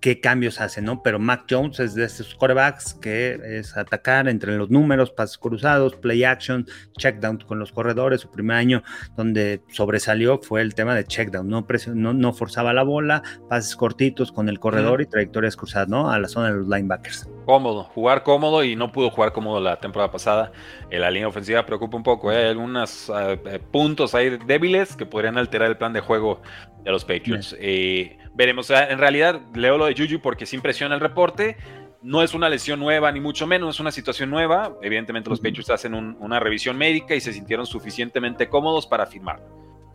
qué 0.00 0.20
cambios 0.20 0.60
hace, 0.60 0.80
¿no? 0.80 1.02
Pero 1.02 1.18
Mac 1.18 1.46
Jones 1.48 1.80
es 1.80 1.94
de 1.94 2.04
esos 2.04 2.34
quarterbacks 2.34 2.94
que 2.94 3.38
es 3.58 3.76
atacar 3.76 4.28
entre 4.28 4.56
los 4.56 4.70
números, 4.70 5.10
pases 5.10 5.38
cruzados, 5.38 5.96
play 5.96 6.24
action, 6.24 6.66
check 6.96 7.16
down 7.20 7.38
con 7.38 7.58
los 7.58 7.72
corredores. 7.72 8.20
Su 8.20 8.30
primer 8.30 8.56
año 8.56 8.82
donde 9.16 9.62
sobresalió 9.68 10.38
fue 10.38 10.60
el 10.60 10.74
tema 10.74 10.94
de 10.94 11.04
check 11.04 11.30
down, 11.30 11.48
no, 11.48 11.66
no, 11.94 12.12
no 12.12 12.32
forzaba 12.32 12.72
la 12.72 12.82
bola, 12.82 13.22
pases 13.48 13.76
cortitos 13.76 14.32
con 14.32 14.48
el 14.48 14.60
corredor 14.60 15.02
y 15.02 15.06
trayectorias 15.06 15.56
cruzadas, 15.56 15.88
¿no? 15.88 16.10
A 16.10 16.18
la 16.18 16.28
zona 16.28 16.50
de 16.50 16.58
los 16.58 16.68
linebackers. 16.68 17.28
Cómodo, 17.44 17.84
jugar 17.84 18.22
cómodo 18.22 18.62
y 18.62 18.76
no 18.76 18.92
pudo 18.92 19.10
jugar 19.10 19.32
cómodo 19.32 19.60
la 19.60 19.80
temporada 19.80 20.12
pasada. 20.12 20.52
En 20.90 21.00
la 21.00 21.10
línea 21.10 21.28
ofensiva 21.28 21.64
preocupa 21.66 21.96
un 21.96 22.02
poco, 22.02 22.30
¿eh? 22.30 22.36
hay 22.36 22.48
algunos 22.48 23.08
eh, 23.08 23.40
eh, 23.46 23.58
puntos 23.58 24.14
ahí 24.14 24.38
débiles 24.46 24.96
que 24.96 25.06
podrían 25.06 25.38
alterar 25.38 25.68
el 25.68 25.76
plan 25.76 25.92
de 25.92 26.00
juego 26.00 26.40
de 26.84 26.90
los 26.90 27.04
Patriots. 27.04 27.56
Eh, 27.58 28.18
veremos. 28.38 28.70
en 28.70 28.98
realidad 28.98 29.40
leo 29.54 29.76
lo 29.76 29.86
de 29.86 29.94
Juju 29.94 30.20
porque 30.22 30.46
se 30.46 30.56
impresiona 30.56 30.94
el 30.94 31.00
reporte. 31.00 31.56
No 32.00 32.22
es 32.22 32.32
una 32.32 32.48
lesión 32.48 32.78
nueva, 32.78 33.10
ni 33.10 33.18
mucho 33.18 33.48
menos, 33.48 33.74
es 33.74 33.80
una 33.80 33.90
situación 33.90 34.30
nueva. 34.30 34.76
Evidentemente 34.80 35.28
los 35.28 35.40
Patriots 35.40 35.70
hacen 35.70 35.94
una 35.94 36.38
revisión 36.38 36.78
médica 36.78 37.16
y 37.16 37.20
se 37.20 37.32
sintieron 37.32 37.66
suficientemente 37.66 38.48
cómodos 38.48 38.86
para 38.86 39.04
firmar. 39.06 39.42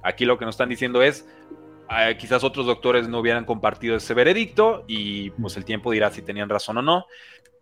Aquí 0.04 0.26
lo 0.26 0.38
que 0.38 0.44
nos 0.44 0.56
están 0.56 0.68
diciendo 0.68 1.02
es, 1.02 1.26
ah, 1.88 2.14
quizás 2.20 2.44
otros 2.44 2.66
doctores 2.66 3.08
no 3.08 3.20
hubieran 3.20 3.46
compartido 3.46 3.96
ese 3.96 4.14
veredicto 4.14 4.84
y 4.86 5.30
pues 5.30 5.56
el 5.56 5.64
tiempo 5.64 5.92
dirá 5.94 6.12
si 6.12 6.22
tenían 6.22 6.50
razón 6.50 6.78
o 6.78 6.82
no. 6.82 7.06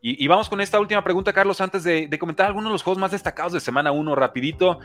Y, 0.03 0.27
vamos 0.27 0.49
con 0.49 0.59
esta 0.61 0.79
última 0.79 1.03
pregunta, 1.03 1.31
Carlos, 1.31 1.61
antes 1.61 1.83
de, 1.83 2.07
de, 2.07 2.17
comentar 2.17 2.47
algunos 2.47 2.69
de 2.69 2.73
los 2.73 2.81
juegos 2.81 2.99
más 2.99 3.11
destacados 3.11 3.53
de 3.53 3.59
semana 3.59 3.91
1 3.91 4.15
rapidito. 4.15 4.79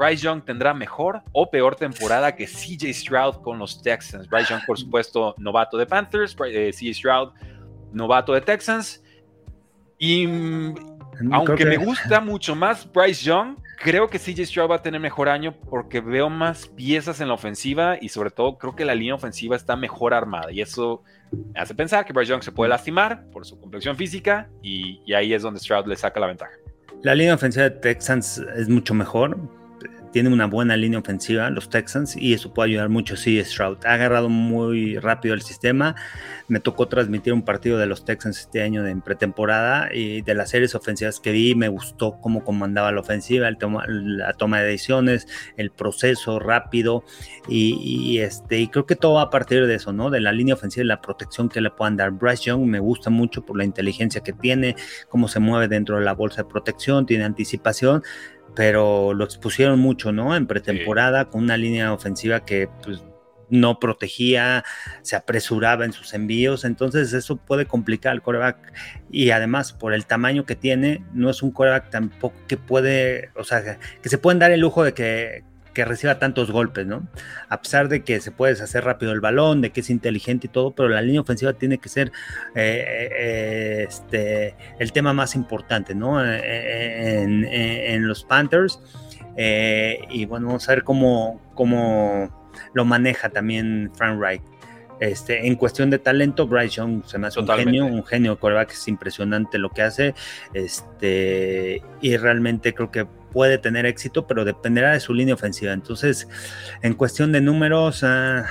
Bryce 0.00 0.24
Young 0.24 0.42
tendrá 0.42 0.72
mejor 0.72 1.20
o 1.32 1.50
peor 1.50 1.76
temporada 1.76 2.34
que 2.34 2.46
CJ 2.46 2.94
Stroud 2.94 3.42
con 3.42 3.58
los 3.58 3.82
Texans. 3.82 4.26
Bryce 4.26 4.48
Young, 4.48 4.64
por 4.64 4.78
supuesto, 4.78 5.34
novato 5.36 5.76
de 5.76 5.84
Panthers, 5.84 6.34
eh, 6.46 6.70
CJ 6.72 6.94
Stroud, 6.94 7.32
novato 7.92 8.32
de 8.32 8.40
Texans. 8.40 9.02
Y 9.98 10.26
mm, 10.26 10.74
aunque 11.32 11.66
me 11.66 11.76
gusta 11.76 12.18
mucho 12.22 12.56
más 12.56 12.90
Bryce 12.90 13.26
Young, 13.26 13.58
creo 13.76 14.08
que 14.08 14.18
CJ 14.18 14.46
Stroud 14.46 14.70
va 14.70 14.76
a 14.76 14.82
tener 14.82 15.02
mejor 15.02 15.28
año 15.28 15.54
porque 15.68 16.00
veo 16.00 16.30
más 16.30 16.66
piezas 16.66 17.20
en 17.20 17.28
la 17.28 17.34
ofensiva 17.34 17.98
y 18.00 18.08
sobre 18.08 18.30
todo 18.30 18.56
creo 18.56 18.74
que 18.74 18.86
la 18.86 18.94
línea 18.94 19.14
ofensiva 19.14 19.54
está 19.54 19.76
mejor 19.76 20.14
armada 20.14 20.50
y 20.50 20.62
eso 20.62 21.02
me 21.30 21.60
hace 21.60 21.74
pensar 21.74 22.06
que 22.06 22.14
Bryce 22.14 22.30
Young 22.30 22.42
se 22.42 22.52
puede 22.52 22.70
lastimar 22.70 23.26
por 23.30 23.44
su 23.44 23.60
complexión 23.60 23.96
física 23.96 24.48
y, 24.62 25.02
y 25.04 25.12
ahí 25.12 25.34
es 25.34 25.42
donde 25.42 25.60
Stroud 25.60 25.86
le 25.86 25.96
saca 25.96 26.18
la 26.20 26.28
ventaja. 26.28 26.52
La 27.02 27.14
línea 27.14 27.34
ofensiva 27.34 27.64
de 27.64 27.70
Texans 27.70 28.38
es 28.56 28.68
mucho 28.68 28.94
mejor, 28.94 29.38
tiene 30.12 30.28
una 30.28 30.46
buena 30.46 30.76
línea 30.76 30.98
ofensiva, 30.98 31.50
los 31.50 31.68
Texans, 31.68 32.16
y 32.16 32.34
eso 32.34 32.52
puede 32.52 32.70
ayudar 32.70 32.88
mucho. 32.88 33.16
Sí, 33.16 33.42
Stroud 33.44 33.78
ha 33.84 33.94
agarrado 33.94 34.28
muy 34.28 34.98
rápido 34.98 35.34
el 35.34 35.42
sistema. 35.42 35.94
Me 36.48 36.60
tocó 36.60 36.88
transmitir 36.88 37.32
un 37.32 37.42
partido 37.42 37.78
de 37.78 37.86
los 37.86 38.04
Texans 38.04 38.40
este 38.40 38.62
año 38.62 38.86
en 38.86 39.02
pretemporada 39.02 39.88
y 39.94 40.22
de 40.22 40.34
las 40.34 40.50
series 40.50 40.74
ofensivas 40.74 41.20
que 41.20 41.32
vi, 41.32 41.54
me 41.54 41.68
gustó 41.68 42.18
cómo 42.20 42.44
comandaba 42.44 42.92
la 42.92 43.00
ofensiva, 43.00 43.48
el 43.48 43.58
la 43.86 44.32
toma 44.32 44.60
de 44.60 44.66
decisiones, 44.66 45.28
el 45.56 45.70
proceso 45.70 46.38
rápido, 46.38 47.04
y, 47.48 48.18
este, 48.18 48.58
y 48.58 48.68
creo 48.68 48.86
que 48.86 48.96
todo 48.96 49.14
va 49.14 49.22
a 49.22 49.30
partir 49.30 49.66
de 49.66 49.74
eso, 49.74 49.92
¿no? 49.92 50.10
De 50.10 50.20
la 50.20 50.32
línea 50.32 50.54
ofensiva 50.54 50.84
y 50.84 50.88
la 50.88 51.00
protección 51.00 51.48
que 51.48 51.60
le 51.60 51.70
puedan 51.70 51.96
dar. 51.96 52.10
Bryce 52.10 52.44
Young 52.44 52.64
me 52.64 52.80
gusta 52.80 53.10
mucho 53.10 53.44
por 53.44 53.56
la 53.56 53.64
inteligencia 53.64 54.22
que 54.22 54.32
tiene, 54.32 54.76
cómo 55.08 55.28
se 55.28 55.40
mueve 55.40 55.68
dentro 55.68 55.96
de 55.96 56.04
la 56.04 56.14
bolsa 56.14 56.42
de 56.42 56.48
protección, 56.48 57.06
tiene 57.06 57.24
anticipación 57.24 58.02
pero 58.54 59.14
lo 59.14 59.24
expusieron 59.24 59.78
mucho, 59.78 60.12
¿no? 60.12 60.36
En 60.36 60.46
pretemporada 60.46 61.26
con 61.26 61.42
una 61.44 61.56
línea 61.56 61.92
ofensiva 61.92 62.44
que 62.44 62.68
pues, 62.82 63.02
no 63.50 63.80
protegía, 63.80 64.64
se 65.02 65.16
apresuraba 65.16 65.84
en 65.84 65.92
sus 65.92 66.14
envíos, 66.14 66.64
entonces 66.64 67.12
eso 67.12 67.36
puede 67.36 67.66
complicar 67.66 68.12
al 68.12 68.22
coreback 68.22 68.72
y 69.10 69.30
además 69.30 69.72
por 69.72 69.92
el 69.92 70.06
tamaño 70.06 70.46
que 70.46 70.56
tiene, 70.56 71.04
no 71.12 71.30
es 71.30 71.42
un 71.42 71.50
coreback 71.50 71.90
tampoco 71.90 72.36
que 72.46 72.56
puede, 72.56 73.30
o 73.34 73.44
sea, 73.44 73.78
que 74.00 74.08
se 74.08 74.18
pueden 74.18 74.38
dar 74.38 74.52
el 74.52 74.60
lujo 74.60 74.84
de 74.84 74.94
que 74.94 75.44
que 75.72 75.84
reciba 75.84 76.18
tantos 76.18 76.50
golpes, 76.50 76.86
¿no? 76.86 77.06
A 77.48 77.60
pesar 77.60 77.88
de 77.88 78.02
que 78.02 78.20
se 78.20 78.30
puede 78.30 78.52
hacer 78.52 78.84
rápido 78.84 79.12
el 79.12 79.20
balón, 79.20 79.60
de 79.60 79.70
que 79.70 79.80
es 79.80 79.90
inteligente 79.90 80.46
y 80.46 80.50
todo, 80.50 80.72
pero 80.72 80.88
la 80.88 81.02
línea 81.02 81.20
ofensiva 81.20 81.52
tiene 81.52 81.78
que 81.78 81.88
ser 81.88 82.12
eh, 82.54 83.08
eh, 83.18 83.86
este, 83.88 84.54
el 84.78 84.92
tema 84.92 85.12
más 85.12 85.34
importante, 85.34 85.94
¿no? 85.94 86.24
Eh, 86.24 87.22
en, 87.22 88.06
los 88.06 88.24
Panthers. 88.24 88.80
y 89.36 90.24
bueno, 90.26 90.46
vamos 90.48 90.68
a 90.68 90.74
ver 90.74 90.84
cómo, 90.84 91.40
cómo 91.54 92.50
lo 92.74 92.84
maneja 92.84 93.28
también 93.28 93.90
Frank 93.94 94.18
Wright. 94.18 94.42
Este, 95.00 95.46
en 95.46 95.54
cuestión 95.54 95.88
de 95.88 95.98
talento, 95.98 96.46
Bryce 96.46 96.76
Young 96.76 97.04
se 97.06 97.16
me 97.16 97.28
hace 97.28 97.40
un 97.40 97.48
genio, 97.48 97.86
un 97.86 98.04
genio 98.04 98.38
coreback, 98.38 98.72
es 98.72 98.86
impresionante 98.86 99.56
lo 99.56 99.70
que 99.70 99.80
hace, 99.80 100.14
este, 100.52 101.82
y 102.02 102.16
realmente 102.18 102.74
creo 102.74 102.90
que 102.90 103.06
puede 103.32 103.58
tener 103.58 103.86
éxito, 103.86 104.26
pero 104.26 104.44
dependerá 104.44 104.92
de 104.92 105.00
su 105.00 105.14
línea 105.14 105.34
ofensiva. 105.34 105.72
Entonces, 105.72 106.28
en 106.82 106.94
cuestión 106.94 107.32
de 107.32 107.40
números, 107.40 108.02
ah, 108.04 108.44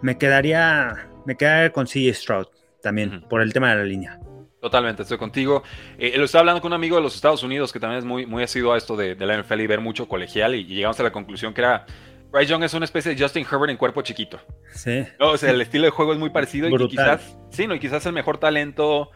me 0.00 0.18
quedaría, 0.18 1.08
me 1.26 1.36
quedaría 1.36 1.72
con 1.72 1.86
CJ 1.86 2.14
Stroud 2.14 2.46
también, 2.82 3.22
por 3.28 3.42
el 3.42 3.52
tema 3.52 3.70
de 3.70 3.76
la 3.76 3.84
línea. 3.84 4.18
Totalmente, 4.60 5.02
estoy 5.02 5.18
contigo. 5.18 5.62
Eh, 5.98 6.16
lo 6.16 6.24
estaba 6.24 6.40
hablando 6.40 6.60
con 6.60 6.70
un 6.70 6.76
amigo 6.76 6.96
de 6.96 7.02
los 7.02 7.14
Estados 7.14 7.42
Unidos 7.42 7.72
que 7.72 7.80
también 7.80 7.98
es 7.98 8.04
muy, 8.04 8.26
muy 8.26 8.44
asiduo 8.44 8.72
a 8.72 8.78
esto 8.78 8.96
de, 8.96 9.16
de 9.16 9.26
la 9.26 9.36
NFL 9.36 9.60
y 9.60 9.66
ver 9.66 9.80
mucho 9.80 10.06
colegial 10.06 10.54
y 10.54 10.64
llegamos 10.64 10.98
a 11.00 11.02
la 11.02 11.10
conclusión 11.10 11.52
que 11.52 11.62
era 11.62 11.84
Bryce 12.32 12.50
Young 12.50 12.64
es 12.64 12.72
una 12.72 12.86
especie 12.86 13.14
de 13.14 13.22
Justin 13.22 13.44
Herbert 13.44 13.70
en 13.70 13.76
cuerpo 13.76 14.00
chiquito. 14.00 14.40
Sí. 14.74 15.04
o 15.20 15.36
sea, 15.36 15.50
el 15.50 15.60
estilo 15.60 15.84
de 15.84 15.90
juego 15.90 16.14
es 16.14 16.18
muy 16.18 16.30
parecido 16.30 16.68
y 16.68 16.88
quizás, 16.88 17.36
sí, 17.50 17.66
no, 17.66 17.74
y 17.74 17.78
quizás 17.78 18.06
el 18.06 18.14
mejor 18.14 18.38
talento 18.38 19.10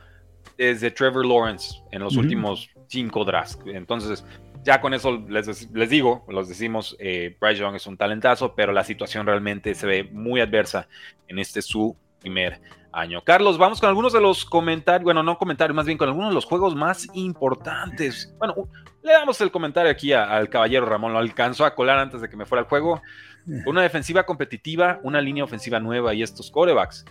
es 0.58 0.82
de 0.82 0.90
Trevor 0.90 1.24
Lawrence 1.24 1.76
en 1.92 2.02
los 2.02 2.16
últimos 2.16 2.68
cinco 2.88 3.24
drafts. 3.24 3.58
Entonces, 3.66 4.24
ya 4.66 4.80
con 4.80 4.94
eso 4.94 5.24
les, 5.28 5.70
les 5.72 5.90
digo, 5.90 6.24
los 6.28 6.48
decimos, 6.48 6.96
eh, 6.98 7.36
Bryce 7.40 7.60
Young 7.60 7.76
es 7.76 7.86
un 7.86 7.96
talentazo, 7.96 8.56
pero 8.56 8.72
la 8.72 8.82
situación 8.82 9.24
realmente 9.24 9.76
se 9.76 9.86
ve 9.86 10.04
muy 10.12 10.40
adversa 10.40 10.88
en 11.28 11.38
este 11.38 11.62
su 11.62 11.96
primer 12.20 12.60
año. 12.90 13.22
Carlos, 13.22 13.58
vamos 13.58 13.78
con 13.78 13.88
algunos 13.88 14.12
de 14.12 14.20
los 14.20 14.44
comentarios, 14.44 15.04
bueno, 15.04 15.22
no 15.22 15.38
comentarios, 15.38 15.76
más 15.76 15.86
bien 15.86 15.96
con 15.96 16.08
algunos 16.08 16.30
de 16.30 16.34
los 16.34 16.46
juegos 16.46 16.74
más 16.74 17.06
importantes. 17.14 18.34
Bueno, 18.38 18.68
le 19.04 19.12
damos 19.12 19.40
el 19.40 19.52
comentario 19.52 19.88
aquí 19.88 20.12
al 20.12 20.48
caballero 20.48 20.84
Ramón, 20.84 21.12
lo 21.12 21.20
alcanzó 21.20 21.64
a 21.64 21.76
colar 21.76 22.00
antes 22.00 22.20
de 22.20 22.28
que 22.28 22.36
me 22.36 22.44
fuera 22.44 22.62
el 22.62 22.68
juego. 22.68 23.00
Una 23.66 23.82
defensiva 23.82 24.24
competitiva, 24.24 24.98
una 25.04 25.20
línea 25.20 25.44
ofensiva 25.44 25.78
nueva 25.78 26.12
y 26.12 26.24
estos 26.24 26.50
corebacks. 26.50 27.04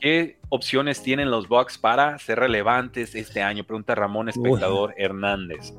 ¿Qué 0.00 0.40
opciones 0.48 1.00
tienen 1.00 1.30
los 1.30 1.46
Bucks 1.46 1.78
para 1.78 2.18
ser 2.18 2.40
relevantes 2.40 3.14
este 3.14 3.40
año? 3.40 3.62
Pregunta 3.62 3.94
Ramón 3.94 4.28
Espectador 4.28 4.94
Hernández. 4.96 5.72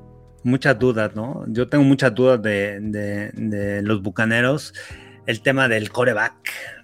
Muchas 0.44 0.80
dudas, 0.80 1.16
¿no? 1.16 1.44
Yo 1.48 1.68
tengo 1.68 1.84
muchas 1.84 2.14
dudas 2.16 2.42
de, 2.42 3.82
los 3.84 4.02
bucaneros 4.02 4.74
el 5.26 5.42
tema 5.42 5.68
del 5.68 5.92
coreback 5.92 6.34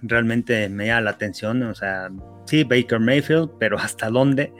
realmente 0.02 0.68
me 0.68 0.86
llama 0.86 1.00
la 1.00 1.10
atención. 1.10 1.64
O 1.64 1.74
sea, 1.74 2.10
sí, 2.44 2.62
Baker 2.62 3.00
Mayfield, 3.00 3.50
pero 3.58 3.76
¿hasta 3.76 4.08
dónde? 4.08 4.52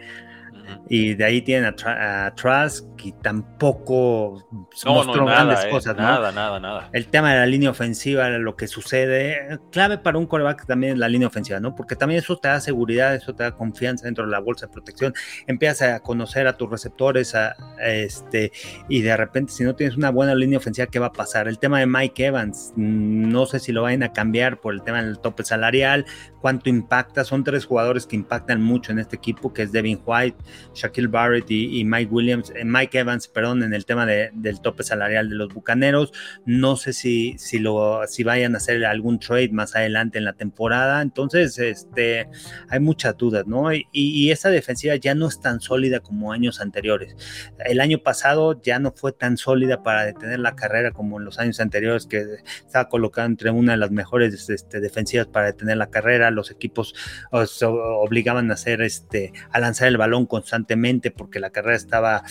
Y 0.89 1.15
de 1.15 1.25
ahí 1.25 1.43
tienen 1.43 1.75
a, 1.85 2.33
Trask 2.35 2.85
y 3.03 3.13
tampoco 3.13 4.47
mostró 4.85 5.27
grandes 5.27 5.65
eh, 5.65 5.71
cosas. 5.71 5.97
Nada, 5.97 6.33
nada, 6.33 6.61
nada. 6.61 6.89
El 6.93 7.09
tema 7.09 7.33
de 7.33 7.41
la 7.41 7.47
línea 7.47 7.71
ofensiva, 7.71 8.29
lo 8.29 8.57
que 8.57 8.67
sucede, 8.67 9.59
clave 9.71 9.99
para 9.99 10.19
un 10.19 10.27
coreback 10.27 10.67
también 10.67 10.95
es 10.95 10.99
la 10.99 11.09
línea 11.09 11.29
ofensiva, 11.29 11.61
¿no? 11.61 11.75
Porque 11.75 11.97
también 11.97 12.21
eso 12.21 12.37
te 12.37 12.49
da 12.49 12.61
seguridad, 12.61 13.15
eso 13.15 13.35
te 13.35 13.43
da 13.43 13.53
confianza 13.53 14.07
dentro 14.07 14.25
de 14.25 14.31
la 14.31 14.41
bolsa 14.41 14.67
de 14.67 14.73
protección. 14.73 15.15
Empiezas 15.47 15.95
a 15.95 16.01
conocer 16.01 16.47
a 16.47 16.57
tus 16.57 16.71
receptores, 16.71 17.35
a, 17.35 17.55
este, 17.81 18.53
y 18.89 19.03
de 19.03 19.17
repente, 19.17 19.53
si 19.53 19.65
no 19.65 19.75
tienes 19.75 19.97
una 19.97 20.11
buena 20.11 20.35
línea 20.35 20.59
ofensiva, 20.59 20.87
¿qué 20.87 20.99
va 20.99 21.07
a 21.07 21.13
pasar? 21.13 21.49
El 21.49 21.59
tema 21.59 21.81
de 21.81 21.87
Mike 21.87 22.27
Evans, 22.27 22.73
mm, 22.77 23.29
no 23.31 23.47
sé 23.47 23.59
si 23.59 23.73
lo 23.73 23.83
vayan 23.83 24.03
a 24.03 24.13
cambiar 24.13 24.61
por 24.61 24.75
el 24.75 24.83
tema 24.83 25.03
del 25.03 25.19
tope 25.19 25.45
salarial, 25.45 26.07
cuánto 26.41 26.71
impacta. 26.71 27.25
Son 27.25 27.45
tres 27.45 27.65
jugadores 27.65 28.07
que 28.07 28.17
impactan 28.17 28.63
mucho 28.63 28.93
en 28.93 28.99
este 28.99 29.17
equipo, 29.17 29.53
que 29.53 29.63
es 29.63 29.73
Devin 29.73 30.01
White, 30.05 30.37
Shaquille 30.75 31.09
Barrett 31.09 31.51
y, 31.51 31.85
Mike 31.85 32.13
Williams, 32.13 32.53
eh, 32.55 32.65
Mike 32.65 32.99
Evans, 32.99 33.29
perdón, 33.29 33.63
en 33.63 33.75
el 33.75 33.85
tema 33.85 34.07
del 34.07 34.61
tope 34.61 34.83
salarial 34.83 35.29
de 35.29 35.37
los 35.37 35.53
Bucaneros. 35.53 36.13
No 36.45 36.77
sé 36.77 36.93
si, 36.93 37.37
si, 37.39 37.59
lo, 37.59 38.03
si 38.07 38.25
vayan 38.25 38.55
a 38.55 38.59
hacer 38.59 38.85
algún 38.85 39.19
trade 39.19 39.51
más 39.51 39.75
adelante 39.75 40.19
en 40.19 40.25
la 40.25 40.35
temporada. 40.35 41.03
Entonces, 41.03 41.59
este, 41.59 42.29
hay 42.69 42.81
muchas 42.81 43.17
dudas, 43.17 43.47
¿no? 43.47 43.73
Y, 43.73 43.87
y, 43.93 44.31
esa 44.31 44.51
defensiva 44.51 44.97
ya 44.97 45.15
no 45.15 45.29
es 45.29 45.41
tan 45.41 45.61
sólida 45.61 46.01
como 46.01 46.33
años 46.33 46.61
anteriores. 46.61 47.17
El 47.65 47.81
año 47.81 47.99
pasado 47.99 48.61
ya 48.63 48.79
no 48.79 48.93
fue 48.93 49.13
tan 49.13 49.37
sólida 49.37 49.83
para 49.83 50.05
detener 50.05 50.41
la 50.41 50.57
carrera 50.57 50.91
como 50.93 51.19
en 51.19 51.25
los 51.25 51.39
años 51.39 51.61
anteriores, 51.61 52.07
que 52.07 52.25
estaba 52.65 52.89
colocada 52.89 53.27
entre 53.27 53.51
una 53.51 53.73
de 53.73 53.79
las 53.79 53.91
mejores 53.91 54.49
este, 54.49 54.81
defensivas 54.81 55.27
para 55.27 55.47
detener 55.47 55.77
la 55.77 55.91
carrera. 55.91 56.31
Los 56.31 56.51
equipos 56.51 56.95
obligaban 57.31 58.51
a 58.51 58.55
hacer 58.55 58.83
este, 58.83 59.33
a 59.51 59.61
lanzar 59.61 59.89
el 59.89 59.97
balón 59.97 60.27
constantemente 60.47 61.11
porque 61.11 61.41
la 61.41 61.51
carrera 61.51 61.77
estaba 61.77 62.23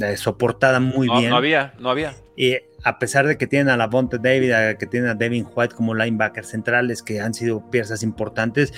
eh, 0.00 0.16
soportada 0.16 0.80
muy 0.80 1.06
bien. 1.06 1.28
No 1.28 1.36
había, 1.36 1.74
no 1.78 1.90
había. 1.90 2.14
Y 2.34 2.56
a 2.82 2.98
pesar 2.98 3.26
de 3.26 3.36
que 3.36 3.46
tienen 3.46 3.68
a 3.68 3.76
la 3.76 3.88
Bonte 3.88 4.18
David, 4.18 4.78
que 4.78 4.86
tienen 4.86 5.10
a 5.10 5.14
Devin 5.14 5.46
White 5.54 5.74
como 5.74 5.94
linebackers 5.94 6.48
centrales, 6.48 7.02
que 7.02 7.20
han 7.20 7.34
sido 7.34 7.70
piezas 7.70 8.02
importantes, 8.02 8.72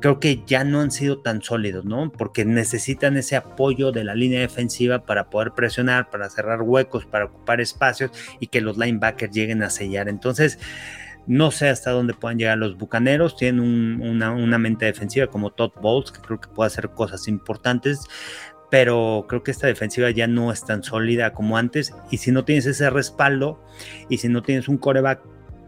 creo 0.00 0.18
que 0.18 0.42
ya 0.46 0.64
no 0.64 0.80
han 0.80 0.90
sido 0.90 1.20
tan 1.20 1.42
sólidos, 1.42 1.84
¿no? 1.84 2.10
Porque 2.10 2.46
necesitan 2.46 3.18
ese 3.18 3.36
apoyo 3.36 3.92
de 3.92 4.04
la 4.04 4.14
línea 4.14 4.40
defensiva 4.40 5.04
para 5.04 5.28
poder 5.28 5.52
presionar, 5.52 6.08
para 6.08 6.30
cerrar 6.30 6.62
huecos, 6.62 7.04
para 7.04 7.26
ocupar 7.26 7.60
espacios 7.60 8.10
y 8.40 8.46
que 8.46 8.62
los 8.62 8.78
linebackers 8.78 9.34
lleguen 9.34 9.62
a 9.62 9.68
sellar. 9.68 10.08
Entonces, 10.08 10.58
no 11.26 11.50
sé 11.50 11.68
hasta 11.68 11.90
dónde 11.90 12.14
puedan 12.14 12.38
llegar 12.38 12.58
los 12.58 12.76
bucaneros. 12.76 13.36
Tienen 13.36 14.00
una, 14.00 14.58
mente 14.58 14.86
defensiva 14.86 15.26
como 15.26 15.50
Todd 15.50 15.72
Bowles, 15.80 16.12
que 16.12 16.20
creo 16.20 16.40
que 16.40 16.48
puede 16.48 16.68
hacer 16.68 16.90
cosas 16.90 17.28
importantes. 17.28 18.06
Pero 18.70 19.26
creo 19.28 19.42
que 19.42 19.50
esta 19.50 19.66
defensiva 19.66 20.10
ya 20.10 20.26
no 20.26 20.50
es 20.50 20.64
tan 20.64 20.82
sólida 20.82 21.32
como 21.32 21.56
antes. 21.56 21.94
Y 22.10 22.18
si 22.18 22.32
no 22.32 22.44
tienes 22.44 22.66
ese 22.66 22.90
respaldo 22.90 23.62
y 24.08 24.18
si 24.18 24.28
no 24.28 24.42
tienes 24.42 24.68
un 24.68 24.78
coreback 24.78 25.22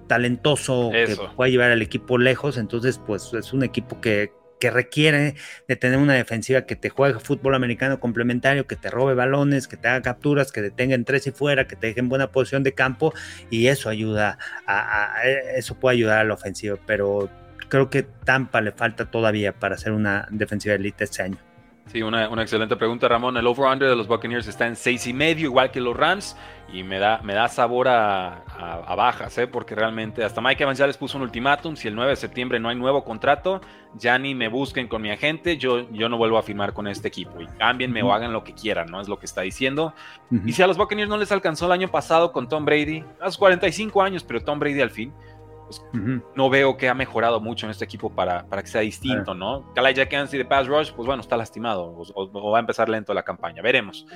talentoso 0.09 0.91
que 0.93 1.17
pueda 1.35 1.51
llevar 1.51 1.71
al 1.71 1.83
equipo 1.83 2.19
lejos, 2.19 2.59
entonces 2.59 2.99
pues 3.05 3.33
es 3.35 3.53
un 3.53 3.63
equipo 3.65 4.01
que, 4.01 4.33
que 4.59 4.71
requiere 4.71 5.35
de 5.69 5.77
tener 5.77 5.99
una 5.99 6.15
defensiva 6.15 6.63
que 6.63 6.77
te 6.77 6.89
juegue 6.89 7.21
fútbol 7.21 7.55
americano 7.55 8.01
complementario, 8.01 8.67
que 8.67 8.77
te 8.77 8.91
robe 8.91 9.15
balones, 9.15 9.69
que 9.69 9.77
te 9.77 9.89
haga 9.89 10.03
capturas, 10.03 10.53
que 10.53 10.63
detenga 10.63 10.95
en 10.95 11.05
tres 11.05 11.27
y 11.27 11.31
fuera, 11.31 11.67
que 11.67 11.77
te 11.77 11.89
deje 11.89 12.01
en 12.01 12.09
buena 12.09 12.33
posición 12.33 12.63
de 12.63 12.73
campo 12.73 13.13
y 13.51 13.69
eso 13.69 13.89
ayuda 13.89 14.39
a, 14.67 15.23
eso 15.57 15.75
puede 15.75 15.97
ayudar 15.97 16.19
a 16.19 16.25
la 16.25 16.35
ofensiva, 16.35 16.79
pero 16.87 17.31
creo 17.69 17.91
que 17.91 18.03
Tampa 18.03 18.61
le 18.61 18.73
falta 18.73 19.11
todavía 19.11 19.53
para 19.53 19.77
ser 19.77 19.93
una 19.93 20.29
defensiva 20.31 20.75
elite 20.75 21.05
este 21.05 21.23
año. 21.23 21.46
Sí, 21.93 22.03
una, 22.03 22.25
excelente 22.43 22.75
pregunta, 22.75 23.07
Ramón. 23.07 23.37
El 23.37 23.47
over-under 23.47 23.89
de 23.89 23.95
los 23.95 24.09
Buccaneers 24.09 24.49
está 24.49 24.67
en 24.67 24.75
seis 24.75 25.07
y 25.07 25.13
medio, 25.13 25.45
igual 25.45 25.71
que 25.71 25.81
los 25.81 25.97
Rams, 25.97 26.37
y 26.73 26.83
me 26.83 26.99
da, 26.99 27.21
me 27.23 27.33
da 27.33 27.47
sabor 27.47 27.87
a, 27.87 28.43
bajas, 28.97 29.39
¿eh? 29.39 29.47
porque 29.47 29.77
realmente 29.77 30.25
hasta 30.25 30.41
Mike 30.41 30.65
Evans 30.65 30.79
ya 30.79 30.87
les 30.89 30.97
puso 30.97 31.17
un 31.17 31.23
ultimátum. 31.23 31.77
Si 31.77 31.87
el 31.87 31.95
9 31.95 32.11
de 32.11 32.17
septiembre 32.17 32.59
no 32.59 32.71
hay 32.71 32.77
nuevo 32.77 33.05
contrato, 33.05 33.61
ya 33.95 34.19
ni 34.19 34.35
me 34.35 34.49
busquen 34.49 34.89
con 34.89 35.01
mi 35.01 35.11
agente, 35.11 35.59
yo, 35.59 35.89
yo 35.93 36.09
no 36.09 36.19
vuelvo 36.19 36.39
a 36.39 36.43
firmar 36.43 36.73
con 36.73 36.89
este 36.89 37.07
equipo. 37.07 37.41
Y 37.41 37.47
cámbienme 37.47 38.03
o 38.03 38.13
hagan 38.13 38.33
lo 38.33 38.43
que 38.43 38.53
quieran, 38.53 38.91
¿no? 38.91 39.01
Es 39.01 39.07
lo 39.07 39.21
que 39.21 39.27
está 39.27 39.43
diciendo. 39.43 39.95
Y 40.45 40.55
si 40.55 40.63
a 40.63 40.67
los 40.67 40.77
Buccaneers 40.77 41.09
no 41.09 41.19
les 41.19 41.31
alcanzó 41.31 41.67
el 41.67 41.73
año 41.73 41.89
pasado 41.89 42.33
con 42.33 42.49
Tom 42.49 42.65
Brady, 42.65 43.05
a 43.21 43.27
sus 43.27 43.39
45 43.39 44.03
años, 44.03 44.25
pero 44.25 44.43
Tom 44.43 44.59
Brady 44.59 44.81
al 44.81 44.91
fin 44.91 45.13
pues, 45.67 45.83
no 46.37 46.49
veo 46.49 46.77
que 46.77 46.89
ha 46.89 46.95
mejorado 46.95 47.41
mucho 47.41 47.67
en 47.67 47.71
este 47.71 47.85
equipo 47.85 48.15
para, 48.15 48.47
para 48.47 48.63
que 48.63 48.69
sea 48.69 48.83
distinto, 48.83 49.35
¿no? 49.35 49.73
Kalai 49.75 49.95
Jack 49.95 50.11
de 50.31 50.45
Pass 50.45 50.69
Rush, 50.69 50.93
pues 50.93 51.07
bueno, 51.07 51.21
está 51.21 51.37
lastimado 51.37 52.05
o, 52.15 52.51
va 52.51 52.59
a 52.59 52.61
empezar 52.61 52.89
lento 52.89 53.13
la 53.13 53.25
campaña, 53.25 53.63
veremos. 53.63 54.07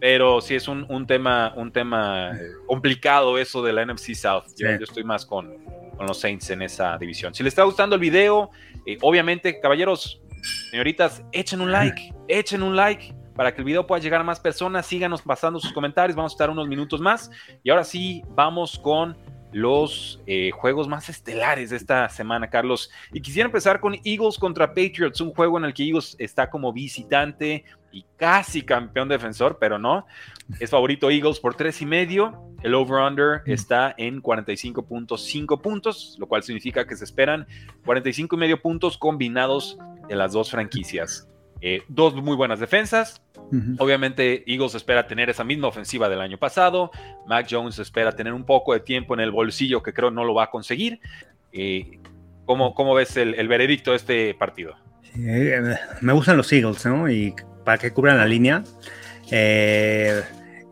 Pero 0.00 0.40
sí 0.40 0.56
es 0.56 0.66
un, 0.66 0.84
un 0.88 1.06
tema, 1.06 1.52
un 1.56 1.70
tema 1.70 2.32
eh, 2.32 2.40
complicado 2.66 3.38
eso 3.38 3.62
de 3.62 3.72
la 3.72 3.86
NFC 3.86 4.14
South. 4.14 4.44
Yo, 4.56 4.68
estoy 4.68 5.04
más 5.04 5.24
con, 5.24 5.56
con, 5.96 6.06
los 6.06 6.18
Saints 6.18 6.50
en 6.50 6.62
esa 6.62 6.98
división. 6.98 7.32
Si 7.34 7.44
les 7.44 7.52
está 7.52 7.62
gustando 7.62 7.94
el 7.94 8.00
video, 8.00 8.50
eh, 8.84 8.98
obviamente, 9.00 9.60
caballeros, 9.60 10.20
señoritas, 10.70 11.22
echen 11.30 11.60
un 11.60 11.70
like, 11.70 12.12
echen 12.26 12.64
un 12.64 12.74
like 12.74 13.14
para 13.36 13.54
que 13.54 13.60
el 13.60 13.64
video 13.64 13.86
pueda 13.86 14.02
llegar 14.02 14.22
a 14.22 14.24
más 14.24 14.40
personas. 14.40 14.86
Síganos 14.86 15.22
pasando 15.22 15.60
sus 15.60 15.72
comentarios, 15.72 16.16
vamos 16.16 16.32
a 16.32 16.34
estar 16.34 16.50
unos 16.50 16.66
minutos 16.66 17.00
más. 17.00 17.30
Y 17.62 17.70
ahora 17.70 17.84
sí, 17.84 18.24
vamos 18.30 18.76
con 18.78 19.16
los 19.56 20.20
eh, 20.26 20.50
juegos 20.50 20.86
más 20.86 21.08
estelares 21.08 21.70
de 21.70 21.76
esta 21.76 22.06
semana, 22.10 22.50
Carlos. 22.50 22.90
Y 23.10 23.22
quisiera 23.22 23.46
empezar 23.46 23.80
con 23.80 23.94
Eagles 24.04 24.36
contra 24.36 24.68
Patriots, 24.68 25.22
un 25.22 25.32
juego 25.32 25.56
en 25.56 25.64
el 25.64 25.72
que 25.72 25.82
Eagles 25.82 26.14
está 26.18 26.50
como 26.50 26.74
visitante 26.74 27.64
y 27.90 28.04
casi 28.18 28.60
campeón 28.60 29.08
defensor, 29.08 29.56
pero 29.58 29.78
no. 29.78 30.04
Es 30.60 30.68
favorito 30.68 31.10
Eagles 31.10 31.40
por 31.40 31.54
tres 31.54 31.80
y 31.80 31.86
medio. 31.86 32.38
El 32.62 32.74
over-under 32.74 33.40
mm. 33.46 33.50
está 33.50 33.94
en 33.96 34.22
45.5 34.22 35.62
puntos, 35.62 36.16
lo 36.18 36.26
cual 36.26 36.42
significa 36.42 36.86
que 36.86 36.94
se 36.94 37.04
esperan 37.04 37.46
45 37.86 38.36
y 38.36 38.38
medio 38.38 38.60
puntos 38.60 38.98
combinados 38.98 39.78
de 40.06 40.16
las 40.16 40.32
dos 40.32 40.50
franquicias. 40.50 41.26
Eh, 41.60 41.82
dos 41.88 42.14
muy 42.14 42.36
buenas 42.36 42.60
defensas. 42.60 43.22
Obviamente 43.78 44.42
Eagles 44.50 44.74
espera 44.74 45.06
tener 45.06 45.30
esa 45.30 45.44
misma 45.44 45.68
ofensiva 45.68 46.08
del 46.08 46.20
año 46.20 46.36
pasado. 46.36 46.90
Mac 47.26 47.46
Jones 47.48 47.78
espera 47.78 48.12
tener 48.12 48.32
un 48.32 48.44
poco 48.44 48.72
de 48.72 48.80
tiempo 48.80 49.14
en 49.14 49.20
el 49.20 49.30
bolsillo 49.30 49.82
que 49.82 49.92
creo 49.92 50.10
no 50.10 50.24
lo 50.24 50.34
va 50.34 50.44
a 50.44 50.50
conseguir. 50.50 51.00
Eh, 51.52 52.00
¿cómo, 52.44 52.74
¿cómo, 52.74 52.94
ves 52.94 53.16
el, 53.16 53.48
veredicto 53.48 53.92
de 53.92 53.96
este 53.98 54.34
partido? 54.34 54.76
me 55.14 56.12
gustan 56.12 56.36
los 56.36 56.52
Eagles, 56.52 56.84
¿no? 56.84 57.08
Y 57.08 57.34
para 57.64 57.78
que 57.78 57.92
cubran 57.92 58.18
la 58.18 58.26
línea. 58.26 58.64
Eh, 59.30 60.22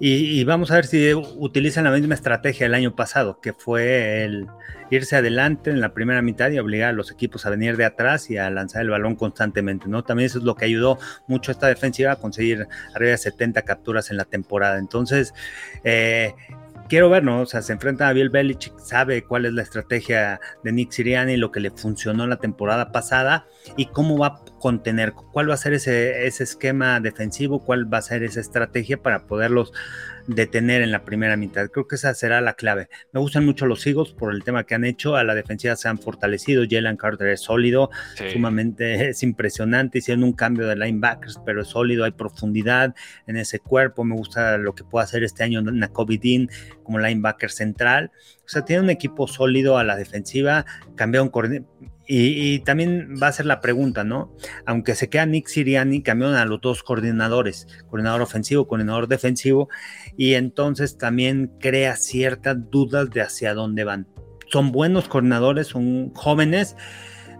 y, 0.00 0.44
vamos 0.44 0.70
a 0.70 0.74
ver 0.74 0.86
si 0.86 1.14
utilizan 1.14 1.84
la 1.84 1.90
misma 1.90 2.14
estrategia 2.14 2.66
del 2.66 2.74
año 2.74 2.94
pasado, 2.94 3.40
que 3.40 3.52
fue 3.52 4.24
el 4.24 4.46
irse 4.90 5.16
adelante 5.16 5.70
en 5.70 5.80
la 5.80 5.94
primera 5.94 6.22
mitad 6.22 6.50
y 6.50 6.58
obligar 6.58 6.90
a 6.90 6.92
los 6.92 7.10
equipos 7.10 7.46
a 7.46 7.50
venir 7.50 7.76
de 7.76 7.84
atrás 7.84 8.30
y 8.30 8.36
a 8.36 8.50
lanzar 8.50 8.82
el 8.82 8.90
balón 8.90 9.16
constantemente, 9.16 9.88
¿no? 9.88 10.04
También 10.04 10.26
eso 10.26 10.38
es 10.38 10.44
lo 10.44 10.54
que 10.54 10.66
ayudó 10.66 10.98
mucho 11.26 11.50
a 11.50 11.54
esta 11.54 11.66
defensiva 11.66 12.12
a 12.12 12.16
conseguir 12.16 12.66
arriba 12.94 13.12
de 13.12 13.18
70 13.18 13.62
capturas 13.62 14.10
en 14.10 14.16
la 14.16 14.24
temporada. 14.24 14.78
Entonces, 14.78 15.34
eh, 15.84 16.34
quiero 16.88 17.08
ver, 17.10 17.24
¿no? 17.24 17.40
O 17.42 17.46
sea, 17.46 17.62
se 17.62 17.72
enfrenta 17.72 18.08
a 18.08 18.12
Bill 18.12 18.30
Belichick, 18.30 18.78
sabe 18.78 19.24
cuál 19.24 19.46
es 19.46 19.52
la 19.52 19.62
estrategia 19.62 20.40
de 20.62 20.72
Nick 20.72 20.92
Sirianni, 20.92 21.36
lo 21.36 21.50
que 21.50 21.60
le 21.60 21.70
funcionó 21.70 22.26
la 22.26 22.36
temporada 22.36 22.92
pasada 22.92 23.46
y 23.76 23.86
cómo 23.86 24.18
va 24.18 24.26
a 24.26 24.44
contener, 24.58 25.12
cuál 25.12 25.50
va 25.50 25.54
a 25.54 25.58
ser 25.58 25.74
ese, 25.74 26.26
ese 26.26 26.44
esquema 26.44 27.00
defensivo, 27.00 27.64
cuál 27.64 27.92
va 27.92 27.98
a 27.98 28.02
ser 28.02 28.22
esa 28.22 28.40
estrategia 28.40 29.02
para 29.02 29.26
poderlos 29.26 29.72
detener 30.26 30.82
en 30.82 30.90
la 30.90 31.04
primera 31.04 31.36
mitad. 31.36 31.68
Creo 31.68 31.86
que 31.86 31.96
esa 31.96 32.14
será 32.14 32.40
la 32.40 32.54
clave. 32.54 32.88
Me 33.12 33.20
gustan 33.20 33.44
mucho 33.44 33.66
los 33.66 33.86
Eagles 33.86 34.12
por 34.12 34.32
el 34.32 34.42
tema 34.42 34.64
que 34.64 34.74
han 34.74 34.84
hecho. 34.84 35.16
A 35.16 35.24
la 35.24 35.34
defensiva 35.34 35.76
se 35.76 35.88
han 35.88 35.98
fortalecido. 35.98 36.64
Jalen 36.68 36.96
Carter 36.96 37.28
es 37.28 37.40
sólido, 37.40 37.90
sumamente 38.32 39.08
es 39.10 39.22
impresionante. 39.22 39.98
Hicieron 39.98 40.24
un 40.24 40.32
cambio 40.32 40.66
de 40.66 40.76
linebackers, 40.76 41.40
pero 41.44 41.62
es 41.62 41.68
sólido. 41.68 42.04
Hay 42.04 42.12
profundidad 42.12 42.94
en 43.26 43.36
ese 43.36 43.58
cuerpo. 43.58 44.04
Me 44.04 44.14
gusta 44.14 44.56
lo 44.58 44.74
que 44.74 44.84
puede 44.84 45.04
hacer 45.04 45.24
este 45.24 45.44
año 45.44 45.62
Nakobe 45.62 46.18
Dean 46.18 46.48
como 46.82 46.98
linebacker 46.98 47.50
central. 47.50 48.10
O 48.44 48.48
sea, 48.48 48.64
tiene 48.64 48.82
un 48.82 48.90
equipo 48.90 49.26
sólido 49.26 49.78
a 49.78 49.84
la 49.84 49.96
defensiva. 49.96 50.64
Cambiaron 50.96 51.28
y, 52.06 52.58
también 52.60 53.14
va 53.22 53.28
a 53.28 53.32
ser 53.32 53.46
la 53.46 53.60
pregunta, 53.60 54.04
¿no? 54.04 54.34
Aunque 54.66 54.94
se 54.94 55.08
queda 55.08 55.26
Nick 55.26 55.48
Siriani, 55.48 56.02
cambiaron 56.02 56.36
a 56.36 56.44
los 56.44 56.60
dos 56.60 56.82
coordinadores, 56.82 57.66
coordinador 57.88 58.22
ofensivo, 58.22 58.66
coordinador 58.68 59.08
defensivo, 59.08 59.68
y 60.16 60.34
entonces 60.34 60.98
también 60.98 61.52
crea 61.60 61.96
ciertas 61.96 62.56
dudas 62.70 63.10
de 63.10 63.22
hacia 63.22 63.54
dónde 63.54 63.84
van. 63.84 64.06
Son 64.50 64.72
buenos 64.72 65.08
coordinadores, 65.08 65.68
son 65.68 66.12
jóvenes. 66.14 66.76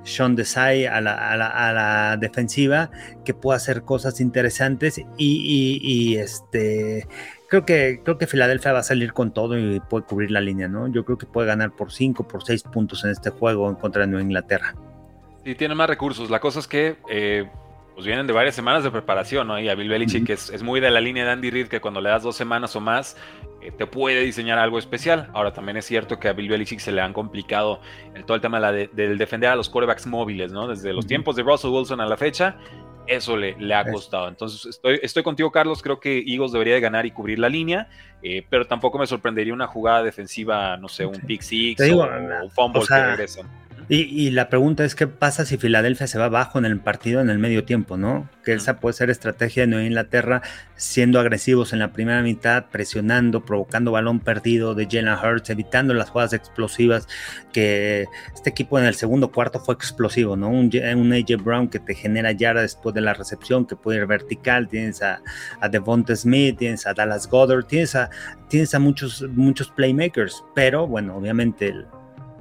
Sean 0.05 0.37
Desai 0.37 0.85
a 0.85 1.01
la, 1.01 1.15
a 1.15 1.73
la, 1.73 2.19
defensiva, 2.19 2.91
que 3.25 3.33
puede 3.33 3.57
hacer 3.57 3.85
cosas 3.85 4.21
interesantes 4.21 4.99
y, 5.17 5.81
y 5.83 6.17
este 6.17 7.09
creo 7.55 7.65
que, 7.65 8.01
creo 8.03 8.19
que 8.19 8.27
Filadelfia 8.27 8.73
va 8.73 8.81
a 8.81 8.83
salir 8.83 9.13
con 9.13 9.33
todo 9.33 9.57
y 9.57 9.79
puede 9.79 10.05
cubrir 10.05 10.33
la 10.33 10.41
línea, 10.41 10.67
¿no? 10.67 10.89
Yo 10.89 11.05
creo 11.05 11.19
que 11.19 11.27
puede 11.27 11.47
ganar 11.47 11.71
por 11.71 11.93
5, 11.93 12.27
por 12.27 12.45
6 12.45 12.65
puntos 12.65 13.05
en 13.05 13.11
este 13.11 13.31
juego 13.31 13.69
en 13.69 13.77
contra 13.77 14.03
de 14.03 14.09
Nueva 14.09 14.25
Inglaterra. 14.25 14.75
Sí, 15.45 15.55
tiene 15.55 15.77
más 15.77 15.89
recursos. 15.89 16.31
La 16.31 16.41
cosa 16.41 16.59
es 16.59 16.67
que 16.67 16.97
eh, 17.09 17.49
pues 17.95 18.07
vienen 18.07 18.27
de 18.27 18.33
varias 18.33 18.57
semanas 18.57 18.83
de 18.83 18.91
preparación, 18.91 19.47
¿no? 19.47 19.61
Y 19.61 19.69
a 19.69 19.77
Bill 19.77 19.89
Belichick 19.89 20.29
es, 20.31 20.51
es, 20.51 20.65
muy 20.65 20.81
de 20.81 20.91
la 20.91 21.01
línea 21.01 21.25
de 21.25 21.31
Andy 21.31 21.51
Reid 21.51 21.69
que 21.69 21.81
cuando 21.81 22.01
le 22.01 22.09
das 22.09 22.25
dos 22.25 22.35
semanas 22.35 22.75
o 22.75 22.81
más 22.81 23.17
eh, 23.63 23.71
te 23.71 23.87
puede 23.87 24.23
diseñar 24.23 24.59
algo 24.59 24.81
especial. 24.81 25.31
Ahora 25.33 25.53
también 25.53 25.77
es 25.77 25.85
cierto 25.85 26.19
que 26.19 26.29
a 26.29 26.33
Bill 26.33 26.49
Belichick 26.49 26.81
se 26.81 26.91
le 26.91 27.03
han 27.03 27.13
complicado 27.13 27.79
el, 28.15 28.25
todo 28.25 28.35
el 28.35 28.41
tema 28.41 28.59
de 28.73 28.89
del 28.89 29.17
defender 29.17 29.51
a 29.51 29.55
los 29.55 29.71
quarterbacks 29.71 30.09
móviles, 30.09 30.51
¿no? 30.51 30.67
Desde 30.67 30.93
los 30.93 31.07
tiempos 31.07 31.37
de 31.37 31.45
Russell 31.45 31.71
Wilson 31.71 32.01
a 32.01 32.07
la 32.07 32.17
fecha 32.17 32.57
eso 33.07 33.37
le, 33.37 33.57
le 33.59 33.75
ha 33.75 33.85
costado. 33.91 34.29
Entonces, 34.29 34.65
estoy, 34.67 34.99
estoy, 35.03 35.23
contigo, 35.23 35.51
Carlos. 35.51 35.83
Creo 35.83 36.01
que 36.01 36.19
Eagles 36.19 36.53
debería 36.53 36.75
de 36.75 36.81
ganar 36.81 37.07
y 37.07 37.11
cubrir 37.11 37.39
la 37.39 37.49
línea, 37.49 37.89
eh, 38.23 38.45
pero 38.49 38.67
tampoco 38.67 38.99
me 38.99 39.07
sorprendería 39.07 39.53
una 39.53 39.67
jugada 39.67 40.03
defensiva, 40.03 40.77
no 40.77 40.89
sé, 40.89 41.07
un 41.07 41.21
pick 41.21 41.43
six 41.43 41.81
o, 41.91 42.03
un 42.43 42.51
fumble 42.51 42.83
que 42.87 42.95
regresan. 42.95 43.64
Y, 43.89 44.31
la 44.31 44.49
pregunta 44.49 44.85
es 44.85 44.95
qué 44.95 45.07
pasa 45.07 45.45
si 45.45 45.59
Filadelfia 45.59 46.07
se 46.07 46.19
va 46.19 46.27
abajo 46.27 46.59
en 46.59 46.65
el 46.65 46.81
partido 46.81 47.21
en 47.21 47.29
el 47.29 47.39
medio 47.39 47.65
tiempo, 47.65 47.99
¿no? 47.99 48.31
Que 48.43 48.55
esa 48.55 48.81
puede 48.81 48.95
ser 48.95 49.11
estrategia 49.11 49.65
de 49.65 49.67
Nueva 49.67 49.85
Inglaterra, 49.85 50.41
siendo 50.77 51.21
agresivos 51.21 51.75
en 51.75 51.81
la 51.81 51.93
primera 51.93 52.23
mitad, 52.23 52.67
presionando, 52.71 53.45
provocando 53.45 53.93
balón 53.93 54.21
perdido 54.21 54.75
de 54.75 54.87
Jalen 54.91 55.19
Hurts, 55.19 55.51
evitando 55.51 55.93
las 55.93 56.09
jugadas 56.09 56.33
explosivas, 56.33 57.09
que 57.53 58.07
este 58.35 58.51
equipo 58.51 58.79
en 58.79 58.87
el 58.87 58.95
segundo 58.95 59.31
cuarto 59.31 59.61
fue 59.61 59.75
explosivo, 59.75 60.35
¿no? 60.35 60.49
Un, 60.49 60.71
AJ 61.13 61.43
Brown 61.43 61.69
que 61.69 61.79
te 61.79 61.95
genera 61.95 62.33
yarda 62.33 62.63
después 62.63 62.95
de 62.95 63.03
la 63.03 63.13
recepción, 63.13 63.67
que 63.67 63.77
puede 63.77 63.99
ir 63.99 64.07
vertical, 64.07 64.67
tienes 64.67 65.03
a, 65.03 65.21
a 65.61 65.69
Devonta 65.69 66.17
Smith, 66.17 66.57
tienes 66.59 66.87
a 66.87 66.95
Dallas 66.95 67.29
Goddard, 67.29 67.67
tienes 67.67 67.95
a, 67.95 68.09
tienes 68.49 68.75
a 68.75 68.79
muchos, 68.79 69.23
muchos 69.33 69.69
playmakers, 69.71 70.43
pero 70.55 70.87
bueno, 70.87 71.17
obviamente 71.17 71.69
el 71.69 71.87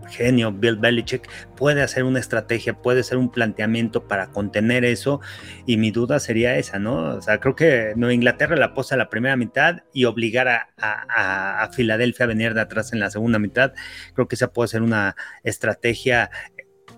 genio 0.10 0.52
Bill 0.52 0.78
Belichick 0.78 1.30
puede 1.56 1.82
hacer 1.82 2.04
una 2.04 2.20
estrategia, 2.20 2.74
puede 2.74 3.02
hacer 3.02 3.18
un 3.18 3.30
planteamiento 3.30 4.08
para 4.08 4.28
contener 4.28 4.86
eso 4.86 5.22
y 5.66 5.78
mi 5.78 5.92
duda 5.92 6.20
sería 6.20 6.58
esa, 6.58 6.80
¿no? 6.80 7.18
O 7.18 7.22
sea, 7.22 7.40
creo 7.40 7.56
que 7.56 7.94
Nueva 7.96 8.14
Inglaterra 8.14 8.56
la 8.56 8.74
posa 8.74 8.98
la 8.98 9.10
primera 9.10 9.36
mitad 9.36 9.84
y 9.94 10.06
obligar 10.06 10.48
a, 10.48 10.70
a, 10.78 11.70
Filadelfia 11.74 12.26
a 12.26 12.28
venir 12.28 12.54
de 12.54 12.62
atrás 12.62 12.94
en 12.94 13.00
la 13.00 13.10
segunda 13.10 13.40
mitad, 13.40 13.74
creo 14.14 14.28
que 14.28 14.36
esa 14.36 14.52
puede 14.52 14.68
ser 14.68 14.82
una 14.82 15.16
estrategia 15.44 16.30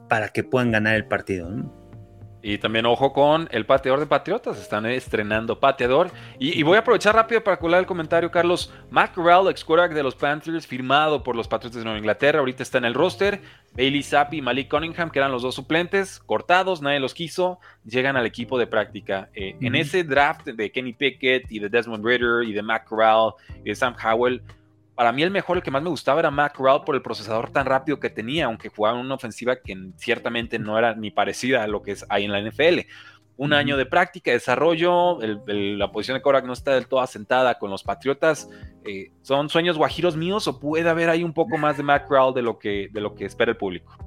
para 0.09 0.29
que 0.29 0.43
puedan 0.43 0.71
ganar 0.71 0.95
el 0.95 1.05
partido, 1.05 1.49
¿no? 1.49 1.84
Y 2.47 2.59
también 2.59 2.85
ojo 2.85 3.11
con 3.11 3.49
el 3.49 3.65
pateador 3.65 3.99
de 3.99 4.05
Patriotas, 4.05 4.59
están 4.59 4.85
estrenando 4.85 5.59
pateador. 5.59 6.11
Y, 6.37 6.61
voy 6.61 6.75
a 6.75 6.81
aprovechar 6.81 7.15
rápido 7.15 7.43
para 7.43 7.57
colar 7.57 7.79
el 7.79 7.87
comentario, 7.87 8.29
Carlos. 8.29 8.71
Matt 8.91 9.15
Corral, 9.15 9.47
ex 9.49 9.65
quarterback 9.65 9.95
de 9.95 10.03
los 10.03 10.13
Panthers, 10.13 10.67
firmado 10.67 11.23
por 11.23 11.35
los 11.35 11.47
Patriotas 11.47 11.79
de 11.79 11.83
Nueva 11.83 11.97
Inglaterra, 11.97 12.37
ahorita 12.37 12.61
está 12.61 12.77
en 12.77 12.85
el 12.85 12.93
roster. 12.93 13.41
Bailey 13.75 14.03
Zappi 14.03 14.37
y 14.37 14.41
Malik 14.43 14.69
Cunningham, 14.69 15.09
que 15.09 15.17
eran 15.17 15.31
los 15.31 15.41
dos 15.41 15.55
suplentes, 15.55 16.19
cortados, 16.19 16.83
nadie 16.83 16.99
los 16.99 17.15
quiso, 17.15 17.59
llegan 17.83 18.15
al 18.15 18.27
equipo 18.27 18.59
de 18.59 18.67
práctica. 18.67 19.27
Eh, 19.33 19.55
en 19.59 19.73
ese 19.73 20.03
draft 20.03 20.45
de 20.45 20.71
Kenny 20.71 20.93
Pickett 20.93 21.51
y 21.51 21.57
de 21.57 21.67
Desmond 21.67 22.05
Ritter 22.05 22.43
y 22.47 22.53
de 22.53 22.61
Matt 22.61 22.83
Corral 22.83 23.31
y 23.63 23.69
de 23.69 23.75
Sam 23.75 23.95
Howell, 23.95 24.43
para 24.95 25.11
mí 25.11 25.23
el 25.23 25.31
mejor, 25.31 25.57
el 25.57 25.63
que 25.63 25.71
más 25.71 25.83
me 25.83 25.89
gustaba 25.89 26.21
era 26.21 26.31
Mac 26.31 26.57
por 26.57 26.95
el 26.95 27.01
procesador 27.01 27.51
tan 27.51 27.65
rápido 27.65 27.99
que 27.99 28.09
tenía, 28.09 28.45
aunque 28.45 28.69
jugaba 28.69 28.97
en 28.97 29.05
una 29.05 29.15
ofensiva 29.15 29.57
que 29.57 29.91
ciertamente 29.97 30.57
no 30.57 30.77
era 30.77 30.95
ni 30.95 31.11
parecida 31.11 31.63
a 31.63 31.67
lo 31.67 31.81
que 31.81 31.91
es 31.91 32.05
ahí 32.09 32.23
en 32.23 32.31
la 32.31 32.41
NFL. 32.41 32.87
Un 33.37 33.51
año 33.51 33.75
de 33.75 33.85
práctica, 33.85 34.31
desarrollo, 34.31 35.19
la 35.45 35.91
posición 35.91 36.17
de 36.17 36.21
Korak 36.21 36.45
no 36.45 36.53
está 36.53 36.73
del 36.73 36.87
todo 36.87 37.01
asentada 37.01 37.59
con 37.59 37.69
los 37.69 37.83
Patriotas. 37.83 38.49
Eh, 38.85 39.11
¿Son 39.21 39.49
sueños 39.49 39.77
guajiros 39.77 40.15
míos 40.15 40.47
o 40.47 40.57
puede 40.57 40.89
haber 40.89 41.09
ahí 41.09 41.23
un 41.23 41.33
poco 41.33 41.57
más 41.57 41.75
de 41.75 41.83
Mac 41.83 42.07
de 42.33 42.41
lo 42.41 42.57
que, 42.57 42.87
de 42.93 43.01
lo 43.01 43.13
que 43.13 43.25
espera 43.25 43.51
el 43.51 43.57
público? 43.57 43.97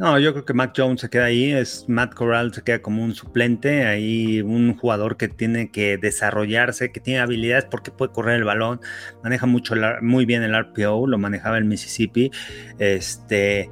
No, 0.00 0.18
yo 0.18 0.32
creo 0.32 0.46
que 0.46 0.54
Mac 0.54 0.72
Jones 0.74 1.02
se 1.02 1.10
queda 1.10 1.26
ahí, 1.26 1.52
es 1.52 1.84
Matt 1.86 2.14
Corral 2.14 2.54
se 2.54 2.62
queda 2.62 2.80
como 2.80 3.04
un 3.04 3.14
suplente, 3.14 3.84
ahí 3.84 4.40
un 4.40 4.74
jugador 4.74 5.18
que 5.18 5.28
tiene 5.28 5.70
que 5.70 5.98
desarrollarse, 5.98 6.90
que 6.90 7.00
tiene 7.00 7.20
habilidades 7.20 7.66
porque 7.66 7.90
puede 7.90 8.10
correr 8.10 8.36
el 8.36 8.44
balón, 8.44 8.80
maneja 9.22 9.44
mucho 9.44 9.74
muy 10.00 10.24
bien 10.24 10.42
el 10.42 10.58
RPO, 10.58 11.06
lo 11.06 11.18
manejaba 11.18 11.58
el 11.58 11.66
Mississippi, 11.66 12.30
este 12.78 13.70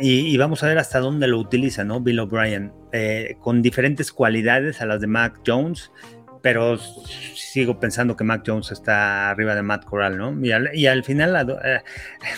y, 0.00 0.36
vamos 0.36 0.62
a 0.62 0.68
ver 0.68 0.78
hasta 0.78 1.00
dónde 1.00 1.26
lo 1.26 1.38
utiliza, 1.38 1.82
¿no? 1.82 2.00
Bill 2.00 2.20
O'Brien, 2.20 2.72
eh, 2.92 3.36
con 3.40 3.60
diferentes 3.60 4.12
cualidades 4.12 4.80
a 4.80 4.86
las 4.86 5.00
de 5.00 5.08
Mac 5.08 5.40
Jones, 5.44 5.90
pero 6.44 6.76
sigo 6.76 7.80
pensando 7.80 8.18
que 8.18 8.22
Mac 8.22 8.42
Jones 8.46 8.70
está 8.70 9.30
arriba 9.30 9.54
de 9.54 9.62
Matt 9.62 9.86
Corral, 9.86 10.18
¿no? 10.18 10.38
Y 10.44 10.52
al, 10.86 11.02
final, 11.02 11.58
eh, 11.64 11.80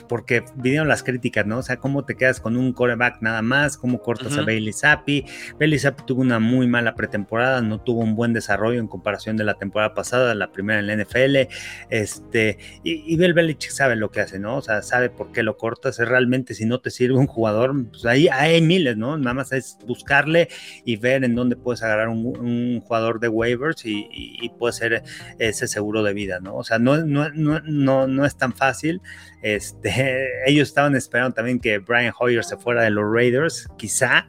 porque 0.08 0.44
vinieron 0.54 0.86
las 0.86 1.02
críticas, 1.02 1.44
¿no? 1.44 1.58
O 1.58 1.62
sea, 1.62 1.78
¿cómo 1.78 2.04
te 2.04 2.14
quedas 2.14 2.38
con 2.38 2.56
un 2.56 2.72
coreback 2.72 3.20
nada 3.20 3.42
más? 3.42 3.76
¿Cómo 3.76 3.98
cortas 4.00 4.38
a 4.38 4.42
Bailey 4.42 4.72
Zappi? 4.72 5.24
Bailey 5.58 5.80
Zappi 5.80 6.04
tuvo 6.06 6.20
una 6.20 6.38
muy 6.38 6.68
mala 6.68 6.94
pretemporada, 6.94 7.60
no 7.62 7.80
tuvo 7.80 8.02
un 8.02 8.14
buen 8.14 8.32
desarrollo 8.32 8.78
en 8.78 8.86
comparación 8.86 9.36
de 9.36 9.42
la 9.42 9.54
temporada 9.54 9.92
pasada, 9.92 10.36
la 10.36 10.52
primera 10.52 10.78
en 10.78 10.86
la 10.86 10.94
NFL. 10.94 11.48
Este, 11.90 12.58
y, 12.84 13.16
Bill 13.16 13.34
Belichick 13.34 13.72
sabe 13.72 13.96
lo 13.96 14.12
que 14.12 14.20
hace, 14.20 14.38
¿no? 14.38 14.58
O 14.58 14.62
sea, 14.62 14.82
sabe 14.82 15.10
por 15.10 15.32
qué 15.32 15.42
lo 15.42 15.56
cortas. 15.56 15.98
Es 15.98 16.06
realmente, 16.06 16.54
si 16.54 16.64
no 16.64 16.78
te 16.78 16.90
sirve 16.90 17.18
un 17.18 17.26
jugador, 17.26 17.74
pues 17.90 18.06
ahí 18.06 18.28
hay 18.28 18.62
miles, 18.62 18.96
¿no? 18.96 19.18
Nada 19.18 19.34
más 19.34 19.50
es 19.50 19.78
buscarle 19.84 20.48
y 20.84 20.94
ver 20.94 21.24
en 21.24 21.34
dónde 21.34 21.56
puedes 21.56 21.82
agarrar 21.82 22.08
un, 22.08 22.80
jugador 22.82 23.18
de 23.18 23.28
waivers 23.28 23.84
y, 23.84 23.95
y 24.10 24.48
puede 24.58 24.72
ser 24.72 25.02
ese 25.38 25.68
seguro 25.68 26.02
de 26.02 26.12
vida, 26.12 26.40
¿no? 26.40 26.56
O 26.56 26.64
sea, 26.64 26.78
no, 26.78 26.98
no, 26.98 27.30
no, 27.30 28.06
no, 28.06 28.24
es 28.24 28.36
tan 28.36 28.52
fácil. 28.52 29.00
Este, 29.42 30.28
ellos 30.46 30.68
estaban 30.68 30.94
esperando 30.94 31.34
también 31.34 31.60
que 31.60 31.78
Brian 31.78 32.12
Hoyer 32.18 32.44
se 32.44 32.56
fuera 32.56 32.82
de 32.82 32.90
los 32.90 33.04
Raiders, 33.10 33.68
quizá, 33.76 34.28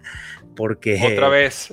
porque... 0.55 0.99
Otra 1.13 1.29
vez. 1.29 1.69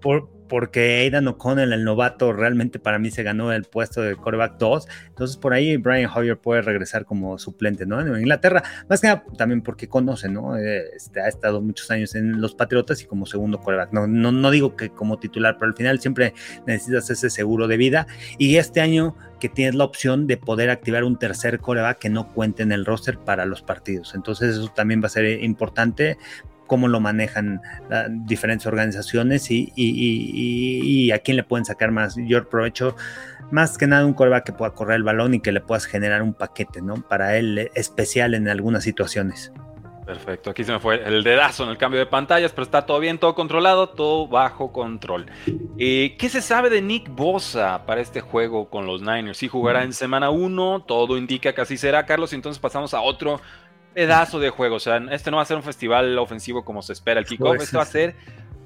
Por, 0.00 0.30
porque 0.48 1.00
Aidan 1.00 1.28
O'Connell, 1.28 1.72
el 1.72 1.84
novato, 1.84 2.32
realmente 2.32 2.78
para 2.78 2.98
mí 2.98 3.10
se 3.10 3.22
ganó 3.22 3.52
el 3.52 3.64
puesto 3.64 4.02
de 4.02 4.16
coreback 4.16 4.58
2. 4.58 4.88
Entonces 5.08 5.36
por 5.36 5.52
ahí 5.52 5.76
Brian 5.76 6.10
Hoyer 6.14 6.38
puede 6.38 6.62
regresar 6.62 7.04
como 7.04 7.38
suplente, 7.38 7.86
¿no? 7.86 8.00
En 8.00 8.08
Inglaterra, 8.18 8.62
más 8.88 9.00
que 9.00 9.08
nada 9.08 9.24
también 9.36 9.62
porque 9.62 9.88
conoce, 9.88 10.28
¿no? 10.28 10.56
Eh, 10.56 10.84
este, 10.96 11.20
ha 11.20 11.28
estado 11.28 11.60
muchos 11.60 11.90
años 11.90 12.14
en 12.14 12.40
los 12.40 12.54
Patriotas 12.54 13.02
y 13.02 13.06
como 13.06 13.26
segundo 13.26 13.60
coreback. 13.60 13.92
No, 13.92 14.06
no, 14.06 14.32
no 14.32 14.50
digo 14.50 14.76
que 14.76 14.90
como 14.90 15.18
titular, 15.18 15.56
pero 15.58 15.70
al 15.70 15.76
final 15.76 16.00
siempre 16.00 16.34
necesitas 16.66 17.10
ese 17.10 17.30
seguro 17.30 17.68
de 17.68 17.76
vida. 17.76 18.06
Y 18.38 18.56
este 18.56 18.80
año 18.80 19.14
que 19.38 19.48
tienes 19.48 19.74
la 19.74 19.84
opción 19.84 20.26
de 20.26 20.36
poder 20.36 20.70
activar 20.70 21.04
un 21.04 21.18
tercer 21.18 21.60
coreback 21.60 21.98
que 21.98 22.08
no 22.08 22.28
cuente 22.28 22.62
en 22.62 22.72
el 22.72 22.84
roster 22.84 23.18
para 23.18 23.46
los 23.46 23.62
partidos. 23.62 24.14
Entonces 24.14 24.56
eso 24.56 24.68
también 24.68 25.02
va 25.02 25.06
a 25.06 25.10
ser 25.10 25.42
importante 25.42 26.18
cómo 26.68 26.86
lo 26.86 27.00
manejan 27.00 27.60
diferentes 28.08 28.66
organizaciones 28.68 29.48
y, 29.50 31.10
a 31.10 31.18
quién 31.18 31.36
le 31.36 31.42
pueden 31.42 31.64
sacar 31.64 31.90
más. 31.90 32.14
Yo 32.16 32.44
más 33.50 33.76
que 33.78 33.86
nada 33.86 34.06
un 34.06 34.14
coreback 34.14 34.44
que 34.44 34.52
pueda 34.52 34.72
correr 34.72 34.96
el 34.96 35.02
balón 35.02 35.34
y 35.34 35.40
que 35.40 35.50
le 35.50 35.60
puedas 35.60 35.86
generar 35.86 36.22
un 36.22 36.34
paquete, 36.34 36.82
¿no? 36.82 36.96
Para 36.96 37.36
él 37.36 37.70
especial 37.74 38.34
en 38.34 38.48
algunas 38.48 38.84
situaciones. 38.84 39.52
Perfecto, 40.08 40.48
aquí 40.48 40.64
se 40.64 40.72
me 40.72 40.80
fue 40.80 41.06
el 41.06 41.22
dedazo 41.22 41.64
en 41.64 41.68
el 41.68 41.76
cambio 41.76 42.00
de 42.00 42.06
pantallas, 42.06 42.50
pero 42.52 42.62
está 42.62 42.86
todo 42.86 42.98
bien, 42.98 43.18
todo 43.18 43.34
controlado, 43.34 43.90
todo 43.90 44.26
bajo 44.26 44.72
control. 44.72 45.26
Eh, 45.78 46.16
¿Qué 46.18 46.30
se 46.30 46.40
sabe 46.40 46.70
de 46.70 46.80
Nick 46.80 47.10
Bosa 47.10 47.84
para 47.84 48.00
este 48.00 48.22
juego 48.22 48.70
con 48.70 48.86
los 48.86 49.02
Niners? 49.02 49.36
Si 49.36 49.48
jugará 49.48 49.82
en 49.82 49.92
semana 49.92 50.30
1, 50.30 50.84
todo 50.86 51.18
indica 51.18 51.52
que 51.52 51.60
así 51.60 51.76
será, 51.76 52.06
Carlos, 52.06 52.32
entonces 52.32 52.58
pasamos 52.58 52.94
a 52.94 53.02
otro 53.02 53.42
pedazo 53.94 54.38
de 54.38 54.50
juego. 54.50 54.76
O 54.76 54.80
sea, 54.80 54.96
este 55.10 55.30
no 55.30 55.38
va 55.38 55.42
a 55.42 55.46
ser 55.46 55.56
un 55.56 55.62
festival 55.62 56.18
ofensivo 56.18 56.64
como 56.64 56.82
se 56.82 56.92
espera 56.92 57.20
el 57.20 57.26
kickoff. 57.26 57.56
Pues 57.56 57.64
este 57.64 57.76
va 57.76 57.82
a 57.82 57.86
ser 57.86 58.14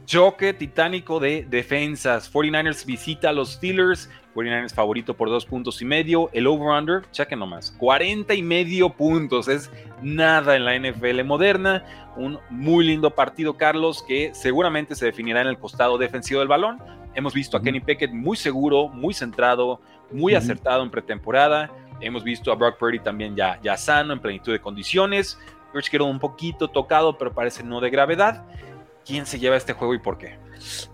choque 0.05 0.53
titánico 0.53 1.21
de 1.21 1.47
defensas. 1.49 2.33
49ers 2.33 2.85
visita 2.85 3.31
a 3.31 3.33
los 3.33 3.53
Steelers. 3.53 4.11
49ers 4.35 4.73
favorito 4.73 5.15
por 5.15 5.29
dos 5.29 5.45
puntos 5.45 5.83
y 5.83 5.85
medio. 5.85 6.31
El 6.33 6.47
over-under, 6.47 7.03
chequen 7.11 7.39
nomás, 7.39 7.71
40 7.73 8.35
y 8.35 8.43
medio 8.43 8.91
puntos. 8.91 9.49
Es 9.49 9.71
nada 10.03 10.57
en 10.57 10.65
la 10.65 10.79
NFL 10.79 11.23
moderna. 11.25 11.85
Un 12.17 12.39
muy 12.51 12.85
lindo 12.85 13.11
partido, 13.11 13.57
Carlos, 13.57 14.05
que 14.07 14.35
seguramente 14.35 14.95
se 14.95 15.07
definirá 15.07 15.43
en 15.43 15.49
el 15.49 15.59
costado 15.59 15.99
defensivo 15.99 16.41
del 16.41 16.49
balón. 16.49 16.79
Hemos 17.15 17.35
visto 17.35 17.57
a 17.57 17.63
Kenny 17.63 17.81
Pickett 17.81 18.13
muy 18.13 18.37
seguro, 18.37 18.89
muy 18.89 19.13
centrado, 19.13 19.81
muy 20.11 20.35
acertado 20.35 20.83
en 20.83 20.91
pretemporada. 20.91 21.71
Hemos 22.03 22.25
visto 22.25 22.53
a 22.53 22.57
Brock 22.57 22.79
Purdy 22.79 22.99
también 22.99 23.37
ya, 23.37 23.61
ya 23.63 23.77
sano, 23.77 24.13
en 24.13 24.21
plenitud 24.21 24.53
de 24.53 24.61
condiciones. 24.61 25.39
George 25.73 25.91
quedó 25.91 26.07
un 26.07 26.19
poquito 26.19 26.69
tocado, 26.69 27.17
pero 27.17 27.33
parece 27.33 27.63
no 27.63 27.81
de 27.81 27.91
gravedad. 27.91 28.45
¿Quién 29.05 29.27
se 29.27 29.39
lleva 29.39 29.57
este 29.57 29.73
juego 29.73 29.95
y 29.95 29.99
por 29.99 30.19
qué? 30.19 30.39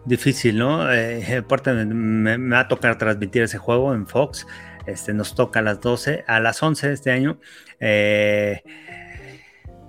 Difícil, 0.05 0.59
¿no? 0.59 0.93
Eh, 0.93 1.37
aparte 1.45 1.73
me, 1.73 2.37
va 2.37 2.61
a 2.61 2.69
tocar 2.69 2.97
transmitir 2.99 3.43
ese 3.43 3.59
juego 3.59 3.95
en 3.95 4.07
Fox. 4.07 4.47
Este, 4.87 5.13
nos 5.13 5.35
toca 5.35 5.61
a 5.61 5.63
las 5.63 5.81
12, 5.81 6.25
a 6.27 6.41
las 6.41 6.63
11 6.63 6.89
de 6.89 6.95
este 6.95 7.11
año. 7.11 7.39
Eh, 7.79 8.63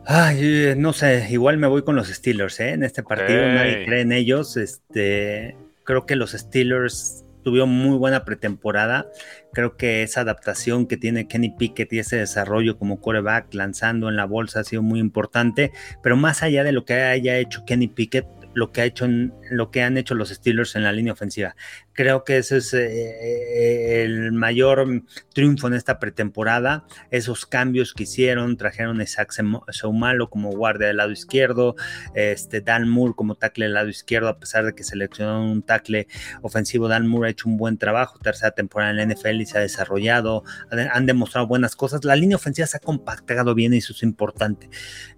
ay, 0.06 0.74
no 0.76 0.92
sé, 0.92 1.28
igual 1.30 1.58
me 1.58 1.68
voy 1.68 1.84
con 1.84 1.96
los 1.96 2.10
Steelers, 2.10 2.60
¿eh? 2.60 2.72
En 2.72 2.84
este 2.84 3.04
partido 3.04 3.48
nadie 3.48 3.86
cree 3.86 4.02
en 4.02 4.12
ellos. 4.12 4.58
Este, 4.58 5.56
creo 5.86 6.06
que 6.06 6.18
los 6.18 6.32
Steelers 6.32 7.24
tuvieron 7.44 7.70
muy 7.70 7.98
buena 7.98 8.26
pretemporada. 8.26 9.08
Creo 9.54 9.78
que 9.78 10.04
esa 10.04 10.22
adaptación 10.22 10.88
que 10.88 10.98
tiene 10.98 11.28
Kenny 11.28 11.52
Pickett 11.52 11.92
y 11.94 12.00
ese 12.00 12.18
desarrollo 12.18 12.78
como 12.78 13.02
coreback 13.02 13.54
lanzando 13.54 14.10
en 14.10 14.16
la 14.16 14.26
bolsa 14.26 14.62
ha 14.62 14.64
sido 14.64 14.82
muy 14.82 15.00
importante. 15.00 15.72
Pero 16.04 16.18
más 16.18 16.44
allá 16.44 16.64
de 16.64 16.72
lo 16.72 16.86
que 16.86 16.94
haya 16.94 17.38
hecho 17.38 17.66
Kenny 17.66 17.88
Pickett, 17.88 18.28
lo 18.54 18.72
que 18.72 18.82
ha 18.82 18.86
hecho 18.86 19.08
lo 19.50 19.72
que 19.72 19.84
han 19.84 19.98
hecho 19.98 20.16
los 20.16 20.30
Steelers 20.30 20.76
en 20.76 20.84
la 20.84 20.92
línea 20.92 21.14
ofensiva. 21.14 21.56
Creo 22.00 22.24
que 22.24 22.38
ese 22.38 22.56
es 22.56 22.74
eh, 22.74 24.04
el 24.06 24.32
mayor 24.32 25.04
triunfo 25.34 25.68
en 25.68 25.74
esta 25.74 26.00
pretemporada. 26.00 26.86
Esos 27.12 27.46
cambios 27.46 27.94
que 27.94 28.04
hicieron, 28.04 28.56
trajeron 28.56 29.02
a 29.02 29.04
Isaac 29.04 29.34
Seumalo 29.72 30.30
como 30.30 30.50
guardia 30.50 30.88
del 30.88 30.96
lado 30.96 31.12
izquierdo, 31.12 31.76
este 32.14 32.62
Dan 32.62 32.88
Moore 32.88 33.16
como 33.18 33.36
tackle 33.36 33.66
del 33.66 33.74
lado 33.74 33.90
izquierdo, 33.90 34.30
a 34.30 34.40
pesar 34.40 34.64
de 34.66 34.76
que 34.76 34.86
seleccionaron 34.86 35.48
un 35.48 35.62
tackle 35.62 36.08
ofensivo. 36.42 36.88
Dan 36.88 37.06
Moore 37.06 37.28
ha 37.28 37.32
hecho 37.32 37.50
un 37.50 37.58
buen 37.58 37.78
trabajo, 37.78 38.18
tercera 38.20 38.52
temporada 38.52 38.92
en 38.92 38.96
la 38.96 39.14
NFL 39.14 39.42
y 39.42 39.46
se 39.46 39.58
ha 39.58 39.62
desarrollado, 39.62 40.46
han 40.72 41.06
demostrado 41.06 41.48
buenas 41.48 41.76
cosas. 41.76 42.06
La 42.06 42.16
línea 42.16 42.38
ofensiva 42.38 42.66
se 42.66 42.78
ha 42.78 42.80
compactado 42.80 43.54
bien 43.56 43.74
y 43.74 43.80
eso 43.80 43.92
es 43.92 44.04
importante. 44.04 44.70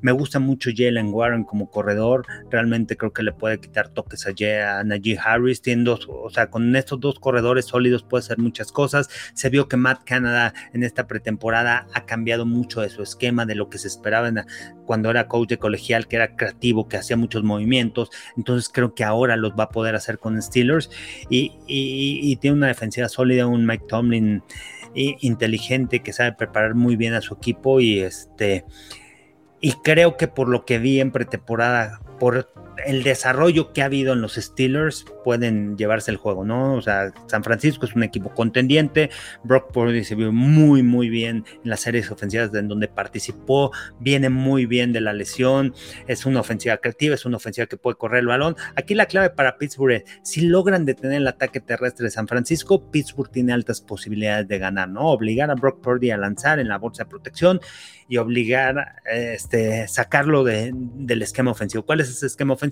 Me 0.02 0.14
gusta 0.14 0.40
mucho 0.40 0.72
Jalen 0.76 1.14
Warren 1.14 1.44
como 1.44 1.70
corredor, 1.70 2.26
realmente 2.50 2.98
creo 2.98 3.14
que 3.14 3.22
le 3.22 3.34
puede 3.34 3.60
quitar 3.60 3.90
toques 3.90 4.26
a, 4.26 4.80
a 4.80 4.84
Najee 4.84 5.20
Harris, 5.24 5.62
tiene 5.62 5.82
o 5.88 6.30
sea, 6.32 6.50
con 6.50 6.71
estos 6.76 7.00
dos 7.00 7.20
corredores 7.20 7.66
sólidos 7.66 8.04
puede 8.04 8.24
hacer 8.24 8.38
muchas 8.38 8.72
cosas. 8.72 9.10
Se 9.34 9.50
vio 9.50 9.68
que 9.68 9.78
Matt 9.78 10.04
Canada 10.04 10.54
en 10.74 10.84
esta 10.84 11.08
pretemporada 11.08 11.88
ha 11.94 12.06
cambiado 12.06 12.46
mucho 12.46 12.82
de 12.82 12.90
su 12.90 13.04
esquema, 13.04 13.46
de 13.46 13.56
lo 13.56 13.70
que 13.70 13.78
se 13.78 13.88
esperaba 13.88 14.32
cuando 14.86 15.10
era 15.10 15.28
coach 15.28 15.50
de 15.50 15.58
colegial, 15.58 16.08
que 16.08 16.18
era 16.18 16.36
creativo, 16.36 16.88
que 16.88 16.98
hacía 16.98 17.18
muchos 17.18 17.44
movimientos. 17.44 18.10
Entonces 18.38 18.70
creo 18.70 18.94
que 18.94 19.04
ahora 19.04 19.36
los 19.36 19.54
va 19.54 19.66
a 19.66 19.70
poder 19.70 19.96
hacer 19.96 20.20
con 20.20 20.42
Steelers 20.42 20.90
y, 21.30 21.54
y 21.68 22.36
tiene 22.38 22.58
una 22.58 22.68
defensiva 22.68 23.10
sólida, 23.10 23.48
un 23.48 23.66
Mike 23.66 23.86
Tomlin 23.88 24.44
inteligente 24.94 26.02
que 26.02 26.14
sabe 26.14 26.34
preparar 26.34 26.76
muy 26.76 26.96
bien 26.96 27.14
a 27.14 27.22
su 27.22 27.34
equipo 27.34 27.80
y 27.80 28.00
este 28.00 28.66
y 29.62 29.74
creo 29.84 30.18
que 30.18 30.28
por 30.28 30.50
lo 30.50 30.66
que 30.66 30.80
vi 30.80 31.00
en 31.00 31.12
pretemporada, 31.12 32.02
por 32.20 32.52
el 32.86 33.04
desarrollo 33.04 33.74
que 33.74 33.82
ha 33.82 33.86
habido 33.86 34.14
en 34.14 34.22
los 34.22 34.36
Steelers 34.36 35.06
pueden 35.24 35.78
llevarse 35.78 36.12
el 36.12 36.18
juego, 36.18 36.44
¿no? 36.46 36.76
O 36.76 36.82
sea, 36.82 37.14
San 37.28 37.44
Francisco 37.44 37.86
es 37.86 37.94
un 37.94 38.04
equipo 38.04 38.30
contendiente, 38.34 39.10
Brock 39.44 39.72
Purdy 39.72 40.04
se 40.04 40.16
vio 40.16 40.32
muy, 40.32 40.84
muy 40.84 41.10
bien 41.10 41.46
en 41.64 41.70
las 41.70 41.82
series 41.82 42.10
ofensivas 42.12 42.54
en 42.54 42.68
donde 42.68 42.88
participó, 42.88 43.72
viene 44.00 44.30
muy 44.30 44.66
bien 44.66 44.94
de 44.94 45.02
la 45.02 45.14
lesión, 45.14 45.74
es 46.08 46.26
una 46.26 46.40
ofensiva 46.40 46.78
creativa, 46.78 47.16
es 47.16 47.26
una 47.26 47.38
ofensiva 47.38 47.68
que 47.68 47.78
puede 47.78 47.98
correr 47.98 48.22
el 48.22 48.28
balón. 48.28 48.56
Aquí 48.76 48.96
la 48.96 49.06
clave 49.06 49.30
para 49.30 49.58
Pittsburgh 49.58 49.94
es, 49.94 50.04
si 50.24 50.42
logran 50.42 50.86
detener 50.86 51.18
el 51.18 51.28
ataque 51.28 51.60
terrestre 51.60 52.06
de 52.06 52.12
San 52.12 52.28
Francisco, 52.28 52.90
Pittsburgh 52.92 53.32
tiene 53.32 53.54
altas 53.54 53.82
posibilidades 53.82 54.48
de 54.48 54.58
ganar, 54.60 54.90
¿no? 54.90 55.08
Obligar 55.08 55.52
a 55.52 55.56
Brock 55.56 55.82
Purdy 55.82 56.12
a 56.12 56.18
lanzar 56.18 56.60
en 56.60 56.68
la 56.68 56.78
bolsa 56.78 57.04
de 57.04 57.10
protección 57.10 57.60
y 58.08 58.18
obligar, 58.18 59.02
este, 59.06 59.88
sacarlo 59.88 60.44
del 60.44 61.22
esquema 61.22 61.52
ofensivo. 61.52 61.86
¿Cuál 61.86 62.02
es 62.02 62.10
ese 62.10 62.26
esquema 62.26 62.54
ofensivo? 62.54 62.71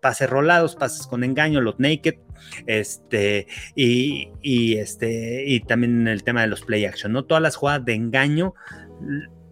Pases 0.00 0.28
rolados, 0.28 0.76
pases 0.76 1.06
con 1.06 1.24
engaño, 1.24 1.60
los 1.60 1.78
naked, 1.78 2.16
este, 2.66 3.46
y, 3.74 4.30
y, 4.42 4.76
este, 4.76 5.44
y 5.46 5.60
también 5.60 6.06
el 6.08 6.22
tema 6.22 6.42
de 6.42 6.48
los 6.48 6.62
play 6.62 6.84
action, 6.84 7.12
¿no? 7.12 7.24
Todas 7.24 7.42
las 7.42 7.56
jugadas 7.56 7.84
de 7.84 7.94
engaño 7.94 8.54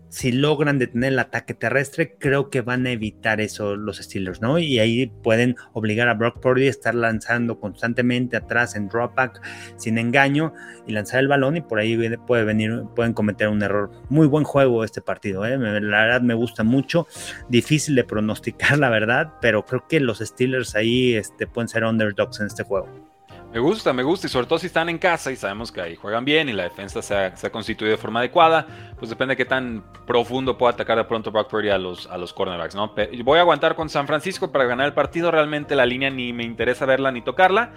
si 0.09 0.33
logran 0.33 0.79
detener 0.79 1.13
el 1.13 1.19
ataque 1.19 1.55
terrestre, 1.55 2.17
creo 2.19 2.51
que 2.51 2.61
van 2.61 2.87
a 2.87 2.91
evitar 2.91 3.41
eso 3.41 3.77
los 3.77 3.99
Steelers, 3.99 4.41
¿no? 4.41 4.59
Y 4.59 4.79
ahí 4.79 5.07
pueden 5.23 5.57
obligar 5.73 6.09
a 6.09 6.15
Brock 6.15 6.41
Purdy 6.41 6.67
a 6.67 6.71
estar 6.71 6.95
lanzando 6.95 7.61
constantemente 7.61 8.37
atrás 8.37 8.75
en 8.75 8.89
dropback 8.89 9.41
sin 9.77 9.99
engaño 9.99 10.53
y 10.87 10.93
lanzar 10.93 11.21
el 11.21 11.29
balón 11.29 11.57
y 11.57 11.61
por 11.61 11.79
ahí 11.79 12.17
puede 12.27 12.45
venir, 12.45 12.85
pueden 12.95 13.13
cometer 13.13 13.49
un 13.49 13.63
error. 13.63 13.91
Muy 14.09 14.27
buen 14.27 14.45
juego 14.45 14.85
este 14.85 15.01
partido, 15.01 15.45
¿eh? 15.45 15.59
la 15.59 16.01
verdad 16.05 16.21
me 16.23 16.35
gusta 16.35 16.65
mucho, 16.65 17.07
difícil 17.49 17.95
de 17.95 18.05
pronosticar 18.05 18.79
la 18.79 18.91
verdad, 18.91 19.35
pero 19.41 19.65
creo 19.65 19.87
que 19.89 20.01
los 20.01 20.19
Steelers 20.19 20.75
ahí 20.75 21.15
este, 21.15 21.47
pueden 21.47 21.69
ser 21.69 21.85
underdogs 21.85 22.41
en 22.41 22.47
este 22.47 22.63
juego. 22.63 23.08
Me 23.51 23.61
gusta, 23.61 23.95
me 23.95 24.03
gusta, 24.03 24.27
y 24.27 24.31
sobre 24.31 24.47
todo 24.47 24.59
si 24.59 24.67
están 24.67 24.91
en 24.91 24.99
casa 24.99 25.33
y 25.33 25.37
sabemos 25.37 25.73
que 25.73 25.81
ahí 25.81 25.97
juegan 25.97 26.23
bien 26.23 26.51
y 26.51 26.53
la 26.53 26.65
defensa 26.65 27.01
se 27.01 27.15
ha, 27.15 27.51
constituido 27.51 27.93
de 27.93 27.97
forma 27.97 28.21
adecuada, 28.21 28.67
pues 28.99 29.09
depende 29.09 29.33
de 29.33 29.37
qué 29.39 29.47
tan 29.47 29.83
profundo 30.07 30.59
pueda 30.59 30.75
atacar 30.75 30.99
de 30.99 31.05
pronto 31.05 31.31
Brock 31.31 31.49
Purdy 31.49 31.71
a 31.71 31.79
los, 31.79 32.07
a 32.09 32.19
los 32.19 32.35
cornerbacks, 32.35 32.75
¿no? 32.75 32.93
Voy 33.25 33.39
a 33.39 33.41
aguantar 33.41 33.75
con 33.75 33.89
San 33.89 34.07
Francisco 34.07 34.53
para 34.53 34.67
ganar 34.67 34.87
el 34.87 34.93
partido, 34.93 35.31
realmente 35.31 35.75
la 35.77 35.87
línea 35.87 36.11
ni 36.11 36.35
me 36.35 36.45
interesa 36.45 36.85
verla 36.85 37.11
ni 37.11 37.23
tocarla, 37.23 37.73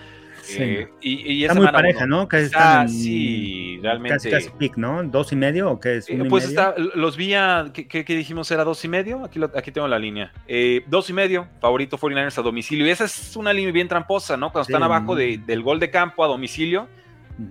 eh, 0.58 0.90
y, 1.02 1.44
está 1.44 1.56
muy 1.56 1.68
pareja, 1.68 2.06
¿no? 2.06 2.28
Casi 2.28 2.46
está, 2.46 2.88
sí, 2.88 3.80
realmente. 3.82 4.30
Casi, 4.30 4.50
pick, 4.58 4.78
¿no? 4.78 5.04
¿Dos 5.04 5.32
y 5.32 5.36
medio 5.36 5.72
o 5.72 5.80
qué 5.80 5.98
es? 5.98 6.10
Eh, 6.10 6.24
pues 6.30 6.46
está, 6.46 6.76
los 6.96 7.18
vi 7.18 7.34
a, 7.34 7.72
¿qué, 7.74 8.04
dijimos? 8.04 8.50
¿Era 8.52 8.64
dos 8.64 8.84
y 8.84 8.88
medio? 8.88 9.24
Aquí, 9.24 9.40
aquí 9.56 9.72
tengo 9.72 9.88
la 9.88 10.00
línea. 10.00 10.32
Eh, 10.48 10.84
dos 10.88 11.10
y 11.10 11.14
medio, 11.14 11.48
favorito 11.60 11.98
49ers 11.98 12.38
a 12.38 12.42
domicilio. 12.42 12.86
Y 12.86 12.90
esa 12.90 13.06
es 13.06 13.36
una 13.36 13.54
línea 13.54 13.72
bien 13.72 13.88
tramposa, 13.88 14.38
¿no? 14.38 14.52
Cuando 14.52 14.68
están 14.68 14.84
abajo 14.84 15.16
del 15.16 15.64
gol 15.64 15.80
de 15.80 15.90
campo 15.90 16.24
a 16.24 16.28
domicilio. 16.28 16.88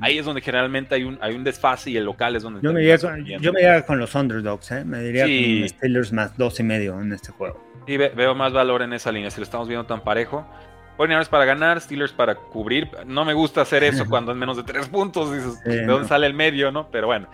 Ahí 0.00 0.18
es 0.18 0.24
donde 0.24 0.40
generalmente 0.40 0.94
hay 0.94 1.02
un, 1.02 1.18
hay 1.20 1.34
un 1.34 1.42
desfase 1.42 1.90
y 1.90 1.96
el 1.96 2.04
local 2.04 2.36
es 2.36 2.44
donde... 2.44 2.60
Yo 2.62 2.72
me, 2.72 2.80
iría 2.80 2.96
con, 2.98 3.24
yo 3.24 3.52
me 3.52 3.82
con 3.84 3.98
los 3.98 4.14
underdogs, 4.14 4.70
¿eh? 4.70 4.84
Me 4.84 5.02
diría 5.02 5.24
con 5.24 5.68
Steelers 5.68 6.12
más 6.12 6.36
dos 6.36 6.60
y 6.60 6.62
medio 6.62 7.00
en 7.00 7.12
este 7.12 7.32
juego. 7.32 7.60
Sí, 7.86 7.96
veo 7.96 8.34
más 8.36 8.52
valor 8.52 8.82
en 8.82 8.92
esa 8.92 9.10
línea. 9.10 9.30
Si 9.30 9.40
lo 9.40 9.44
estamos 9.44 9.66
viendo 9.66 9.86
tan 9.86 10.04
parejo, 10.04 10.46
49 11.00 11.30
para 11.30 11.46
ganar, 11.46 11.80
Steelers 11.80 12.12
para 12.12 12.34
cubrir. 12.34 12.90
No 13.06 13.24
me 13.24 13.32
gusta 13.32 13.62
hacer 13.62 13.82
eso 13.84 14.04
cuando 14.10 14.32
es 14.32 14.36
menos 14.36 14.58
de 14.58 14.64
tres 14.64 14.86
puntos. 14.86 15.32
Dices, 15.32 15.64
¿de 15.64 15.86
dónde 15.86 16.06
sale 16.06 16.26
el 16.26 16.34
medio, 16.34 16.70
no? 16.70 16.90
Pero 16.90 17.06
bueno, 17.06 17.26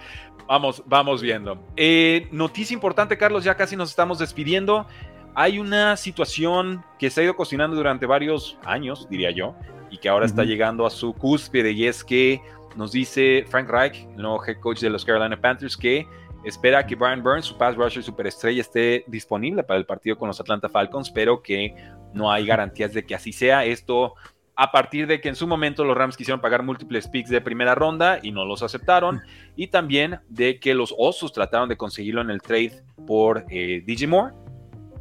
vamos, 0.46 0.84
vamos 0.86 1.20
viendo. 1.20 1.58
Eh, 1.74 2.28
noticia 2.30 2.74
importante, 2.74 3.18
Carlos, 3.18 3.42
ya 3.42 3.56
casi 3.56 3.74
nos 3.74 3.90
estamos 3.90 4.20
despidiendo. 4.20 4.86
hay 5.34 5.58
una 5.58 5.96
situación 5.96 6.84
que 6.96 7.10
se 7.10 7.20
ha 7.20 7.24
ido 7.24 7.34
cocinando 7.34 7.74
durante 7.74 8.06
varios 8.06 8.56
años, 8.64 9.08
diría 9.10 9.32
yo, 9.32 9.56
y 9.90 9.98
que 9.98 10.08
ahora 10.08 10.26
está 10.26 10.44
llegando 10.44 10.86
a 10.86 10.90
su 10.90 11.12
cúspide, 11.12 11.72
y 11.72 11.88
es 11.88 12.04
que 12.04 12.40
nos 12.76 12.92
dice 12.92 13.46
Frank 13.48 13.68
Reich, 13.68 14.06
el 14.14 14.22
nuevo 14.22 14.44
head 14.46 14.60
coach 14.60 14.78
de 14.78 14.90
los 14.90 15.04
Carolina 15.04 15.40
Panthers, 15.40 15.76
que 15.76 16.06
espera 16.46 16.86
que 16.86 16.94
Brian 16.94 17.22
Burns, 17.22 17.46
su 17.46 17.58
pass 17.58 17.76
rusher 17.76 18.02
superestrella, 18.02 18.60
esté 18.60 19.04
disponible 19.08 19.64
para 19.64 19.78
el 19.78 19.84
partido 19.84 20.16
con 20.16 20.28
los 20.28 20.40
Atlanta 20.40 20.68
Falcons, 20.68 21.10
pero 21.10 21.42
que 21.42 21.74
no 22.14 22.30
hay 22.30 22.46
garantías 22.46 22.94
de 22.94 23.04
que 23.04 23.14
así 23.14 23.32
sea. 23.32 23.64
Esto 23.64 24.14
a 24.54 24.72
partir 24.72 25.06
de 25.06 25.20
que 25.20 25.28
en 25.28 25.36
su 25.36 25.46
momento 25.46 25.84
los 25.84 25.96
Rams 25.96 26.16
quisieron 26.16 26.40
pagar 26.40 26.62
múltiples 26.62 27.08
picks 27.08 27.28
de 27.28 27.40
primera 27.40 27.74
ronda 27.74 28.20
y 28.22 28.30
no 28.30 28.44
los 28.44 28.62
aceptaron, 28.62 29.20
y 29.54 29.66
también 29.66 30.20
de 30.28 30.58
que 30.60 30.74
los 30.74 30.94
Osos 30.96 31.32
trataron 31.32 31.68
de 31.68 31.76
conseguirlo 31.76 32.22
en 32.22 32.30
el 32.30 32.40
trade 32.40 32.82
por 33.06 33.44
eh, 33.50 33.82
DJ 33.84 34.06
Moore, 34.06 34.34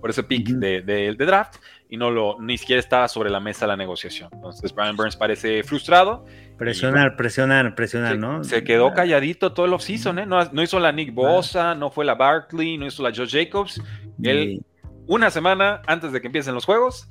por 0.06 0.12
ese 0.12 0.22
pick 0.22 0.50
de, 0.50 1.16
draft 1.18 1.56
y 1.90 1.98
no 1.98 2.12
lo 2.12 2.40
ni 2.40 2.60
siquiera 2.60 2.80
estaba 2.80 3.08
sobre 3.08 3.32
la 3.32 3.40
mesa 3.40 3.66
la 3.66 3.76
negociación. 3.76 4.30
Entonces 4.34 4.72
Brian 4.72 4.96
Burns 4.96 5.16
parece 5.16 5.64
frustrado. 5.64 6.28
Presionar, 6.60 7.16
presionar, 7.16 7.74
presionar, 7.74 8.16
¿no? 8.20 8.44
Se 8.44 8.64
quedó 8.64 8.94
calladito 8.94 9.54
todo 9.54 9.66
el 9.66 9.74
offseason, 9.74 10.20
¿eh? 10.20 10.28
No, 10.28 10.62
hizo 10.62 10.80
la 10.80 10.92
Nick 10.92 11.12
Bosa, 11.12 11.74
no 11.74 11.90
fue 11.90 12.06
la 12.06 12.14
Barkley, 12.14 12.78
no 12.78 12.86
hizo 12.86 13.02
la 13.02 13.12
Joe 13.16 13.28
Jacobs. 13.28 13.82
Él, 14.22 14.64
una 15.08 15.32
semana 15.32 15.82
antes 15.88 16.12
de 16.12 16.22
que 16.22 16.28
empiecen 16.28 16.54
los 16.54 16.66
juegos, 16.66 17.10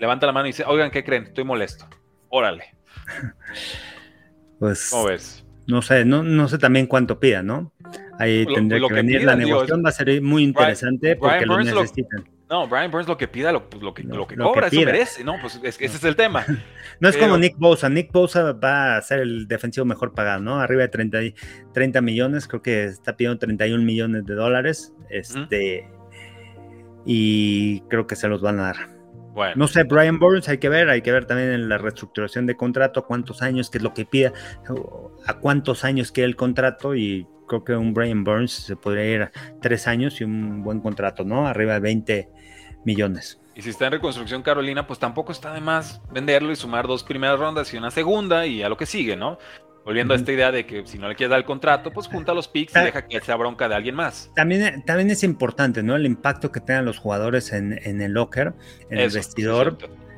levanta 0.00 0.26
la 0.26 0.32
mano 0.32 0.46
y 0.46 0.50
dice, 0.50 0.64
oigan, 0.66 0.90
¿qué 0.90 1.04
creen? 1.04 1.26
Estoy 1.26 1.44
molesto. 1.44 1.86
Órale. 2.30 2.74
Pues, 4.58 4.90
¿Cómo 4.90 5.06
ves? 5.06 5.44
No 5.66 5.82
sé, 5.82 6.04
no, 6.04 6.22
no 6.22 6.46
sé 6.46 6.56
también 6.56 6.86
cuánto 6.86 7.18
pida, 7.18 7.42
¿no? 7.42 7.72
Ahí 8.18 8.46
tendría 8.46 8.86
que, 8.86 8.94
venir 8.94 9.24
la 9.24 9.36
negociación, 9.36 9.82
va 9.84 9.88
a 9.88 9.92
ser 9.92 10.22
muy 10.22 10.42
interesante 10.42 11.16
porque 11.16 11.46
lo 11.46 11.58
necesitan. 11.58 12.24
no, 12.48 12.68
Brian 12.68 12.90
Burns 12.90 13.08
lo 13.08 13.16
que 13.16 13.28
pida, 13.28 13.52
lo, 13.52 13.68
pues, 13.68 13.82
lo 13.82 13.94
que, 13.94 14.02
lo 14.02 14.26
que 14.26 14.36
cobra, 14.36 14.66
eso 14.68 14.80
merece, 14.82 15.24
¿no? 15.24 15.36
Pues 15.40 15.60
ese 15.62 15.84
es 15.84 16.04
el 16.04 16.16
tema. 16.16 16.44
no 17.00 17.08
es 17.08 17.16
como 17.16 17.38
Nick 17.38 17.56
Bosa, 17.58 17.88
Nick 17.88 18.12
Bosa 18.12 18.52
va 18.52 18.96
a 18.96 19.02
ser 19.02 19.20
el 19.20 19.48
defensivo 19.48 19.86
mejor 19.86 20.14
pagado, 20.14 20.40
¿no? 20.40 20.60
Arriba 20.60 20.82
de 20.82 20.88
30, 20.88 21.18
30 21.72 22.00
millones, 22.00 22.46
creo 22.46 22.62
que 22.62 22.84
está 22.84 23.16
pidiendo 23.16 23.38
31 23.38 23.82
millones 23.82 24.26
de 24.26 24.34
dólares, 24.34 24.92
este, 25.08 25.88
y 27.04 27.80
creo 27.82 28.06
que 28.06 28.16
se 28.16 28.28
los 28.28 28.42
van 28.42 28.60
a 28.60 28.64
dar. 28.64 28.76
Bueno. 29.34 29.54
No 29.56 29.66
sé, 29.66 29.84
Brian 29.84 30.18
Burns 30.18 30.46
hay 30.50 30.58
que 30.58 30.68
ver, 30.68 30.90
hay 30.90 31.00
que 31.00 31.10
ver 31.10 31.24
también 31.24 31.52
en 31.52 31.68
la 31.70 31.78
reestructuración 31.78 32.44
de 32.46 32.54
contrato, 32.54 33.06
cuántos 33.06 33.40
años, 33.40 33.70
qué 33.70 33.78
es 33.78 33.84
lo 33.84 33.94
que 33.94 34.04
pida, 34.04 34.34
a 35.26 35.38
cuántos 35.38 35.84
años 35.84 36.12
quiere 36.12 36.28
el 36.28 36.36
contrato 36.36 36.94
y 36.94 37.26
creo 37.52 37.64
que 37.64 37.74
un 37.74 37.92
Brian 37.92 38.24
Burns 38.24 38.52
se 38.52 38.76
podría 38.76 39.04
ir 39.04 39.22
a 39.22 39.32
tres 39.60 39.86
años 39.86 40.20
y 40.20 40.24
un 40.24 40.62
buen 40.62 40.80
contrato, 40.80 41.24
¿no? 41.24 41.46
Arriba 41.46 41.74
de 41.74 41.80
20 41.80 42.28
millones. 42.84 43.38
Y 43.54 43.60
si 43.60 43.70
está 43.70 43.86
en 43.86 43.92
reconstrucción 43.92 44.42
Carolina, 44.42 44.86
pues 44.86 44.98
tampoco 44.98 45.32
está 45.32 45.52
de 45.52 45.60
más 45.60 46.00
venderlo 46.10 46.52
y 46.52 46.56
sumar 46.56 46.86
dos 46.86 47.04
primeras 47.04 47.38
rondas 47.38 47.72
y 47.74 47.76
una 47.76 47.90
segunda 47.90 48.46
y 48.46 48.62
a 48.62 48.68
lo 48.70 48.78
que 48.78 48.86
sigue, 48.86 49.16
¿no? 49.16 49.38
Volviendo 49.84 50.14
a 50.14 50.16
esta 50.16 50.32
idea 50.32 50.52
de 50.52 50.64
que 50.64 50.86
si 50.86 50.96
no 50.96 51.08
le 51.08 51.16
quieres 51.16 51.30
dar 51.30 51.40
el 51.40 51.44
contrato, 51.44 51.90
pues 51.90 52.06
junta 52.06 52.32
los 52.32 52.48
picks 52.48 52.74
y 52.76 52.78
deja 52.78 53.06
que 53.06 53.20
sea 53.20 53.36
bronca 53.36 53.68
de 53.68 53.74
alguien 53.74 53.96
más. 53.96 54.30
También, 54.34 54.84
también 54.84 55.10
es 55.10 55.24
importante, 55.24 55.82
¿no? 55.82 55.96
El 55.96 56.06
impacto 56.06 56.52
que 56.52 56.60
tengan 56.60 56.84
los 56.84 56.98
jugadores 56.98 57.52
en, 57.52 57.72
el 57.72 58.12
locker, 58.12 58.54
en 58.90 58.98
el 58.98 59.10
vestidor 59.10 59.76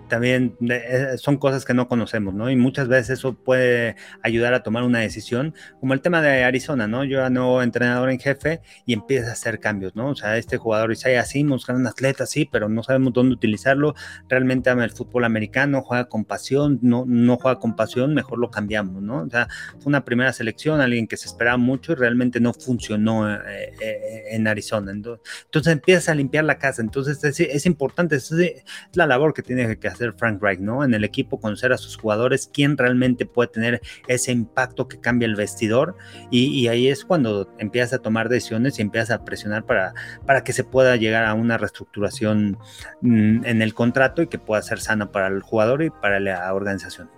también 0.09 0.57
eh, 0.69 1.17
son 1.17 1.37
cosas 1.39 1.65
que 1.65 1.75
no 1.75 1.89
conocemos, 1.89 2.35
¿no? 2.35 2.51
Y 2.51 2.57
muchas 2.57 2.89
veces 2.89 3.19
eso 3.19 3.35
puede 3.35 3.97
ayudar 4.23 4.55
a 4.55 4.63
tomar 4.63 4.83
una 4.83 5.01
decisión, 5.01 5.55
como 5.81 5.95
el 5.95 6.01
tema 6.01 6.23
de 6.23 6.45
Arizona, 6.45 6.87
¿no? 6.87 7.05
Yo 7.05 7.19
era 7.19 7.31
nuevo 7.31 7.63
entrenador 7.63 8.11
en 8.11 8.19
jefe 8.19 8.61
y 8.87 8.93
empieza 8.93 9.31
a 9.31 9.33
hacer 9.33 9.61
cambios, 9.61 9.97
¿no? 9.97 10.11
O 10.11 10.15
sea, 10.15 10.37
este 10.37 10.57
jugador 10.57 10.93
Isaiah 10.93 11.21
así, 11.21 11.45
gran 11.67 11.87
atleta, 11.87 12.27
sí, 12.27 12.49
pero 12.51 12.69
no 12.69 12.83
sabemos 12.83 13.13
dónde 13.13 13.35
utilizarlo, 13.35 13.95
realmente 14.29 14.71
ama 14.71 14.85
el 14.85 14.91
fútbol 14.91 15.25
americano, 15.25 15.83
juega 15.83 16.09
con 16.09 16.25
pasión, 16.25 16.79
no, 16.83 17.05
no 17.07 17.37
juega 17.37 17.59
con 17.59 17.77
pasión, 17.77 18.15
mejor 18.15 18.39
lo 18.39 18.51
cambiamos, 18.51 19.03
¿no? 19.03 19.23
O 19.23 19.31
sea, 19.31 19.49
fue 19.79 19.87
una 19.87 20.05
primera 20.05 20.33
selección, 20.33 20.81
alguien 20.81 21.07
que 21.07 21.17
se 21.17 21.27
esperaba 21.27 21.57
mucho 21.57 21.93
y 21.93 21.95
realmente 21.95 22.41
no 22.41 22.53
funcionó 22.53 23.33
eh, 23.33 23.73
eh, 23.81 24.23
en 24.31 24.47
Arizona. 24.47 24.93
Entonces, 24.93 25.73
empieza 25.73 26.13
a 26.13 26.15
limpiar 26.15 26.45
la 26.45 26.59
casa, 26.59 26.83
entonces 26.83 27.23
es, 27.25 27.41
es 27.41 27.67
importante, 27.67 28.17
es, 28.17 28.31
es 28.31 28.65
la 28.93 29.07
labor 29.07 29.33
que 29.33 29.43
tiene 29.43 29.79
que 29.79 29.89
hacer 29.89 29.94
Frank 30.17 30.43
Reich, 30.43 30.61
¿no? 30.61 30.85
En 30.85 30.95
el 30.95 31.05
equipo 31.05 31.41
conocer 31.41 31.73
a 31.73 31.79
sus 31.79 31.97
jugadores, 31.97 32.51
quién 32.53 32.77
realmente 32.77 33.27
puede 33.27 33.49
tener 33.49 33.81
ese 34.09 34.33
impacto 34.33 34.89
que 34.89 35.01
cambia 35.01 35.27
el 35.27 35.37
vestidor 35.37 35.97
y, 36.31 36.69
ahí 36.69 36.89
es 36.89 37.05
cuando 37.05 37.53
empiezas 37.59 37.95
a 37.95 37.99
tomar 37.99 38.29
decisiones 38.29 38.79
y 38.79 38.83
empiezas 38.83 39.11
a 39.11 39.25
presionar 39.25 39.65
para, 39.65 39.95
para 40.27 40.45
que 40.45 40.53
se 40.53 40.65
pueda 40.65 40.97
llegar 40.97 41.25
a 41.25 41.35
una 41.35 41.59
reestructuración 41.59 42.59
mm, 43.03 43.45
en 43.45 43.63
el 43.63 43.75
contrato 43.75 44.23
y 44.23 44.29
que 44.29 44.39
pueda 44.39 44.63
ser 44.63 44.81
sana 44.81 45.13
para 45.13 45.29
el 45.29 45.43
jugador 45.43 45.83
y 45.83 45.91
para 45.91 46.21
la 46.21 46.53
organización. 46.53 47.11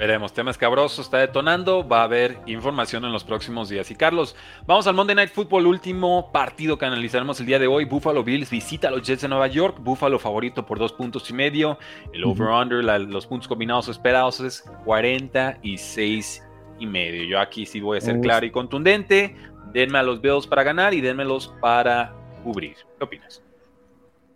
Veremos, 0.00 0.32
temas 0.32 0.56
cabrosos, 0.56 1.04
está 1.04 1.18
detonando, 1.18 1.86
va 1.86 2.00
a 2.00 2.04
haber 2.04 2.38
información 2.46 3.04
en 3.04 3.12
los 3.12 3.22
próximos 3.22 3.68
días. 3.68 3.90
Y 3.90 3.94
Carlos, 3.94 4.34
vamos 4.66 4.86
al 4.86 4.94
Monday 4.94 5.14
Night 5.14 5.30
Football, 5.30 5.66
último 5.66 6.32
partido 6.32 6.78
que 6.78 6.86
analizaremos 6.86 7.38
el 7.38 7.44
día 7.44 7.58
de 7.58 7.66
hoy. 7.66 7.84
Buffalo 7.84 8.24
Bills 8.24 8.48
visita 8.48 8.88
a 8.88 8.92
los 8.92 9.02
Jets 9.02 9.20
de 9.20 9.28
Nueva 9.28 9.48
York, 9.48 9.76
Buffalo 9.78 10.18
favorito 10.18 10.64
por 10.64 10.78
dos 10.78 10.94
puntos 10.94 11.28
y 11.28 11.34
medio. 11.34 11.78
El 12.14 12.24
over-under, 12.24 12.82
los 12.82 13.26
puntos 13.26 13.46
combinados 13.46 13.88
esperados 13.88 14.40
es 14.40 14.62
46 14.86 16.48
y 16.78 16.86
medio. 16.86 17.24
Yo 17.24 17.38
aquí 17.38 17.66
sí 17.66 17.82
voy 17.82 17.98
a 17.98 18.00
ser 18.00 18.20
claro 18.22 18.46
y 18.46 18.50
contundente. 18.50 19.36
Denme 19.70 19.98
a 19.98 20.02
los 20.02 20.22
Bills 20.22 20.46
para 20.46 20.62
ganar 20.62 20.94
y 20.94 21.02
denmelos 21.02 21.54
para 21.60 22.14
cubrir. 22.42 22.74
¿Qué 22.96 23.04
opinas? 23.04 23.42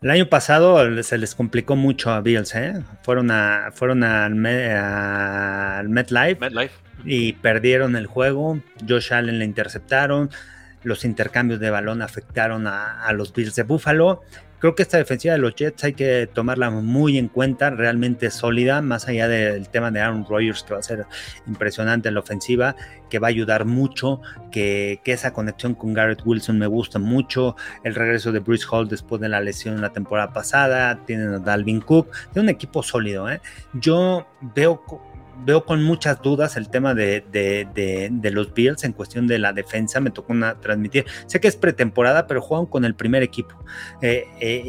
El 0.02 0.10
año 0.10 0.28
pasado 0.28 1.02
se 1.02 1.18
les 1.18 1.34
complicó 1.34 1.76
mucho 1.76 2.10
a 2.10 2.20
Bills, 2.20 2.54
¿eh? 2.54 2.74
Fueron, 3.02 3.30
a, 3.30 3.70
fueron 3.72 4.04
al, 4.04 4.34
MetLife, 4.34 6.38
y 7.04 7.32
perdieron 7.34 7.96
el 7.96 8.06
juego. 8.06 8.60
Josh 8.86 9.14
Allen 9.14 9.38
le 9.38 9.44
interceptaron. 9.44 10.30
Los 10.82 11.06
intercambios 11.06 11.60
de 11.60 11.70
balón 11.70 12.02
afectaron 12.02 12.66
a, 12.66 13.04
a 13.04 13.12
los 13.14 13.32
Bills 13.32 13.54
de 13.54 13.62
Buffalo 13.62 14.22
creo 14.64 14.74
que 14.74 14.82
esta 14.82 14.96
defensiva 14.96 15.34
de 15.34 15.40
los 15.40 15.54
Jets 15.54 15.84
hay 15.84 15.92
que 15.92 16.26
tomarla 16.26 16.70
muy 16.70 17.18
en 17.18 17.28
cuenta, 17.28 17.68
realmente 17.68 18.30
sólida, 18.30 18.80
más 18.80 19.06
allá 19.06 19.28
del 19.28 19.68
tema 19.68 19.90
de 19.90 20.00
Aaron 20.00 20.24
Rodgers, 20.26 20.62
que 20.62 20.72
va 20.72 20.80
a 20.80 20.82
ser 20.82 21.04
impresionante 21.46 22.08
en 22.08 22.14
la 22.14 22.20
ofensiva, 22.20 22.74
que 23.10 23.18
va 23.18 23.26
a 23.26 23.28
ayudar 23.28 23.66
mucho, 23.66 24.22
que, 24.50 25.02
esa 25.04 25.34
conexión 25.34 25.74
con 25.74 25.92
Garrett 25.92 26.22
Wilson 26.24 26.58
me 26.58 26.66
gusta 26.66 26.98
mucho, 26.98 27.56
el 27.82 27.94
regreso 27.94 28.32
de 28.32 28.38
Bruce 28.38 28.64
Hall 28.70 28.88
después 28.88 29.20
de 29.20 29.28
la 29.28 29.42
lesión 29.42 29.82
la 29.82 29.92
temporada 29.92 30.32
pasada, 30.32 30.98
tienen 31.04 31.34
a 31.34 31.38
Dalvin 31.40 31.82
Cook, 31.82 32.08
tiene 32.32 32.48
un 32.48 32.48
equipo 32.48 32.82
sólido, 32.82 33.28
¿eh? 33.28 33.42
Yo 33.74 34.26
veo 34.40 34.82
veo 35.44 35.64
con 35.64 35.82
muchas 35.82 36.20
dudas 36.22 36.56
el 36.56 36.68
tema 36.68 36.94
de, 36.94 37.24
los 38.32 38.54
Bills 38.54 38.84
en 38.84 38.92
cuestión 38.92 39.26
de 39.26 39.38
la 39.38 39.52
defensa. 39.52 40.00
Me 40.00 40.10
tocó 40.10 40.32
una, 40.32 40.60
transmitir. 40.60 41.04
Sé 41.26 41.40
que 41.40 41.48
es 41.48 41.56
pretemporada, 41.56 42.26
pero 42.26 42.40
juegan 42.40 42.66
con 42.66 42.84
el 42.84 42.94
primer 42.94 43.22
equipo. 43.22 43.54
Eh, 44.00 44.24
eh, 44.40 44.62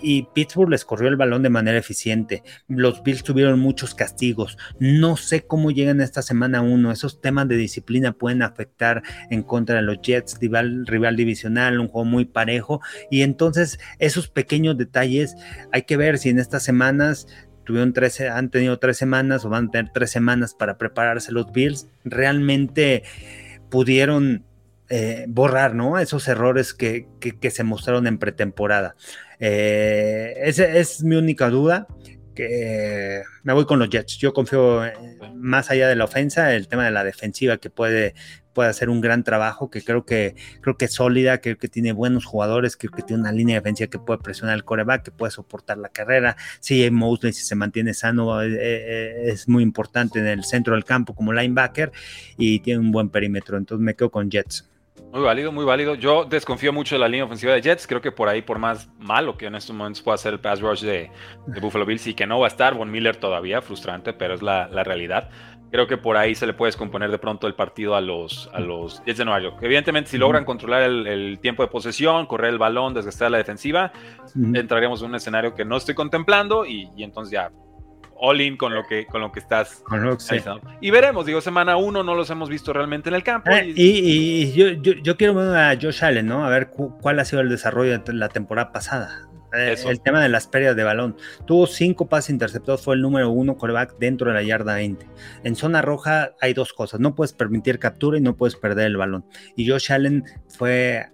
y, 0.00 0.28
Pittsburgh 0.34 0.70
les 0.70 0.84
corrió 0.84 1.08
el 1.08 1.16
balón 1.16 1.42
de 1.42 1.50
manera 1.50 1.78
eficiente. 1.78 2.42
Los 2.68 3.02
Bills 3.02 3.22
tuvieron 3.22 3.58
muchos 3.58 3.94
castigos. 3.94 4.58
No 4.78 5.16
sé 5.16 5.46
cómo 5.46 5.70
llegan 5.70 6.00
esta 6.00 6.22
semana 6.22 6.60
uno. 6.60 6.92
Esos 6.92 7.20
temas 7.20 7.48
de 7.48 7.56
disciplina 7.56 8.12
pueden 8.12 8.42
afectar 8.42 9.02
en 9.30 9.42
contra 9.42 9.76
de 9.76 9.82
los 9.82 10.00
Jets, 10.02 10.38
rival, 10.40 10.86
rival 10.86 11.16
divisional, 11.16 11.80
un 11.80 11.88
juego 11.88 12.04
muy 12.04 12.24
parejo. 12.24 12.80
Y 13.10 13.22
entonces 13.22 13.78
esos 13.98 14.28
pequeños 14.28 14.76
detalles 14.76 15.34
hay 15.72 15.82
que 15.82 15.96
ver 15.96 16.18
si 16.18 16.28
en 16.28 16.38
estas 16.38 16.62
semanas 16.62 17.26
tuvieron 17.68 17.92
13, 17.92 18.30
han 18.30 18.48
tenido 18.48 18.78
tres 18.78 18.96
semanas 18.96 19.44
o 19.44 19.50
van 19.50 19.66
a 19.66 19.70
tener 19.70 19.92
tres 19.92 20.10
semanas 20.10 20.54
para 20.54 20.78
prepararse 20.78 21.32
los 21.32 21.52
Bills, 21.52 21.86
realmente 22.02 23.02
pudieron 23.68 24.46
eh, 24.88 25.26
borrar 25.28 25.74
¿no? 25.74 25.98
esos 25.98 26.26
errores 26.28 26.72
que, 26.72 27.06
se 27.50 27.64
mostraron 27.64 28.06
en 28.06 28.16
pretemporada. 28.16 28.96
Eh, 29.38 30.32
esa 30.44 30.64
es 30.64 31.04
mi 31.04 31.16
única 31.16 31.50
duda. 31.50 31.86
Que 32.34 33.22
me 33.42 33.52
voy 33.52 33.66
con 33.66 33.78
los 33.80 33.90
Jets. 33.90 34.16
Yo 34.16 34.32
confío 34.32 34.80
más 35.34 35.70
allá 35.70 35.88
de 35.88 35.96
la 35.96 36.04
ofensa, 36.04 36.54
el 36.54 36.68
tema 36.68 36.86
de 36.86 36.92
la 36.92 37.04
defensiva 37.04 37.58
que 37.58 37.68
puede 37.68 38.14
puede 38.58 38.70
hacer 38.70 38.90
un 38.90 39.00
gran 39.00 39.22
trabajo, 39.22 39.70
que 39.70 39.84
creo 39.84 40.04
que, 40.04 40.34
creo 40.60 40.76
que 40.76 40.86
es 40.86 40.92
sólida, 40.92 41.38
creo 41.38 41.56
que 41.58 41.68
tiene 41.68 41.92
buenos 41.92 42.24
jugadores, 42.24 42.76
creo 42.76 42.90
que 42.90 43.02
tiene 43.02 43.20
una 43.20 43.30
línea 43.30 43.54
de 43.54 43.60
defensiva 43.60 43.88
que 43.88 44.00
puede 44.00 44.18
presionar 44.18 44.56
el 44.56 44.64
coreback, 44.64 45.04
que 45.04 45.10
puede 45.12 45.30
soportar 45.30 45.78
la 45.78 45.90
carrera. 45.90 46.36
Si 46.58 46.90
Mosley, 46.90 47.32
si 47.32 47.44
se 47.44 47.54
mantiene 47.54 47.94
sano, 47.94 48.42
eh, 48.42 48.48
eh, 48.50 49.14
es 49.26 49.48
muy 49.48 49.62
importante 49.62 50.18
en 50.18 50.26
el 50.26 50.42
centro 50.42 50.74
del 50.74 50.84
campo 50.84 51.14
como 51.14 51.32
linebacker 51.32 51.92
y 52.36 52.58
tiene 52.58 52.80
un 52.80 52.90
buen 52.90 53.10
perímetro. 53.10 53.58
Entonces 53.58 53.80
me 53.80 53.94
quedo 53.94 54.10
con 54.10 54.28
Jets. 54.28 54.68
Muy 55.12 55.22
válido, 55.22 55.52
muy 55.52 55.64
válido. 55.64 55.94
Yo 55.94 56.24
desconfío 56.24 56.70
mucho 56.72 56.94
de 56.94 56.98
la 56.98 57.08
línea 57.08 57.24
ofensiva 57.24 57.54
de 57.54 57.62
Jets. 57.62 57.86
Creo 57.86 58.00
que 58.00 58.12
por 58.12 58.28
ahí, 58.28 58.42
por 58.42 58.58
más 58.58 58.90
malo 58.98 59.38
que 59.38 59.46
en 59.46 59.54
estos 59.54 59.74
momentos 59.74 60.02
pueda 60.02 60.18
ser 60.18 60.34
el 60.34 60.40
pass 60.40 60.60
rush 60.60 60.82
de, 60.82 61.10
Buffalo 61.62 61.86
Bills 61.86 62.06
y 62.08 62.14
que 62.14 62.26
no 62.26 62.40
va 62.40 62.46
a 62.46 62.48
estar 62.48 62.74
Von 62.74 62.90
Miller 62.90 63.16
todavía, 63.16 63.62
frustrante, 63.62 64.12
pero 64.12 64.34
es 64.34 64.42
la, 64.42 64.66
realidad. 64.84 65.30
Creo 65.70 65.86
que 65.86 65.96
por 65.96 66.16
ahí 66.16 66.34
se 66.34 66.46
le 66.46 66.54
puede 66.54 66.68
descomponer 66.68 67.10
de 67.10 67.18
pronto 67.18 67.46
el 67.46 67.54
partido 67.54 67.94
a 67.94 68.00
los, 68.00 68.50
a 68.52 68.60
los 68.60 69.02
Jets 69.04 69.18
de 69.18 69.24
Nueva 69.24 69.40
York. 69.40 69.58
Evidentemente, 69.60 70.10
si 70.10 70.18
logran 70.18 70.44
controlar 70.44 70.82
el, 70.82 71.38
tiempo 71.40 71.62
de 71.62 71.68
posesión, 71.68 72.26
correr 72.26 72.50
el 72.50 72.58
balón, 72.58 72.94
desgastar 72.94 73.30
la 73.30 73.38
defensiva, 73.38 73.92
entraremos 74.54 75.02
en 75.02 75.08
un 75.08 75.14
escenario 75.16 75.54
que 75.54 75.64
no 75.64 75.76
estoy 75.76 75.94
contemplando 75.94 76.64
y, 76.64 76.90
y 76.96 77.02
entonces 77.02 77.32
ya 77.32 77.50
all 78.20 78.40
in 78.40 78.56
con 78.56 78.74
lo 78.74 78.84
que, 78.84 79.06
con 79.06 79.20
lo 79.20 79.32
que 79.32 79.40
estás. 79.40 79.82
Y 80.80 80.90
veremos, 80.90 81.26
digo, 81.26 81.40
semana 81.40 81.76
uno 81.76 82.02
no 82.02 82.14
los 82.14 82.28
hemos 82.30 82.48
visto 82.48 82.72
realmente 82.72 83.08
en 83.08 83.14
el 83.14 83.22
campo. 83.22 83.50
Eh, 83.50 83.72
y, 83.74 84.52
yo, 84.52 85.16
quiero 85.16 85.34
ver 85.34 85.56
a 85.56 85.78
Josh 85.80 86.04
Allen, 86.04 86.26
¿no? 86.26 86.44
A 86.44 86.50
ver 86.50 86.68
cuál 86.68 87.18
ha 87.20 87.24
sido 87.24 87.40
el 87.42 87.48
desarrollo 87.48 87.98
de 87.98 88.12
la 88.12 88.28
temporada 88.28 88.72
pasada. 88.72 89.27
Eh, 89.54 89.76
el 89.86 90.00
tema 90.00 90.22
de 90.22 90.28
las 90.28 90.46
pérdidas 90.46 90.76
de 90.76 90.84
balón. 90.84 91.16
Tuvo 91.46 91.66
cinco 91.66 92.08
pases 92.08 92.30
interceptados, 92.30 92.82
fue 92.82 92.94
el 92.94 93.02
número 93.02 93.30
uno 93.30 93.56
coreback 93.56 93.98
dentro 93.98 94.28
de 94.28 94.34
la 94.34 94.42
yarda 94.42 94.74
20. 94.74 95.06
En 95.44 95.56
zona 95.56 95.82
roja 95.82 96.32
hay 96.40 96.54
dos 96.54 96.72
cosas: 96.72 97.00
no 97.00 97.14
puedes 97.14 97.32
permitir 97.32 97.78
captura 97.78 98.18
y 98.18 98.20
no 98.20 98.36
puedes 98.36 98.56
perder 98.56 98.86
el 98.86 98.96
balón. 98.96 99.24
Y 99.56 99.68
Josh 99.68 99.92
Allen 99.92 100.24
fue 100.48 101.10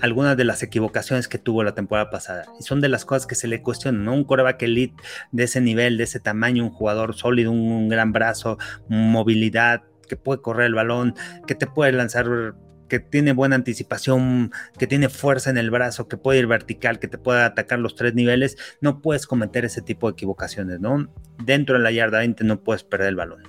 algunas 0.00 0.36
de 0.36 0.44
las 0.44 0.62
equivocaciones 0.62 1.28
que 1.28 1.38
tuvo 1.38 1.62
la 1.64 1.74
temporada 1.74 2.10
pasada. 2.10 2.46
Y 2.58 2.62
son 2.62 2.80
de 2.80 2.88
las 2.88 3.04
cosas 3.04 3.26
que 3.26 3.34
se 3.34 3.48
le 3.48 3.62
cuestionan, 3.62 4.04
¿no? 4.04 4.14
Un 4.14 4.24
coreback 4.24 4.62
elite 4.62 5.02
de 5.30 5.44
ese 5.44 5.60
nivel, 5.60 5.96
de 5.96 6.04
ese 6.04 6.20
tamaño, 6.20 6.64
un 6.64 6.70
jugador 6.70 7.14
sólido, 7.14 7.52
un, 7.52 7.88
gran 7.88 8.12
brazo, 8.12 8.58
movilidad, 8.88 9.82
que 10.08 10.16
puede 10.16 10.40
correr 10.40 10.66
el 10.66 10.74
balón, 10.74 11.14
que 11.46 11.54
te 11.54 11.66
puede 11.66 11.92
lanzar 11.92 12.54
que 12.92 13.00
tiene 13.00 13.32
buena 13.32 13.56
anticipación, 13.56 14.52
que 14.78 14.86
tiene 14.86 15.08
fuerza 15.08 15.48
en 15.48 15.56
el 15.56 15.70
brazo, 15.70 16.08
que 16.08 16.18
puede 16.18 16.40
ir 16.40 16.46
vertical, 16.46 16.98
que 16.98 17.08
te 17.08 17.16
puede 17.16 17.42
atacar 17.42 17.78
los 17.78 17.94
tres 17.94 18.12
niveles, 18.12 18.58
no 18.82 19.00
puedes 19.00 19.26
cometer 19.26 19.64
ese 19.64 19.80
tipo 19.80 20.08
de 20.08 20.12
equivocaciones, 20.12 20.78
¿no? 20.78 21.08
Dentro 21.42 21.78
de 21.78 21.82
la 21.82 21.90
yarda 21.90 22.18
20 22.18 22.44
no 22.44 22.60
puedes 22.60 22.84
perder 22.84 23.08
el 23.08 23.16
balón 23.16 23.44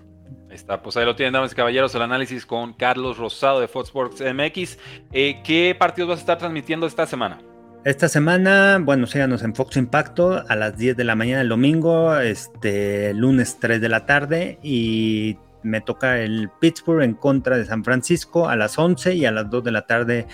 está, 0.50 0.82
pues 0.82 0.96
ahí 0.98 1.04
lo 1.04 1.16
tienen, 1.16 1.34
damas 1.34 1.52
y 1.52 1.56
caballeros, 1.56 1.94
el 1.96 2.04
análisis 2.04 2.46
con 2.46 2.74
Carlos 2.74 3.18
Rosado 3.18 3.60
de 3.60 3.68
Fox 3.68 3.88
Sports 3.88 4.22
MX. 4.22 4.78
Eh, 5.12 5.42
¿Qué 5.44 5.76
partidos 5.78 6.10
vas 6.10 6.20
a 6.20 6.22
estar 6.22 6.38
transmitiendo 6.38 6.86
esta 6.86 7.06
semana? 7.08 7.40
Esta 7.84 8.08
semana, 8.08 8.80
bueno, 8.80 9.08
síganos 9.08 9.42
en 9.42 9.56
Fox 9.56 9.76
Impacto 9.78 10.44
a 10.48 10.56
las 10.56 10.78
10 10.78 10.96
de 10.96 11.04
la 11.04 11.16
mañana 11.16 11.42
el 11.42 11.50
domingo, 11.50 12.16
este 12.18 13.16
lunes 13.16 13.58
3 13.60 13.82
de 13.82 13.90
la 13.90 14.06
tarde 14.06 14.60
y 14.62 15.38
me 15.64 15.82
toca 15.82 16.20
el 16.20 16.50
Pittsburgh 16.60 17.04
en 17.04 17.14
contra 17.14 17.58
de 17.58 17.66
San 17.66 17.84
Francisco 17.84 18.50
a 18.50 18.56
las 18.56 18.78
11 18.78 19.16
y 19.16 19.26
a 19.26 19.32
las 19.32 19.50
2 19.50 19.64
de 19.64 19.72
la 19.72 19.86
tarde 19.86 20.28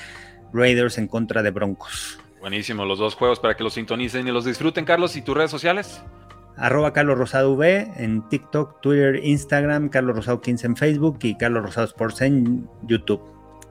Raiders 0.53 0.97
en 0.97 1.07
contra 1.07 1.43
de 1.43 1.51
Broncos. 1.51 2.19
Buenísimo, 2.39 2.85
los 2.85 2.99
dos 2.99 3.15
juegos 3.15 3.39
para 3.39 3.55
que 3.55 3.63
los 3.63 3.73
sintonicen 3.73 4.27
y 4.27 4.31
los 4.31 4.45
disfruten, 4.45 4.85
Carlos. 4.85 5.15
¿Y 5.15 5.21
tus 5.21 5.35
redes 5.35 5.51
sociales? 5.51 6.01
arroba 6.59 6.93
Carlos 6.93 7.17
Rosado 7.17 7.53
V 7.53 7.91
en 7.97 8.27
TikTok, 8.29 8.81
Twitter, 8.81 9.21
Instagram, 9.23 9.89
Carlos 9.89 10.17
Rosado 10.17 10.41
15 10.41 10.67
en 10.67 10.75
Facebook 10.75 11.19
y 11.23 11.35
Carlos 11.35 11.63
Rosado 11.63 11.87
Sports 11.87 12.21
en 12.21 12.69
YouTube. 12.83 13.21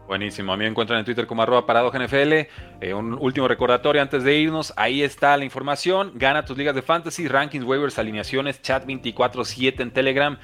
Buenísimo, 0.07 0.55
a 0.55 0.57
mí 0.57 0.65
me 0.65 0.71
encuentran 0.71 0.99
en 1.01 1.05
Twitter 1.05 1.27
como 1.27 1.43
arroba 1.43 1.67
NFL. 1.67 2.33
Eh, 2.81 2.95
un 2.95 3.13
último 3.13 3.47
recordatorio 3.47 4.01
antes 4.01 4.25
de 4.25 4.39
irnos, 4.39 4.73
ahí 4.77 5.03
está 5.03 5.37
la 5.37 5.45
información. 5.45 6.13
Gana 6.15 6.47
tus 6.47 6.57
ligas 6.57 6.75
de 6.75 6.81
fantasy, 6.81 7.29
rankings, 7.29 7.67
waivers, 7.67 7.99
alineaciones, 7.99 8.63
chat 8.63 8.87
24-7 8.87 9.81
en 9.81 9.91
Telegram. 9.91 10.39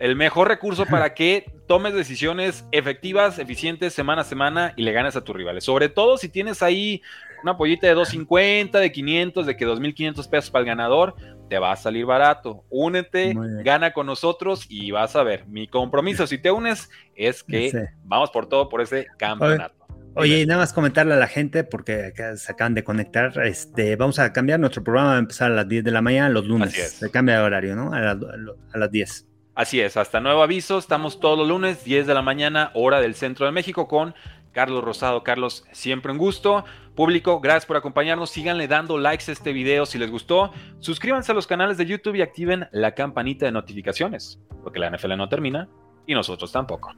El 0.00 0.16
mejor 0.16 0.48
recurso 0.48 0.86
para 0.86 1.12
que 1.12 1.52
tomes 1.68 1.92
decisiones 1.92 2.64
efectivas, 2.72 3.38
eficientes, 3.38 3.92
semana 3.92 4.22
a 4.22 4.24
semana 4.24 4.72
y 4.74 4.82
le 4.82 4.92
ganes 4.92 5.14
a 5.14 5.22
tus 5.22 5.36
rivales. 5.36 5.62
Sobre 5.62 5.90
todo 5.90 6.16
si 6.16 6.30
tienes 6.30 6.62
ahí 6.62 7.02
una 7.42 7.58
pollita 7.58 7.86
de 7.86 7.92
250, 7.92 8.78
de 8.78 8.92
500, 8.92 9.46
de 9.46 9.56
que 9.58 9.66
2.500 9.66 10.28
pesos 10.30 10.50
para 10.50 10.60
el 10.60 10.66
ganador, 10.66 11.14
te 11.50 11.58
va 11.58 11.72
a 11.72 11.76
salir 11.76 12.06
barato. 12.06 12.64
Únete, 12.70 13.34
gana 13.62 13.92
con 13.92 14.06
nosotros 14.06 14.64
y 14.70 14.90
vas 14.90 15.16
a 15.16 15.22
ver. 15.22 15.46
Mi 15.48 15.68
compromiso, 15.68 16.26
si 16.26 16.38
te 16.38 16.50
unes, 16.50 16.88
es 17.14 17.42
que 17.42 17.70
vamos 18.04 18.30
por 18.30 18.48
todo 18.48 18.70
por 18.70 18.80
ese 18.80 19.06
campeonato. 19.18 19.74
Oye, 20.14 20.40
y 20.40 20.46
nada 20.46 20.60
más 20.60 20.72
comentarle 20.72 21.12
a 21.12 21.18
la 21.18 21.28
gente, 21.28 21.62
porque 21.62 22.06
acá 22.06 22.36
se 22.36 22.50
acaban 22.50 22.74
de 22.74 22.82
conectar, 22.82 23.38
este, 23.44 23.94
vamos 23.96 24.18
a 24.18 24.32
cambiar 24.32 24.58
nuestro 24.58 24.82
programa, 24.82 25.10
va 25.10 25.16
a 25.16 25.18
empezar 25.18 25.52
a 25.52 25.54
las 25.54 25.68
10 25.68 25.84
de 25.84 25.90
la 25.90 26.00
mañana 26.00 26.30
los 26.30 26.46
lunes. 26.46 26.72
Se 26.72 27.10
cambia 27.10 27.36
de 27.36 27.42
horario, 27.42 27.76
¿no? 27.76 27.92
A, 27.92 28.10
a 28.10 28.78
las 28.78 28.90
10. 28.90 29.29
Así 29.54 29.80
es, 29.80 29.96
hasta 29.96 30.20
nuevo 30.20 30.42
aviso, 30.42 30.78
estamos 30.78 31.20
todos 31.20 31.36
los 31.36 31.48
lunes, 31.48 31.84
10 31.84 32.06
de 32.06 32.14
la 32.14 32.22
mañana, 32.22 32.70
hora 32.74 33.00
del 33.00 33.14
centro 33.14 33.46
de 33.46 33.52
México, 33.52 33.88
con 33.88 34.14
Carlos 34.52 34.82
Rosado. 34.84 35.22
Carlos, 35.22 35.64
siempre 35.72 36.12
un 36.12 36.18
gusto. 36.18 36.64
Público, 36.94 37.40
gracias 37.40 37.66
por 37.66 37.76
acompañarnos. 37.76 38.30
Síganle 38.30 38.68
dando 38.68 38.98
likes 38.98 39.30
a 39.30 39.32
este 39.32 39.52
video 39.52 39.86
si 39.86 39.98
les 39.98 40.10
gustó. 40.10 40.52
Suscríbanse 40.80 41.32
a 41.32 41.34
los 41.34 41.46
canales 41.46 41.76
de 41.78 41.86
YouTube 41.86 42.16
y 42.16 42.22
activen 42.22 42.68
la 42.72 42.94
campanita 42.94 43.46
de 43.46 43.52
notificaciones, 43.52 44.40
porque 44.62 44.78
la 44.78 44.90
NFL 44.90 45.16
no 45.16 45.28
termina 45.28 45.68
y 46.06 46.14
nosotros 46.14 46.50
tampoco. 46.52 46.92